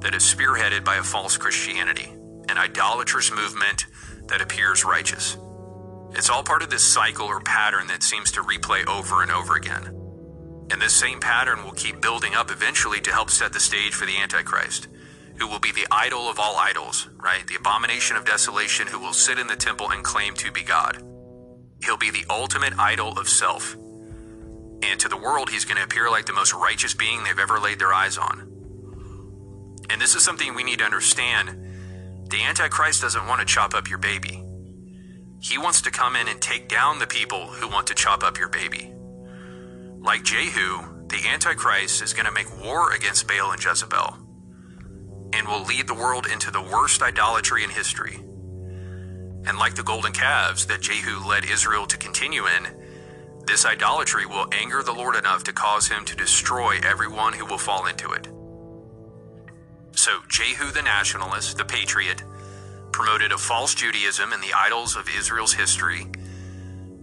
that 0.00 0.14
is 0.14 0.22
spearheaded 0.22 0.84
by 0.84 0.96
a 0.96 1.02
false 1.02 1.36
Christianity, 1.36 2.12
an 2.48 2.56
idolatrous 2.56 3.30
movement 3.30 3.86
that 4.28 4.40
appears 4.40 4.84
righteous. 4.84 5.36
It's 6.12 6.30
all 6.30 6.42
part 6.42 6.62
of 6.62 6.70
this 6.70 6.82
cycle 6.82 7.26
or 7.26 7.40
pattern 7.40 7.86
that 7.88 8.02
seems 8.02 8.32
to 8.32 8.42
replay 8.42 8.86
over 8.86 9.22
and 9.22 9.30
over 9.30 9.56
again. 9.56 9.99
And 10.70 10.80
this 10.80 10.94
same 10.94 11.20
pattern 11.20 11.64
will 11.64 11.72
keep 11.72 12.00
building 12.00 12.34
up 12.34 12.50
eventually 12.50 13.00
to 13.00 13.12
help 13.12 13.30
set 13.30 13.52
the 13.52 13.60
stage 13.60 13.94
for 13.94 14.06
the 14.06 14.18
Antichrist 14.18 14.88
who 15.40 15.48
will 15.48 15.58
be 15.58 15.72
the 15.72 15.86
idol 15.90 16.28
of 16.28 16.38
all 16.38 16.56
idols, 16.56 17.08
right? 17.16 17.46
The 17.46 17.56
abomination 17.56 18.16
of 18.16 18.26
desolation, 18.26 18.86
who 18.86 19.00
will 19.00 19.14
sit 19.14 19.38
in 19.38 19.46
the 19.46 19.56
temple 19.56 19.90
and 19.90 20.04
claim 20.04 20.34
to 20.34 20.52
be 20.52 20.62
God. 20.62 21.02
He'll 21.82 21.96
be 21.96 22.10
the 22.10 22.26
ultimate 22.28 22.78
idol 22.78 23.18
of 23.18 23.26
self. 23.26 23.74
And 24.82 25.00
to 25.00 25.08
the 25.08 25.16
world, 25.16 25.48
he's 25.48 25.64
going 25.64 25.78
to 25.78 25.82
appear 25.82 26.10
like 26.10 26.26
the 26.26 26.34
most 26.34 26.52
righteous 26.52 26.92
being 26.92 27.24
they've 27.24 27.38
ever 27.38 27.58
laid 27.58 27.78
their 27.78 27.92
eyes 27.92 28.18
on. 28.18 28.40
And 29.88 30.00
this 30.00 30.14
is 30.14 30.22
something 30.22 30.54
we 30.54 30.62
need 30.62 30.80
to 30.80 30.84
understand. 30.84 32.28
The 32.28 32.42
Antichrist 32.42 33.00
doesn't 33.00 33.26
want 33.26 33.40
to 33.40 33.46
chop 33.46 33.74
up 33.74 33.88
your 33.88 33.98
baby. 33.98 34.44
He 35.40 35.56
wants 35.56 35.80
to 35.82 35.90
come 35.90 36.16
in 36.16 36.28
and 36.28 36.38
take 36.38 36.68
down 36.68 36.98
the 36.98 37.06
people 37.06 37.46
who 37.46 37.66
want 37.66 37.86
to 37.86 37.94
chop 37.94 38.22
up 38.22 38.38
your 38.38 38.50
baby. 38.50 38.92
Like 40.00 40.24
Jehu, 40.24 41.06
the 41.08 41.28
Antichrist 41.28 42.02
is 42.02 42.14
going 42.14 42.26
to 42.26 42.32
make 42.32 42.64
war 42.64 42.92
against 42.92 43.28
Baal 43.28 43.52
and 43.52 43.62
Jezebel 43.62 44.16
and 45.32 45.46
will 45.46 45.64
lead 45.64 45.86
the 45.86 45.94
world 45.94 46.26
into 46.26 46.50
the 46.50 46.62
worst 46.62 47.02
idolatry 47.02 47.64
in 47.64 47.70
history. 47.70 48.16
And 49.46 49.58
like 49.58 49.74
the 49.74 49.82
golden 49.82 50.12
calves 50.12 50.66
that 50.66 50.80
Jehu 50.80 51.26
led 51.26 51.44
Israel 51.44 51.86
to 51.86 51.96
continue 51.96 52.46
in, 52.46 53.44
this 53.46 53.66
idolatry 53.66 54.26
will 54.26 54.48
anger 54.52 54.82
the 54.82 54.92
Lord 54.92 55.16
enough 55.16 55.44
to 55.44 55.52
cause 55.52 55.88
him 55.88 56.04
to 56.06 56.16
destroy 56.16 56.78
everyone 56.82 57.32
who 57.32 57.46
will 57.46 57.58
fall 57.58 57.86
into 57.86 58.12
it. 58.12 58.28
So, 59.92 60.20
Jehu 60.28 60.70
the 60.72 60.82
nationalist, 60.82 61.58
the 61.58 61.64
patriot, 61.64 62.22
promoted 62.92 63.32
a 63.32 63.38
false 63.38 63.74
Judaism 63.74 64.32
and 64.32 64.42
the 64.42 64.54
idols 64.56 64.96
of 64.96 65.08
Israel's 65.08 65.52
history 65.52 66.06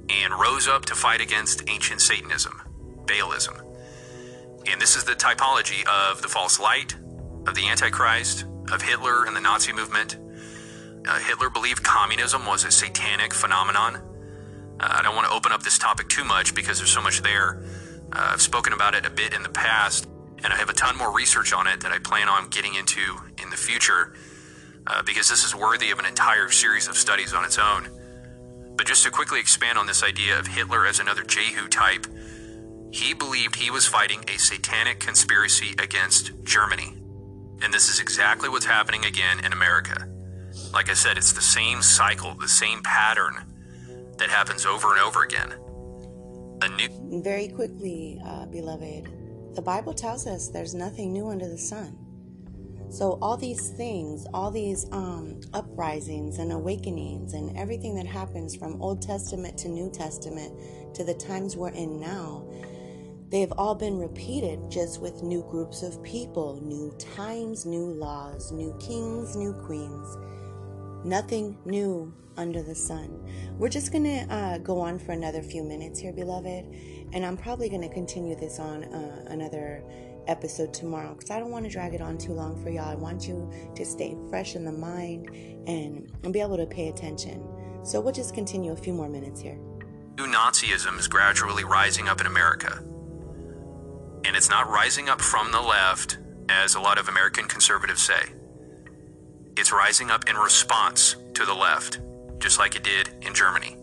and 0.09 0.33
rose 0.39 0.67
up 0.67 0.85
to 0.85 0.95
fight 0.95 1.21
against 1.21 1.69
ancient 1.69 2.01
Satanism, 2.01 2.61
Baalism. 3.07 3.61
And 4.69 4.81
this 4.81 4.95
is 4.95 5.05
the 5.05 5.13
typology 5.13 5.87
of 5.87 6.21
the 6.21 6.27
false 6.27 6.59
light, 6.59 6.95
of 7.47 7.55
the 7.55 7.67
Antichrist, 7.69 8.45
of 8.71 8.81
Hitler 8.81 9.25
and 9.25 9.35
the 9.35 9.39
Nazi 9.39 9.71
movement. 9.71 10.17
Uh, 11.07 11.19
Hitler 11.19 11.49
believed 11.49 11.83
communism 11.83 12.45
was 12.45 12.65
a 12.65 12.71
satanic 12.71 13.33
phenomenon. 13.33 13.95
Uh, 14.79 14.87
I 14.99 15.01
don't 15.01 15.15
want 15.15 15.27
to 15.27 15.33
open 15.33 15.51
up 15.51 15.63
this 15.63 15.77
topic 15.77 16.09
too 16.09 16.25
much 16.25 16.53
because 16.53 16.77
there's 16.77 16.91
so 16.91 17.01
much 17.01 17.21
there. 17.21 17.63
Uh, 18.11 18.31
I've 18.33 18.41
spoken 18.41 18.73
about 18.73 18.93
it 18.93 19.05
a 19.05 19.09
bit 19.09 19.33
in 19.33 19.41
the 19.41 19.49
past, 19.49 20.07
and 20.43 20.51
I 20.51 20.57
have 20.57 20.69
a 20.69 20.73
ton 20.73 20.97
more 20.97 21.13
research 21.13 21.53
on 21.53 21.65
it 21.67 21.79
that 21.81 21.91
I 21.91 21.99
plan 21.99 22.27
on 22.27 22.49
getting 22.49 22.75
into 22.75 23.17
in 23.41 23.49
the 23.49 23.57
future 23.57 24.13
uh, 24.85 25.01
because 25.03 25.29
this 25.29 25.43
is 25.43 25.55
worthy 25.55 25.91
of 25.91 25.99
an 25.99 26.05
entire 26.05 26.49
series 26.49 26.87
of 26.87 26.97
studies 26.97 27.33
on 27.33 27.45
its 27.45 27.57
own. 27.57 27.89
But 28.75 28.85
just 28.85 29.03
to 29.03 29.09
quickly 29.09 29.39
expand 29.39 29.77
on 29.77 29.87
this 29.87 30.03
idea 30.03 30.37
of 30.37 30.47
Hitler 30.47 30.85
as 30.85 30.99
another 30.99 31.23
Jehu 31.23 31.67
type, 31.67 32.05
he 32.91 33.13
believed 33.13 33.55
he 33.55 33.71
was 33.71 33.85
fighting 33.85 34.23
a 34.27 34.37
satanic 34.37 34.99
conspiracy 34.99 35.75
against 35.79 36.31
Germany. 36.43 36.97
And 37.61 37.73
this 37.73 37.89
is 37.89 37.99
exactly 37.99 38.49
what's 38.49 38.65
happening 38.65 39.05
again 39.05 39.43
in 39.43 39.53
America. 39.53 40.07
Like 40.73 40.89
I 40.89 40.93
said, 40.93 41.17
it's 41.17 41.33
the 41.33 41.41
same 41.41 41.81
cycle, 41.81 42.33
the 42.35 42.47
same 42.47 42.81
pattern 42.83 43.35
that 44.17 44.29
happens 44.29 44.65
over 44.65 44.91
and 44.91 45.01
over 45.01 45.23
again. 45.23 45.53
A 46.61 46.69
new. 46.69 47.21
Very 47.23 47.47
quickly, 47.49 48.19
uh, 48.25 48.45
beloved, 48.47 49.09
the 49.55 49.61
Bible 49.61 49.93
tells 49.93 50.25
us 50.27 50.49
there's 50.49 50.73
nothing 50.73 51.13
new 51.13 51.29
under 51.29 51.47
the 51.47 51.57
sun. 51.57 51.97
So 52.89 53.19
all 53.21 53.35
these 53.35 53.69
things, 53.71 54.25
all 54.33 54.49
these 54.49 54.87
um, 54.91 55.41
uprisings 55.53 56.39
and 56.39 56.51
awakenings, 56.51 57.33
and 57.33 57.55
everything 57.57 57.95
that 57.95 58.07
happens 58.07 58.55
from 58.55 58.81
Old 58.81 59.01
Testament 59.01 59.57
to 59.59 59.67
New 59.67 59.91
Testament 59.91 60.95
to 60.95 61.03
the 61.03 61.13
times 61.13 61.57
we're 61.57 61.69
in 61.69 61.99
now, 61.99 62.47
They've 63.29 63.51
all 63.57 63.75
been 63.75 63.97
repeated 63.97 64.71
just 64.71 65.01
with 65.01 65.21
new 65.21 65.45
groups 65.49 65.83
of 65.83 66.01
people, 66.01 66.61
new 66.61 66.95
times, 66.97 67.65
new 67.65 67.85
laws, 67.85 68.53
new 68.53 68.73
kings, 68.79 69.35
new 69.35 69.51
queens. 69.53 70.17
Nothing 71.03 71.57
new 71.65 72.13
under 72.37 72.63
the 72.63 72.75
sun. 72.75 73.19
We're 73.57 73.69
just 73.69 73.91
going 73.91 74.05
to 74.05 74.33
uh, 74.33 74.57
go 74.59 74.79
on 74.79 74.97
for 74.97 75.11
another 75.11 75.41
few 75.41 75.61
minutes 75.63 75.99
here, 75.99 76.13
beloved. 76.13 76.73
And 77.11 77.25
I'm 77.25 77.35
probably 77.35 77.67
going 77.67 77.81
to 77.81 77.89
continue 77.89 78.35
this 78.35 78.59
on 78.59 78.85
uh, 78.85 79.25
another 79.27 79.83
episode 80.27 80.73
tomorrow 80.73 81.13
because 81.13 81.29
I 81.29 81.39
don't 81.39 81.51
want 81.51 81.65
to 81.65 81.71
drag 81.71 81.93
it 81.93 82.01
on 82.01 82.17
too 82.17 82.33
long 82.33 82.61
for 82.63 82.69
y'all. 82.69 82.89
I 82.89 82.95
want 82.95 83.27
you 83.27 83.51
to 83.75 83.85
stay 83.85 84.15
fresh 84.29 84.55
in 84.55 84.63
the 84.63 84.71
mind 84.71 85.29
and 85.67 86.31
be 86.31 86.39
able 86.39 86.57
to 86.57 86.65
pay 86.65 86.87
attention. 86.87 87.45
So 87.83 87.99
we'll 87.99 88.13
just 88.13 88.33
continue 88.33 88.71
a 88.71 88.77
few 88.77 88.93
more 88.93 89.09
minutes 89.09 89.41
here. 89.41 89.59
New 90.17 90.27
Nazism 90.27 90.97
is 90.97 91.07
gradually 91.09 91.65
rising 91.65 92.07
up 92.07 92.21
in 92.21 92.27
America 92.27 92.83
and 94.25 94.35
it's 94.35 94.49
not 94.49 94.69
rising 94.69 95.09
up 95.09 95.21
from 95.21 95.51
the 95.51 95.61
left, 95.61 96.17
as 96.49 96.75
a 96.75 96.79
lot 96.79 96.97
of 96.97 97.09
American 97.09 97.45
conservatives 97.45 98.01
say. 98.01 98.31
It's 99.57 99.71
rising 99.71 100.11
up 100.11 100.29
in 100.29 100.35
response 100.35 101.15
to 101.33 101.45
the 101.45 101.53
left, 101.53 101.99
just 102.39 102.59
like 102.59 102.75
it 102.75 102.83
did 102.83 103.09
in 103.21 103.33
Germany. 103.33 103.75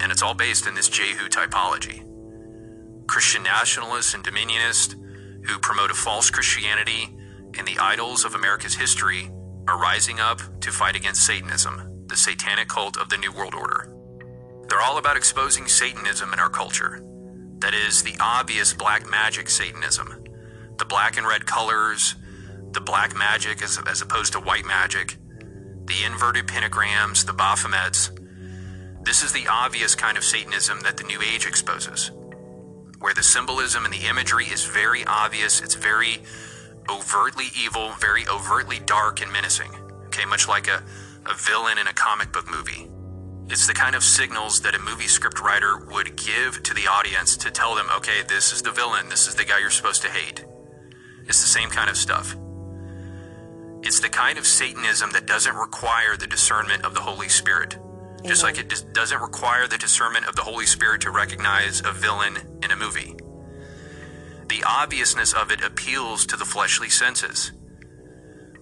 And 0.00 0.10
it's 0.10 0.22
all 0.22 0.34
based 0.34 0.66
in 0.66 0.74
this 0.74 0.88
Jehu 0.88 1.28
typology. 1.28 2.04
Christian 3.06 3.42
nationalists 3.42 4.14
and 4.14 4.24
dominionists 4.24 4.94
who 5.46 5.58
promote 5.58 5.90
a 5.90 5.94
false 5.94 6.30
Christianity 6.30 7.14
and 7.58 7.66
the 7.66 7.78
idols 7.78 8.24
of 8.24 8.34
America's 8.34 8.74
history 8.74 9.30
are 9.68 9.78
rising 9.78 10.20
up 10.20 10.40
to 10.60 10.70
fight 10.70 10.96
against 10.96 11.26
Satanism, 11.26 12.06
the 12.06 12.16
satanic 12.16 12.68
cult 12.68 12.96
of 12.96 13.08
the 13.08 13.18
New 13.18 13.32
World 13.32 13.54
Order. 13.54 13.92
They're 14.68 14.80
all 14.80 14.98
about 14.98 15.16
exposing 15.16 15.66
Satanism 15.66 16.32
in 16.32 16.38
our 16.38 16.50
culture 16.50 17.02
that 17.58 17.74
is 17.74 18.02
the 18.02 18.16
obvious 18.20 18.72
black 18.72 19.08
magic 19.08 19.48
Satanism. 19.48 20.24
The 20.78 20.84
black 20.84 21.16
and 21.16 21.26
red 21.26 21.46
colors, 21.46 22.16
the 22.72 22.80
black 22.80 23.16
magic 23.16 23.62
as, 23.62 23.78
as 23.86 24.02
opposed 24.02 24.32
to 24.32 24.40
white 24.40 24.64
magic, 24.64 25.16
the 25.86 26.04
inverted 26.04 26.46
pentagrams, 26.46 27.24
the 27.24 27.32
Baphomets. 27.32 28.10
This 29.04 29.22
is 29.22 29.32
the 29.32 29.46
obvious 29.48 29.94
kind 29.94 30.16
of 30.16 30.24
Satanism 30.24 30.80
that 30.80 30.96
the 30.96 31.04
New 31.04 31.20
Age 31.22 31.46
exposes, 31.46 32.10
where 32.98 33.14
the 33.14 33.22
symbolism 33.22 33.84
and 33.84 33.92
the 33.92 34.06
imagery 34.08 34.46
is 34.46 34.64
very 34.64 35.04
obvious, 35.04 35.60
it's 35.60 35.74
very 35.74 36.22
overtly 36.88 37.46
evil, 37.62 37.92
very 38.00 38.26
overtly 38.28 38.80
dark 38.80 39.22
and 39.22 39.32
menacing. 39.32 39.70
Okay, 40.06 40.24
much 40.24 40.48
like 40.48 40.68
a, 40.68 40.82
a 41.26 41.34
villain 41.34 41.78
in 41.78 41.86
a 41.86 41.92
comic 41.92 42.32
book 42.32 42.50
movie. 42.50 42.88
It's 43.50 43.66
the 43.66 43.74
kind 43.74 43.94
of 43.94 44.02
signals 44.02 44.62
that 44.62 44.74
a 44.74 44.78
movie 44.78 45.06
script 45.06 45.40
writer 45.40 45.76
would 45.90 46.16
give 46.16 46.62
to 46.62 46.72
the 46.72 46.86
audience 46.86 47.36
to 47.36 47.50
tell 47.50 47.74
them, 47.74 47.86
okay, 47.96 48.22
this 48.26 48.52
is 48.52 48.62
the 48.62 48.70
villain, 48.70 49.10
this 49.10 49.28
is 49.28 49.34
the 49.34 49.44
guy 49.44 49.60
you're 49.60 49.70
supposed 49.70 50.00
to 50.02 50.08
hate. 50.08 50.44
It's 51.26 51.42
the 51.42 51.48
same 51.48 51.68
kind 51.68 51.90
of 51.90 51.96
stuff. 51.96 52.36
It's 53.82 54.00
the 54.00 54.08
kind 54.08 54.38
of 54.38 54.46
Satanism 54.46 55.10
that 55.12 55.26
doesn't 55.26 55.54
require 55.54 56.16
the 56.16 56.26
discernment 56.26 56.86
of 56.86 56.94
the 56.94 57.02
Holy 57.02 57.28
Spirit. 57.28 57.76
Amen. 57.76 58.24
Just 58.24 58.42
like 58.42 58.56
it 58.56 58.72
doesn't 58.94 59.20
require 59.20 59.68
the 59.68 59.76
discernment 59.76 60.26
of 60.26 60.36
the 60.36 60.42
Holy 60.42 60.64
Spirit 60.64 61.02
to 61.02 61.10
recognize 61.10 61.82
a 61.84 61.92
villain 61.92 62.38
in 62.62 62.70
a 62.70 62.76
movie. 62.76 63.14
The 64.48 64.64
obviousness 64.66 65.34
of 65.34 65.50
it 65.50 65.62
appeals 65.62 66.24
to 66.26 66.36
the 66.36 66.46
fleshly 66.46 66.88
senses. 66.88 67.52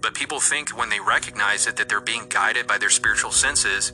But 0.00 0.14
people 0.14 0.40
think 0.40 0.76
when 0.76 0.88
they 0.88 0.98
recognize 0.98 1.68
it 1.68 1.76
that 1.76 1.88
they're 1.88 2.00
being 2.00 2.26
guided 2.28 2.66
by 2.66 2.78
their 2.78 2.90
spiritual 2.90 3.30
senses 3.30 3.92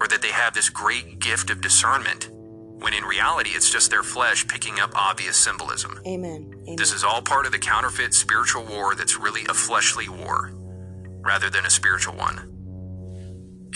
or 0.00 0.08
that 0.08 0.22
they 0.22 0.32
have 0.32 0.54
this 0.54 0.68
great 0.68 1.18
gift 1.18 1.50
of 1.50 1.60
discernment, 1.60 2.30
when 2.32 2.94
in 2.94 3.04
reality 3.04 3.50
it's 3.50 3.70
just 3.70 3.90
their 3.90 4.02
flesh 4.02 4.48
picking 4.48 4.80
up 4.80 4.90
obvious 4.94 5.36
symbolism. 5.36 6.00
Amen. 6.06 6.54
Amen. 6.62 6.76
This 6.76 6.92
is 6.92 7.04
all 7.04 7.20
part 7.20 7.44
of 7.46 7.52
the 7.52 7.58
counterfeit 7.58 8.14
spiritual 8.14 8.64
war 8.64 8.94
that's 8.94 9.18
really 9.18 9.44
a 9.48 9.54
fleshly 9.54 10.08
war 10.08 10.52
rather 11.22 11.50
than 11.50 11.66
a 11.66 11.70
spiritual 11.70 12.14
one. 12.16 12.38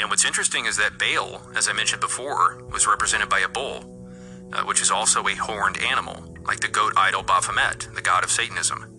And 0.01 0.11
what's 0.11 0.25
interesting 0.25 0.65
is 0.67 0.77
that 0.79 0.99
Baal, 0.99 1.43
as 1.55 1.69
I 1.69 1.73
mentioned 1.73 2.01
before, 2.01 2.65
was 2.73 2.87
represented 2.87 3.29
by 3.29 3.41
a 3.41 3.49
bull, 3.49 4.09
uh, 4.53 4.65
which 4.65 4.81
is 4.81 4.91
also 4.91 5.29
a 5.29 5.35
horned 5.35 5.79
animal, 5.79 6.37
like 6.47 6.61
the 6.61 6.69
goat 6.69 6.95
idol 6.97 7.23
Baphomet, 7.23 7.89
the 7.95 8.03
god 8.03 8.25
of 8.25 8.31
Satanism. 8.31 8.91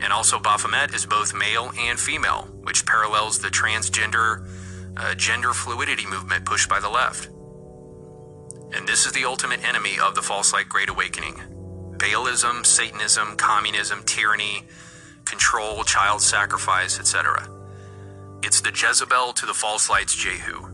And 0.00 0.12
also, 0.12 0.40
Baphomet 0.40 0.94
is 0.94 1.06
both 1.06 1.32
male 1.32 1.70
and 1.78 2.00
female, 2.00 2.48
which 2.62 2.84
parallels 2.84 3.38
the 3.38 3.48
transgender 3.48 4.48
uh, 4.96 5.14
gender 5.14 5.52
fluidity 5.52 6.06
movement 6.06 6.44
pushed 6.44 6.68
by 6.68 6.80
the 6.80 6.88
left. 6.88 7.28
And 8.74 8.88
this 8.88 9.06
is 9.06 9.12
the 9.12 9.24
ultimate 9.24 9.62
enemy 9.64 9.98
of 9.98 10.14
the 10.14 10.22
false 10.22 10.52
light 10.52 10.68
great 10.68 10.88
awakening 10.88 11.40
Baalism, 11.98 12.66
Satanism, 12.66 13.36
communism, 13.36 14.02
tyranny, 14.04 14.64
control, 15.24 15.84
child 15.84 16.20
sacrifice, 16.20 16.98
etc. 16.98 17.48
It's 18.42 18.60
the 18.60 18.70
Jezebel 18.70 19.34
to 19.34 19.46
the 19.46 19.54
false 19.54 19.88
light's 19.88 20.16
Jehu. 20.16 20.72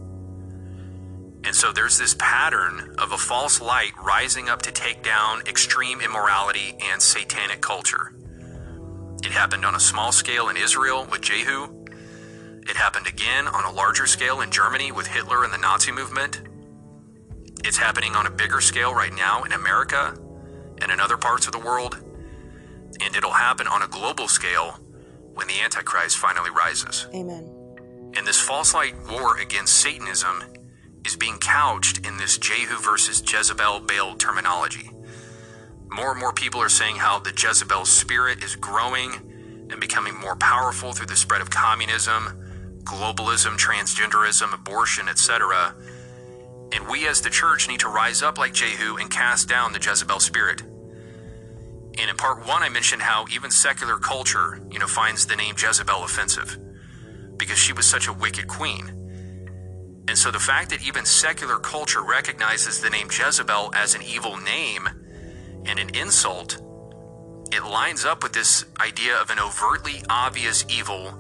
And 1.45 1.55
so 1.55 1.73
there's 1.73 1.99
this 1.99 2.15
pattern 2.19 2.95
of 2.99 3.13
a 3.13 3.19
false 3.19 3.61
light 3.61 3.93
rising 4.03 4.49
up 4.49 4.63
to 4.63 4.73
take 4.73 5.03
down 5.03 5.43
extreme 5.47 6.01
immorality 6.01 6.77
and 6.91 7.01
satanic 7.01 7.61
culture. 7.61 8.15
It 9.23 9.33
happened 9.33 9.65
on 9.65 9.75
a 9.75 9.81
small 9.81 10.13
scale 10.13 10.49
in 10.49 10.57
Israel 10.57 11.07
with 11.11 11.23
Jehu. 11.23 11.78
It 12.69 12.77
happened 12.77 13.07
again 13.07 13.49
on 13.49 13.65
a 13.65 13.73
larger 13.73 14.07
scale 14.07 14.43
in 14.43 14.51
Germany 14.51 14.93
with 14.93 15.07
Hitler 15.07 15.43
and 15.43 15.53
the 15.53 15.59
Nazi 15.59 15.91
movement. 15.91 16.43
It's 17.65 17.79
happening 17.79 18.15
on 18.15 18.27
a 18.27 18.31
bigger 18.31 18.61
scale 18.61 18.95
right 18.95 19.13
now 19.13 19.43
in 19.45 19.53
America 19.53 20.15
and 20.83 20.93
in 20.93 21.01
other 21.01 21.17
parts 21.17 21.47
of 21.47 21.53
the 21.53 21.59
world. 21.59 21.97
And 23.01 23.17
it'll 23.17 23.31
happen 23.31 23.67
on 23.67 23.83
a 23.83 23.89
global 23.89 24.29
scale 24.29 24.79
when 25.33 25.49
the 25.49 25.61
Antichrist 25.61 26.19
finally 26.19 26.51
rises. 26.51 27.07
Amen. 27.15 28.13
And 28.15 28.27
this 28.27 28.39
false 28.39 28.75
light 28.75 28.95
war 29.11 29.39
against 29.39 29.75
Satanism 29.75 30.45
is 31.07 31.17
being 31.17 31.39
couched 31.39 32.07
in 32.07 32.19
this 32.19 32.37
Jehu 32.37 32.77
versus 32.83 33.23
Jezebel 33.27 33.81
Baal 33.81 34.15
terminology. 34.17 34.91
More 35.91 36.11
and 36.11 36.21
more 36.21 36.35
people 36.35 36.61
are 36.61 36.69
saying 36.69 36.97
how 36.97 37.19
the 37.19 37.33
Jezebel 37.35 37.87
spirit 37.87 38.45
is 38.45 38.57
growing 38.57 39.15
and 39.71 39.81
becoming 39.81 40.19
more 40.21 40.37
powerful 40.37 40.93
through 40.93 41.07
the 41.07 41.17
spread 41.17 41.41
of 41.41 41.49
communism, 41.49 42.45
globalism, 42.89 43.57
transgenderism, 43.59 44.53
abortion, 44.53 45.09
etc. 45.09 45.75
And 46.73 46.89
we 46.89 47.07
as 47.07 47.21
the 47.21 47.31
church 47.31 47.69
need 47.69 47.81
to 47.81 47.89
rise 47.89 48.23
up 48.23 48.39
like 48.39 48.55
Jehu 48.55 48.97
and 48.97 49.11
cast 49.11 49.49
down 49.49 49.73
the 49.73 49.79
Jezebel 49.79 50.21
spirit. 50.21 50.63
And 50.63 52.11
in 52.11 52.17
part 52.17 52.47
one, 52.47 52.63
I 52.63 52.69
mentioned 52.69 53.03
how 53.03 53.27
even 53.31 53.51
secular 53.51 53.99
culture, 53.99 54.61
you 54.71 54.79
know, 54.79 54.87
finds 54.87 55.27
the 55.27 55.37
name 55.37 55.55
Jezebel 55.59 56.05
offensive 56.05 56.59
because 57.37 57.59
she 57.59 57.73
was 57.73 57.87
such 57.87 58.09
a 58.09 58.13
wicked 58.13 58.49
queen. 58.49 58.99
And 60.09 60.17
so 60.17 60.31
the 60.31 60.39
fact 60.39 60.71
that 60.71 60.87
even 60.87 61.05
secular 61.05 61.59
culture 61.59 62.03
recognizes 62.03 62.81
the 62.81 62.89
name 62.89 63.09
Jezebel 63.11 63.73
as 63.75 63.95
an 63.95 64.03
evil 64.03 64.37
name 64.39 64.89
and 65.67 65.79
an 65.79 65.95
insult, 65.95 66.63
it 67.53 67.65
lines 67.65 68.05
up 68.05 68.23
with 68.23 68.33
this 68.33 68.65
idea 68.81 69.17
of 69.17 69.31
an 69.31 69.39
overtly 69.39 70.03
obvious 70.09 70.65
evil, 70.69 71.13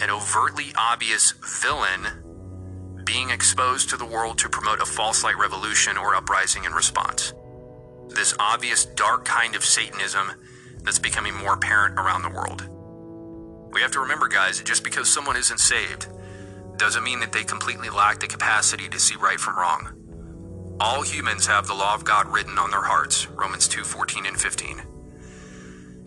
an 0.00 0.10
overtly 0.10 0.72
obvious 0.76 1.32
villain 1.62 3.02
being 3.04 3.30
exposed 3.30 3.88
to 3.90 3.96
the 3.96 4.04
world 4.04 4.38
to 4.38 4.48
promote 4.48 4.80
a 4.80 4.86
false 4.86 5.24
light 5.24 5.38
revolution 5.38 5.96
or 5.96 6.14
uprising 6.14 6.64
in 6.64 6.72
response. 6.72 7.32
This 8.08 8.34
obvious 8.38 8.84
dark 8.84 9.24
kind 9.24 9.56
of 9.56 9.64
Satanism 9.64 10.32
that's 10.82 10.98
becoming 10.98 11.34
more 11.34 11.54
apparent 11.54 11.98
around 11.98 12.22
the 12.22 12.30
world. 12.30 12.68
We 13.72 13.80
have 13.80 13.92
to 13.92 14.00
remember, 14.00 14.28
guys, 14.28 14.58
that 14.58 14.66
just 14.66 14.84
because 14.84 15.12
someone 15.12 15.36
isn't 15.36 15.58
saved 15.58 16.08
doesn't 16.76 17.02
mean 17.02 17.20
that 17.20 17.32
they 17.32 17.44
completely 17.44 17.90
lack 17.90 18.20
the 18.20 18.26
capacity 18.26 18.88
to 18.88 18.98
see 18.98 19.16
right 19.16 19.40
from 19.40 19.56
wrong. 19.56 20.76
All 20.80 21.02
humans 21.02 21.46
have 21.46 21.66
the 21.66 21.74
law 21.74 21.94
of 21.94 22.04
God 22.04 22.28
written 22.28 22.56
on 22.56 22.70
their 22.70 22.84
hearts, 22.84 23.26
Romans 23.28 23.66
2 23.68 23.82
14 23.82 24.26
and 24.26 24.40
15. 24.40 24.82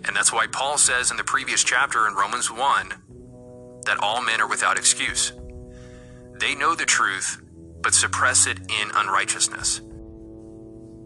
And 0.05 0.15
that's 0.15 0.31
why 0.31 0.47
Paul 0.47 0.77
says 0.77 1.11
in 1.11 1.17
the 1.17 1.23
previous 1.23 1.63
chapter 1.63 2.07
in 2.07 2.15
Romans 2.15 2.49
1 2.49 2.93
that 3.85 3.99
all 3.99 4.21
men 4.21 4.41
are 4.41 4.47
without 4.47 4.77
excuse. 4.77 5.33
They 6.39 6.55
know 6.55 6.75
the 6.75 6.85
truth, 6.85 7.41
but 7.81 7.93
suppress 7.93 8.47
it 8.47 8.59
in 8.59 8.91
unrighteousness. 8.95 9.81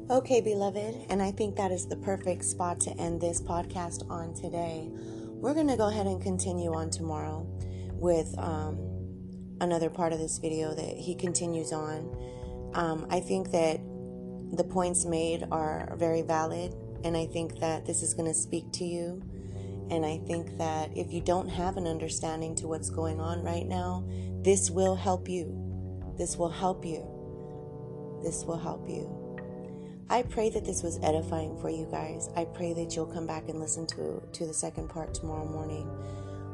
Okay, 0.10 0.40
beloved, 0.40 1.08
and 1.10 1.22
I 1.22 1.32
think 1.32 1.56
that 1.56 1.72
is 1.72 1.88
the 1.88 1.96
perfect 1.96 2.46
spot 2.46 2.80
to 2.82 2.92
end 2.92 3.20
this 3.20 3.42
podcast 3.42 4.08
on 4.10 4.36
today. 4.36 4.88
We're 4.92 5.56
going 5.56 5.68
to 5.68 5.78
go 5.78 5.88
ahead 5.88 6.06
and 6.06 6.22
continue 6.22 6.74
on 6.74 6.92
tomorrow 6.92 7.48
with 7.94 8.38
um, 8.38 8.78
another 9.62 9.90
part 9.90 10.14
of 10.14 10.20
this 10.20 10.38
video 10.38 10.74
that 10.76 10.96
he 10.98 11.16
continues 11.16 11.72
on. 11.72 12.72
Um, 12.76 13.08
I 13.10 13.20
think 13.20 13.52
that 13.52 13.80
the 14.56 14.64
points 14.64 15.06
made 15.06 15.46
are 15.52 15.96
very 15.98 16.22
valid, 16.22 16.76
and 17.04 17.18
I 17.18 17.26
think 17.26 17.60
that 17.60 17.86
this 17.86 18.04
is 18.04 18.14
going 18.14 18.28
to 18.28 18.34
speak 18.34 18.72
to 18.74 18.86
you. 18.86 19.24
And 19.90 20.06
I 20.06 20.18
think 20.26 20.58
that 20.58 20.96
if 20.96 21.14
you 21.14 21.22
don't 21.22 21.48
have 21.48 21.78
an 21.78 21.86
understanding 21.86 22.56
to 22.56 22.68
what's 22.68 22.90
going 22.90 23.20
on 23.20 23.44
right 23.44 23.66
now, 23.66 24.04
this 24.42 24.72
will 24.72 24.96
help 24.96 25.30
you. 25.30 26.14
This 26.18 26.38
will 26.38 26.50
help 26.50 26.86
you. 26.86 28.20
This 28.24 28.44
will 28.46 28.58
help 28.58 28.90
you. 28.90 29.26
I 30.10 30.22
pray 30.22 30.50
that 30.52 30.66
this 30.66 30.84
was 30.84 31.00
edifying 31.02 31.60
for 31.60 31.70
you 31.70 31.88
guys. 31.92 32.30
I 32.36 32.46
pray 32.46 32.74
that 32.74 32.96
you'll 32.96 33.08
come 33.08 33.26
back 33.26 33.50
and 33.50 33.60
listen 33.60 33.88
to 33.88 34.22
to 34.34 34.46
the 34.46 34.54
second 34.54 34.90
part 34.90 35.14
tomorrow 35.14 35.46
morning 35.46 35.90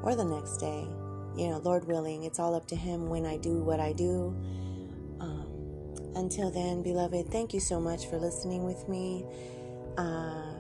or 0.04 0.16
the 0.16 0.24
next 0.24 0.58
day. 0.58 0.88
You 1.36 1.50
know, 1.50 1.62
Lord 1.64 1.86
willing, 1.86 2.24
it's 2.24 2.40
all 2.40 2.56
up 2.56 2.68
to 2.68 2.76
Him 2.76 3.10
when 3.10 3.26
I 3.26 3.38
do 3.38 3.60
what 3.60 3.80
I 3.80 3.94
do. 3.94 4.36
Um, 5.20 5.48
until 6.16 6.50
then, 6.50 6.82
beloved, 6.82 7.30
thank 7.30 7.54
you 7.54 7.60
so 7.60 7.80
much 7.80 8.08
for 8.08 8.18
listening 8.18 8.64
with 8.64 8.88
me. 8.90 9.26
Uh, 9.98 10.54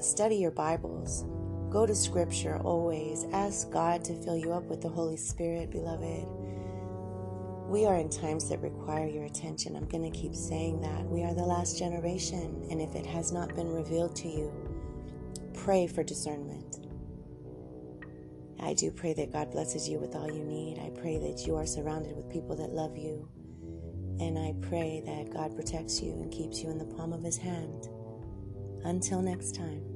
study 0.00 0.36
your 0.36 0.50
Bibles. 0.52 1.24
Go 1.70 1.84
to 1.84 1.94
Scripture 1.94 2.58
always. 2.58 3.26
Ask 3.32 3.70
God 3.70 4.04
to 4.04 4.14
fill 4.22 4.36
you 4.36 4.52
up 4.52 4.64
with 4.64 4.80
the 4.80 4.88
Holy 4.88 5.16
Spirit, 5.16 5.70
beloved. 5.70 6.26
We 7.68 7.84
are 7.84 7.96
in 7.96 8.08
times 8.08 8.48
that 8.48 8.62
require 8.62 9.08
your 9.08 9.24
attention. 9.24 9.74
I'm 9.74 9.88
going 9.88 10.10
to 10.10 10.16
keep 10.16 10.34
saying 10.34 10.80
that. 10.82 11.04
We 11.04 11.24
are 11.24 11.34
the 11.34 11.42
last 11.42 11.76
generation, 11.76 12.64
and 12.70 12.80
if 12.80 12.94
it 12.94 13.04
has 13.04 13.32
not 13.32 13.56
been 13.56 13.72
revealed 13.72 14.14
to 14.16 14.28
you, 14.28 14.52
pray 15.54 15.88
for 15.88 16.04
discernment. 16.04 16.78
I 18.60 18.72
do 18.72 18.92
pray 18.92 19.12
that 19.14 19.32
God 19.32 19.50
blesses 19.50 19.88
you 19.88 19.98
with 19.98 20.14
all 20.14 20.30
you 20.30 20.44
need. 20.44 20.78
I 20.78 20.90
pray 21.00 21.18
that 21.18 21.46
you 21.46 21.56
are 21.56 21.66
surrounded 21.66 22.16
with 22.16 22.30
people 22.30 22.54
that 22.56 22.70
love 22.70 22.96
you. 22.96 23.28
And 24.20 24.38
I 24.38 24.54
pray 24.66 25.02
that 25.04 25.34
God 25.34 25.54
protects 25.54 26.00
you 26.00 26.12
and 26.12 26.30
keeps 26.32 26.62
you 26.62 26.70
in 26.70 26.78
the 26.78 26.84
palm 26.84 27.12
of 27.12 27.22
his 27.22 27.36
hand. 27.36 27.88
Until 28.84 29.20
next 29.20 29.56
time. 29.56 29.95